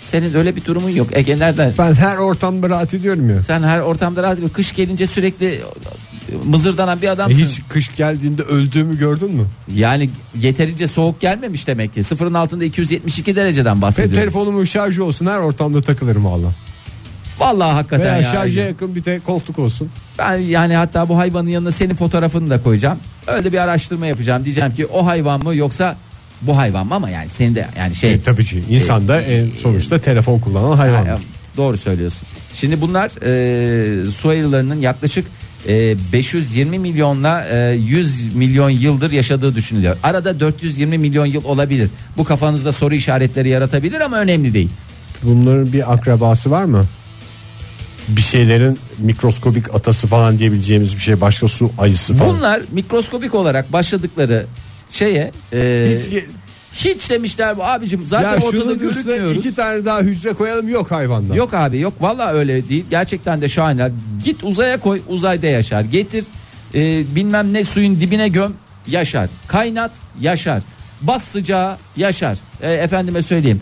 Senin 0.00 0.34
öyle 0.34 0.56
bir 0.56 0.64
durumun 0.64 0.90
yok. 0.90 1.08
Ege 1.12 1.38
nereden? 1.38 1.72
Ben 1.78 1.94
her 1.94 2.16
ortamda 2.16 2.68
rahat 2.68 2.94
ediyorum 2.94 3.30
ya. 3.30 3.38
Sen 3.38 3.62
her 3.62 3.80
ortamda 3.80 4.22
rahat 4.22 4.34
ediyorsun. 4.34 4.54
Kış 4.54 4.74
gelince 4.74 5.06
sürekli 5.06 5.60
mızırdanan 6.44 7.02
bir 7.02 7.06
E 7.06 7.10
adamsın. 7.10 7.44
hiç 7.44 7.60
kış 7.68 7.96
geldiğinde 7.96 8.42
öldüğümü 8.42 8.98
gördün 8.98 9.34
mü? 9.34 9.44
Yani 9.74 10.10
yeterince 10.40 10.86
soğuk 10.86 11.20
gelmemiş 11.20 11.66
demek 11.66 11.94
ki. 11.94 12.04
Sıfırın 12.04 12.34
altında 12.34 12.64
272 12.64 13.36
dereceden 13.36 13.76
Ve 13.78 13.82
bahsediyorum. 13.82 14.16
telefonumun 14.20 14.64
şarjı 14.64 15.04
olsun 15.04 15.26
her 15.26 15.38
ortamda 15.38 15.80
takılırım 15.82 16.24
valla. 16.24 16.52
Vallahi 17.38 17.72
hakikaten 17.72 18.06
Veya 18.06 18.16
ya. 18.16 18.24
şarja 18.24 18.60
yakın 18.60 18.94
bir 18.94 19.04
de 19.04 19.20
koltuk 19.26 19.58
olsun. 19.58 19.88
Ben 20.18 20.38
yani 20.38 20.74
hatta 20.76 21.08
bu 21.08 21.18
hayvanın 21.18 21.48
yanına 21.48 21.72
senin 21.72 21.94
fotoğrafını 21.94 22.50
da 22.50 22.62
koyacağım. 22.62 22.98
Öyle 23.26 23.52
bir 23.52 23.58
araştırma 23.58 24.06
yapacağım. 24.06 24.44
Diyeceğim 24.44 24.74
ki 24.74 24.86
o 24.86 25.06
hayvan 25.06 25.44
mı 25.44 25.54
yoksa 25.56 25.96
bu 26.42 26.56
hayvan 26.56 26.86
mı 26.86 26.94
ama 26.94 27.10
yani 27.10 27.28
senin 27.28 27.54
de 27.54 27.66
yani 27.78 27.94
şey. 27.94 28.12
E, 28.12 28.22
tabii 28.22 28.44
ki 28.44 28.62
insan 28.70 29.08
da 29.08 29.20
en 29.20 29.46
sonuçta 29.62 30.00
telefon 30.00 30.38
kullanan 30.38 30.76
hayvan. 30.76 31.06
Doğru 31.56 31.78
söylüyorsun. 31.78 32.28
Şimdi 32.54 32.80
bunlar 32.80 33.10
e, 33.24 34.10
su 34.10 34.28
ayılarının 34.28 34.80
yaklaşık 34.80 35.26
e, 35.68 35.96
520 36.12 36.78
milyonla 36.78 37.44
e, 37.50 37.72
100 37.72 38.34
milyon 38.34 38.70
yıldır 38.70 39.10
yaşadığı 39.10 39.54
düşünülüyor. 39.54 39.96
Arada 40.02 40.40
420 40.40 40.98
milyon 40.98 41.26
yıl 41.26 41.44
olabilir. 41.44 41.90
Bu 42.16 42.24
kafanızda 42.24 42.72
soru 42.72 42.94
işaretleri 42.94 43.48
yaratabilir 43.48 44.00
ama 44.00 44.18
önemli 44.18 44.54
değil. 44.54 44.70
Bunların 45.22 45.72
bir 45.72 45.92
akrabası 45.92 46.50
var 46.50 46.64
mı? 46.64 46.84
Bir 48.08 48.22
şeylerin 48.22 48.78
mikroskobik 48.98 49.74
atası 49.74 50.06
falan 50.06 50.38
diyebileceğimiz 50.38 50.94
bir 50.94 51.00
şey 51.00 51.20
başka 51.20 51.48
su 51.48 51.70
ayısı 51.78 52.14
falan. 52.14 52.36
Bunlar 52.36 52.62
mikroskopik 52.72 53.34
olarak 53.34 53.72
başladıkları 53.72 54.46
şeye 54.88 55.32
e, 55.52 55.98
Hiç- 56.06 56.24
hiç, 56.74 57.10
demişler 57.10 57.56
bu 57.56 57.64
abicim 57.64 58.06
zaten 58.06 58.40
ya 58.40 58.46
ortada 58.46 58.72
görünmüyoruz. 58.72 59.36
iki 59.36 59.54
tane 59.54 59.84
daha 59.84 60.00
hücre 60.00 60.32
koyalım 60.32 60.68
yok 60.68 60.90
hayvanda. 60.90 61.34
Yok 61.34 61.54
abi 61.54 61.78
yok 61.78 61.94
valla 62.00 62.32
öyle 62.32 62.68
değil. 62.68 62.84
Gerçekten 62.90 63.42
de 63.42 63.48
şahaneler. 63.48 63.92
Git 64.24 64.44
uzaya 64.44 64.80
koy 64.80 65.00
uzayda 65.08 65.46
yaşar. 65.46 65.80
Getir 65.80 66.24
e, 66.74 67.14
bilmem 67.14 67.52
ne 67.52 67.64
suyun 67.64 68.00
dibine 68.00 68.28
göm 68.28 68.52
yaşar. 68.86 69.28
Kaynat 69.46 69.90
yaşar. 70.20 70.62
Bas 71.00 71.24
sıcağı 71.24 71.76
yaşar. 71.96 72.38
E, 72.62 72.72
efendime 72.72 73.22
söyleyeyim. 73.22 73.60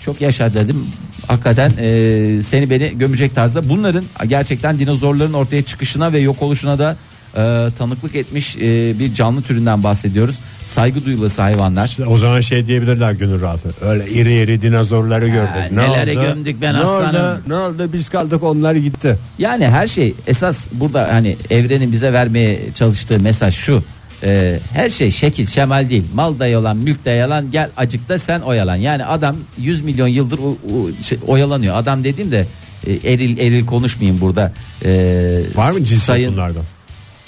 Çok 0.00 0.20
yaşar 0.20 0.54
dedim. 0.54 0.86
Hakikaten 1.26 1.72
e, 1.78 2.42
seni 2.42 2.70
beni 2.70 2.98
gömecek 2.98 3.34
tarzda. 3.34 3.68
Bunların 3.68 4.04
gerçekten 4.26 4.78
dinozorların 4.78 5.32
ortaya 5.32 5.62
çıkışına 5.62 6.12
ve 6.12 6.18
yok 6.18 6.42
oluşuna 6.42 6.78
da 6.78 6.96
e, 7.36 7.68
tanıklık 7.78 8.14
etmiş 8.14 8.56
e, 8.56 8.98
bir 8.98 9.14
canlı 9.14 9.42
türünden 9.42 9.82
bahsediyoruz. 9.82 10.38
Saygı 10.66 11.04
duyulası 11.04 11.42
hayvanlar. 11.42 11.96
O 12.06 12.16
zaman 12.18 12.40
şey 12.40 12.66
diyebilirler 12.66 13.12
gönül 13.12 13.40
rahatı. 13.40 13.68
Öyle 13.80 14.10
iri 14.10 14.34
iri 14.34 14.62
dinozorları 14.62 15.28
gördük. 15.28 15.72
nelere 15.72 16.14
gömdük 16.14 16.56
ben 16.60 16.74
ne 16.74 16.78
aslanım. 16.78 17.08
Oldu? 17.38 17.42
Ne 17.46 17.54
oldu 17.54 17.90
biz 17.92 18.08
kaldık 18.08 18.42
onlar 18.42 18.74
gitti. 18.74 19.18
Yani 19.38 19.68
her 19.68 19.86
şey 19.86 20.14
esas 20.26 20.66
burada 20.72 21.08
hani 21.12 21.36
evrenin 21.50 21.92
bize 21.92 22.12
vermeye 22.12 22.58
çalıştığı 22.74 23.20
mesaj 23.20 23.54
şu. 23.54 23.84
Ee, 24.22 24.58
her 24.72 24.90
şey 24.90 25.10
şekil 25.10 25.46
şemal 25.46 25.90
değil. 25.90 26.04
Mal 26.14 26.38
da 26.38 26.46
yalan, 26.46 26.76
mülk 26.76 27.04
de 27.04 27.10
yalan. 27.10 27.50
Gel 27.50 27.70
acıkta 27.76 28.18
sen 28.18 28.40
oyalan. 28.40 28.76
Yani 28.76 29.04
adam 29.04 29.36
100 29.58 29.82
milyon 29.82 30.08
yıldır 30.08 30.38
o- 30.38 30.50
o- 30.74 31.02
şey, 31.02 31.18
oyalanıyor. 31.26 31.76
Adam 31.76 32.04
dediğim 32.04 32.30
de 32.32 32.46
e, 32.86 33.12
eril 33.12 33.38
eril 33.38 33.66
konuşmayayım 33.66 34.20
burada. 34.20 34.52
Ee, 34.84 35.40
Var 35.54 35.70
mı 35.70 35.78
cinsiyet 35.78 36.02
sayın- 36.02 36.32
bunlardan? 36.32 36.62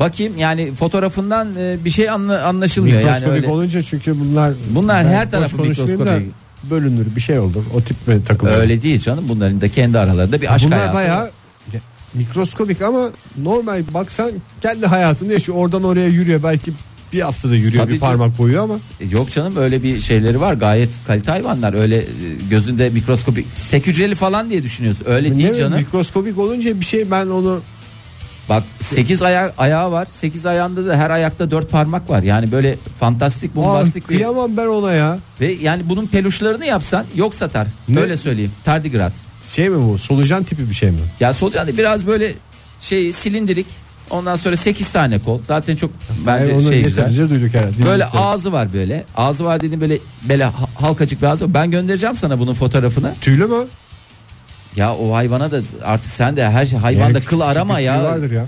Bakayım 0.02 0.38
yani 0.38 0.72
fotoğrafından 0.72 1.48
e, 1.58 1.84
bir 1.84 1.90
şey 1.90 2.10
anla- 2.10 2.42
anlaşılmıyor. 2.42 2.96
yani 3.00 3.06
Mikroskobik 3.06 3.36
öyle. 3.42 3.48
olunca 3.52 3.82
çünkü 3.82 4.20
bunlar 4.20 4.52
Bunlar 4.70 5.06
her 5.06 5.30
tarafı 5.30 5.56
mikroskobik. 5.58 6.30
bölünür 6.70 7.06
bir 7.16 7.20
şey 7.20 7.38
olur. 7.38 7.62
O 7.74 7.80
tip 7.80 8.08
mi 8.08 8.24
takılıyor? 8.24 8.56
Öyle 8.58 8.82
değil 8.82 9.00
canım. 9.00 9.24
Bunların 9.28 9.60
da 9.60 9.68
kendi 9.68 9.98
aralarında 9.98 10.40
bir 10.40 10.54
aşk 10.54 10.66
Bunlar 10.66 10.78
hayatı. 10.78 10.94
var. 10.94 11.02
bayağı 11.02 11.30
ya, 11.74 11.80
mikroskobik 12.14 12.82
ama 12.82 13.10
normal 13.42 13.82
baksan 13.94 14.30
kendi 14.62 14.86
hayatını 14.86 15.32
yaşıyor. 15.32 15.58
Oradan 15.58 15.82
oraya 15.84 16.08
yürüyor 16.08 16.42
belki 16.42 16.72
bir 17.12 17.20
haftada 17.20 17.54
yürüyor 17.54 17.84
Tabii 17.84 17.94
bir 17.94 18.00
parmak 18.00 18.38
boyu 18.38 18.62
ama 18.62 18.74
E, 19.00 19.06
Yok 19.06 19.30
canım 19.30 19.56
öyle 19.56 19.82
bir 19.82 20.00
şeyleri 20.00 20.40
var 20.40 20.54
gayet 20.54 20.88
kalite 21.06 21.30
hayvanlar 21.30 21.74
öyle 21.74 21.96
e, 21.96 22.04
gözünde 22.50 22.90
mikroskopik 22.90 23.46
tek 23.70 23.86
hücreli 23.86 24.14
falan 24.14 24.50
diye 24.50 24.62
düşünüyorsun 24.62 25.04
öyle 25.08 25.26
ne 25.30 25.36
değil 25.36 25.48
bileyim, 25.48 25.56
canım 25.58 25.78
mikroskobik 25.78 26.38
olunca 26.38 26.80
bir 26.80 26.84
şey 26.84 27.10
ben 27.10 27.26
onu 27.26 27.60
bak 28.48 28.62
8 28.80 29.22
aya 29.22 29.52
ayağı 29.58 29.92
var 29.92 30.04
8 30.04 30.46
ayağında 30.46 30.86
da 30.86 30.96
her 30.96 31.10
ayakta 31.10 31.50
4 31.50 31.70
parmak 31.70 32.10
var 32.10 32.22
yani 32.22 32.52
böyle 32.52 32.76
fantastik 33.00 33.50
Aa, 33.52 33.56
bombastik 33.56 34.10
bir 34.10 34.14
kıyamam 34.16 34.56
ben 34.56 34.66
ona 34.66 34.92
ya. 34.92 35.18
ve 35.40 35.52
yani 35.62 35.88
bunun 35.88 36.06
peluşlarını 36.06 36.66
yapsan 36.66 37.04
yok 37.14 37.34
satar 37.34 37.66
Ne? 37.88 38.00
öyle 38.00 38.16
söyleyeyim 38.16 38.52
tardigrat 38.64 39.12
Şey 39.48 39.68
mi 39.68 39.88
bu 39.92 39.98
solucan 39.98 40.44
tipi 40.44 40.68
bir 40.68 40.74
şey 40.74 40.90
mi? 40.90 40.98
ya 41.20 41.32
solucan 41.32 41.66
değil, 41.66 41.78
biraz 41.78 42.06
böyle 42.06 42.34
şey 42.80 43.12
silindirik 43.12 43.66
ondan 44.10 44.36
sonra 44.36 44.56
8 44.56 44.90
tane 44.90 45.18
kol 45.18 45.42
zaten 45.42 45.76
çok 45.76 45.90
bence 46.26 46.52
Yani 46.52 46.62
şey 46.62 46.82
güzel 46.84 47.30
duyduk 47.30 47.54
herhalde. 47.54 47.78
Böyle 47.78 47.78
Dinleyiciler. 47.78 48.08
ağzı 48.14 48.52
var 48.52 48.72
böyle. 48.72 49.04
Ağzı 49.16 49.44
var 49.44 49.60
dediğim 49.60 49.80
böyle 49.80 49.98
böyle 50.28 50.44
ha- 50.44 50.68
halkacık 50.74 51.22
bir 51.22 51.26
ağzı. 51.26 51.44
var. 51.44 51.54
Ben 51.54 51.70
göndereceğim 51.70 52.16
sana 52.16 52.38
bunun 52.38 52.54
fotoğrafını. 52.54 53.14
Tüylü 53.20 53.46
mü? 53.46 53.56
Ya 54.76 54.94
o 54.96 55.14
hayvana 55.14 55.50
da 55.50 55.60
artık 55.84 56.12
sen 56.12 56.36
de 56.36 56.50
her 56.50 56.66
şey 56.66 56.78
hayvanda 56.78 57.04
Yani 57.18 57.24
kıl 57.24 57.40
küçük 57.40 57.42
arama 57.42 57.78
bir 57.78 57.82
ya. 57.82 58.04
Vardır 58.04 58.30
ya. 58.30 58.46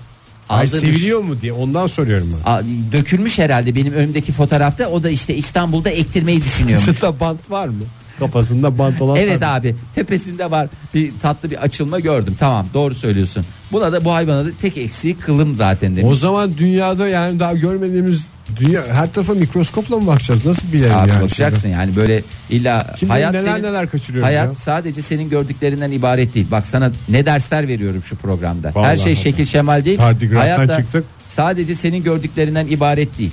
Ay, 0.48 0.64
Aldırmış. 0.66 0.80
seviliyor 0.80 1.20
mu 1.20 1.40
diye 1.40 1.52
ondan 1.52 1.86
soruyorum 1.86 2.36
ben. 2.46 2.52
Aa, 2.52 2.62
dökülmüş 2.92 3.38
herhalde 3.38 3.74
benim 3.76 3.92
önümdeki 3.92 4.32
fotoğrafta. 4.32 4.88
O 4.88 5.02
da 5.02 5.10
işte 5.10 5.34
İstanbul'da 5.34 5.90
ektirmeyi 5.90 6.38
düşünüyormuş. 6.40 6.84
Sırtta 6.84 7.20
bant 7.20 7.50
var 7.50 7.68
mı? 7.68 7.74
Kafasında 8.18 8.78
bant 8.78 9.02
olan 9.02 9.16
evet 9.16 9.42
var 9.42 9.46
mı? 9.48 9.54
abi 9.54 9.74
tepesinde 9.94 10.50
var 10.50 10.68
bir 10.94 11.12
tatlı 11.22 11.50
bir 11.50 11.56
açılma 11.62 12.00
gördüm 12.00 12.36
tamam 12.38 12.66
doğru 12.74 12.94
söylüyorsun 12.94 13.44
buna 13.72 13.92
da 13.92 14.04
bu 14.04 14.12
hayvana 14.14 14.44
da 14.44 14.48
tek 14.60 14.76
eksiği 14.76 15.14
kılım 15.14 15.54
zaten 15.54 15.96
demiş 15.96 16.10
O 16.10 16.14
zaman 16.14 16.52
dünyada 16.58 17.08
yani 17.08 17.40
daha 17.40 17.54
görmediğimiz 17.54 18.22
dünya 18.56 18.82
her 18.92 19.12
tarafa 19.12 19.34
mikroskopla 19.34 19.98
mı 19.98 20.06
bakacağız? 20.06 20.46
Nasıl 20.46 20.72
bilelim 20.72 20.96
abi 20.96 21.10
yani? 21.10 21.22
bakacaksın 21.22 21.68
yani 21.68 21.96
böyle 21.96 22.22
illa 22.50 22.94
Şimdi, 23.00 23.12
hayat 23.12 23.32
neler 23.32 23.52
senin- 23.52 23.62
neler 23.64 23.90
kaçırıyoruz 23.90 24.26
Hayat 24.26 24.46
ya. 24.48 24.54
sadece 24.54 25.02
senin 25.02 25.28
gördüklerinden 25.30 25.90
ibaret 25.90 26.34
değil. 26.34 26.46
Bak 26.50 26.66
sana 26.66 26.92
ne 27.08 27.26
dersler 27.26 27.68
veriyorum 27.68 28.02
şu 28.02 28.16
programda. 28.16 28.68
Her 28.68 28.74
Vallahi 28.74 29.00
şey 29.00 29.14
şekil 29.16 29.44
şemal 29.44 29.84
değil. 29.84 29.98
Tardigrattan 29.98 30.40
Hayat 30.56 30.68
da 30.68 30.76
çıktık. 30.76 31.04
sadece 31.26 31.74
senin 31.74 32.02
gördüklerinden 32.04 32.66
ibaret 32.66 33.18
değil. 33.18 33.32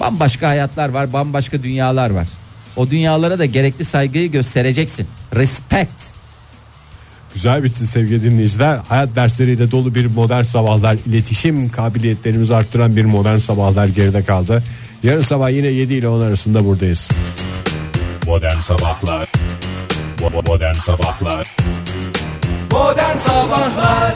Bambaşka 0.00 0.48
hayatlar 0.48 0.88
var, 0.88 1.12
bambaşka 1.12 1.62
dünyalar 1.62 2.10
var. 2.10 2.28
O 2.76 2.90
dünyalara 2.90 3.38
da 3.38 3.44
gerekli 3.44 3.84
saygıyı 3.84 4.30
göstereceksin. 4.30 5.06
Respect. 5.34 5.90
Güzel 7.34 7.64
bitti 7.64 7.86
sevgili 7.86 8.22
dinleyiciler. 8.22 8.78
Hayat 8.88 9.16
dersleriyle 9.16 9.70
dolu 9.70 9.94
bir 9.94 10.06
modern 10.06 10.42
sabahlar, 10.42 10.96
iletişim 11.06 11.68
kabiliyetlerimizi 11.68 12.54
arttıran 12.54 12.96
bir 12.96 13.04
modern 13.04 13.38
sabahlar 13.38 13.86
geride 13.86 14.22
kaldı. 14.22 14.62
Yarın 15.02 15.20
sabah 15.20 15.50
yine 15.50 15.68
7 15.68 15.94
ile 15.94 16.08
10 16.08 16.20
arasında 16.20 16.64
buradayız. 16.64 17.08
Modern 18.28 18.58
Sabahlar 18.58 19.32
Modern 20.46 20.72
Sabahlar 20.74 21.56
Modern 22.70 23.16
Sabahlar 23.16 24.14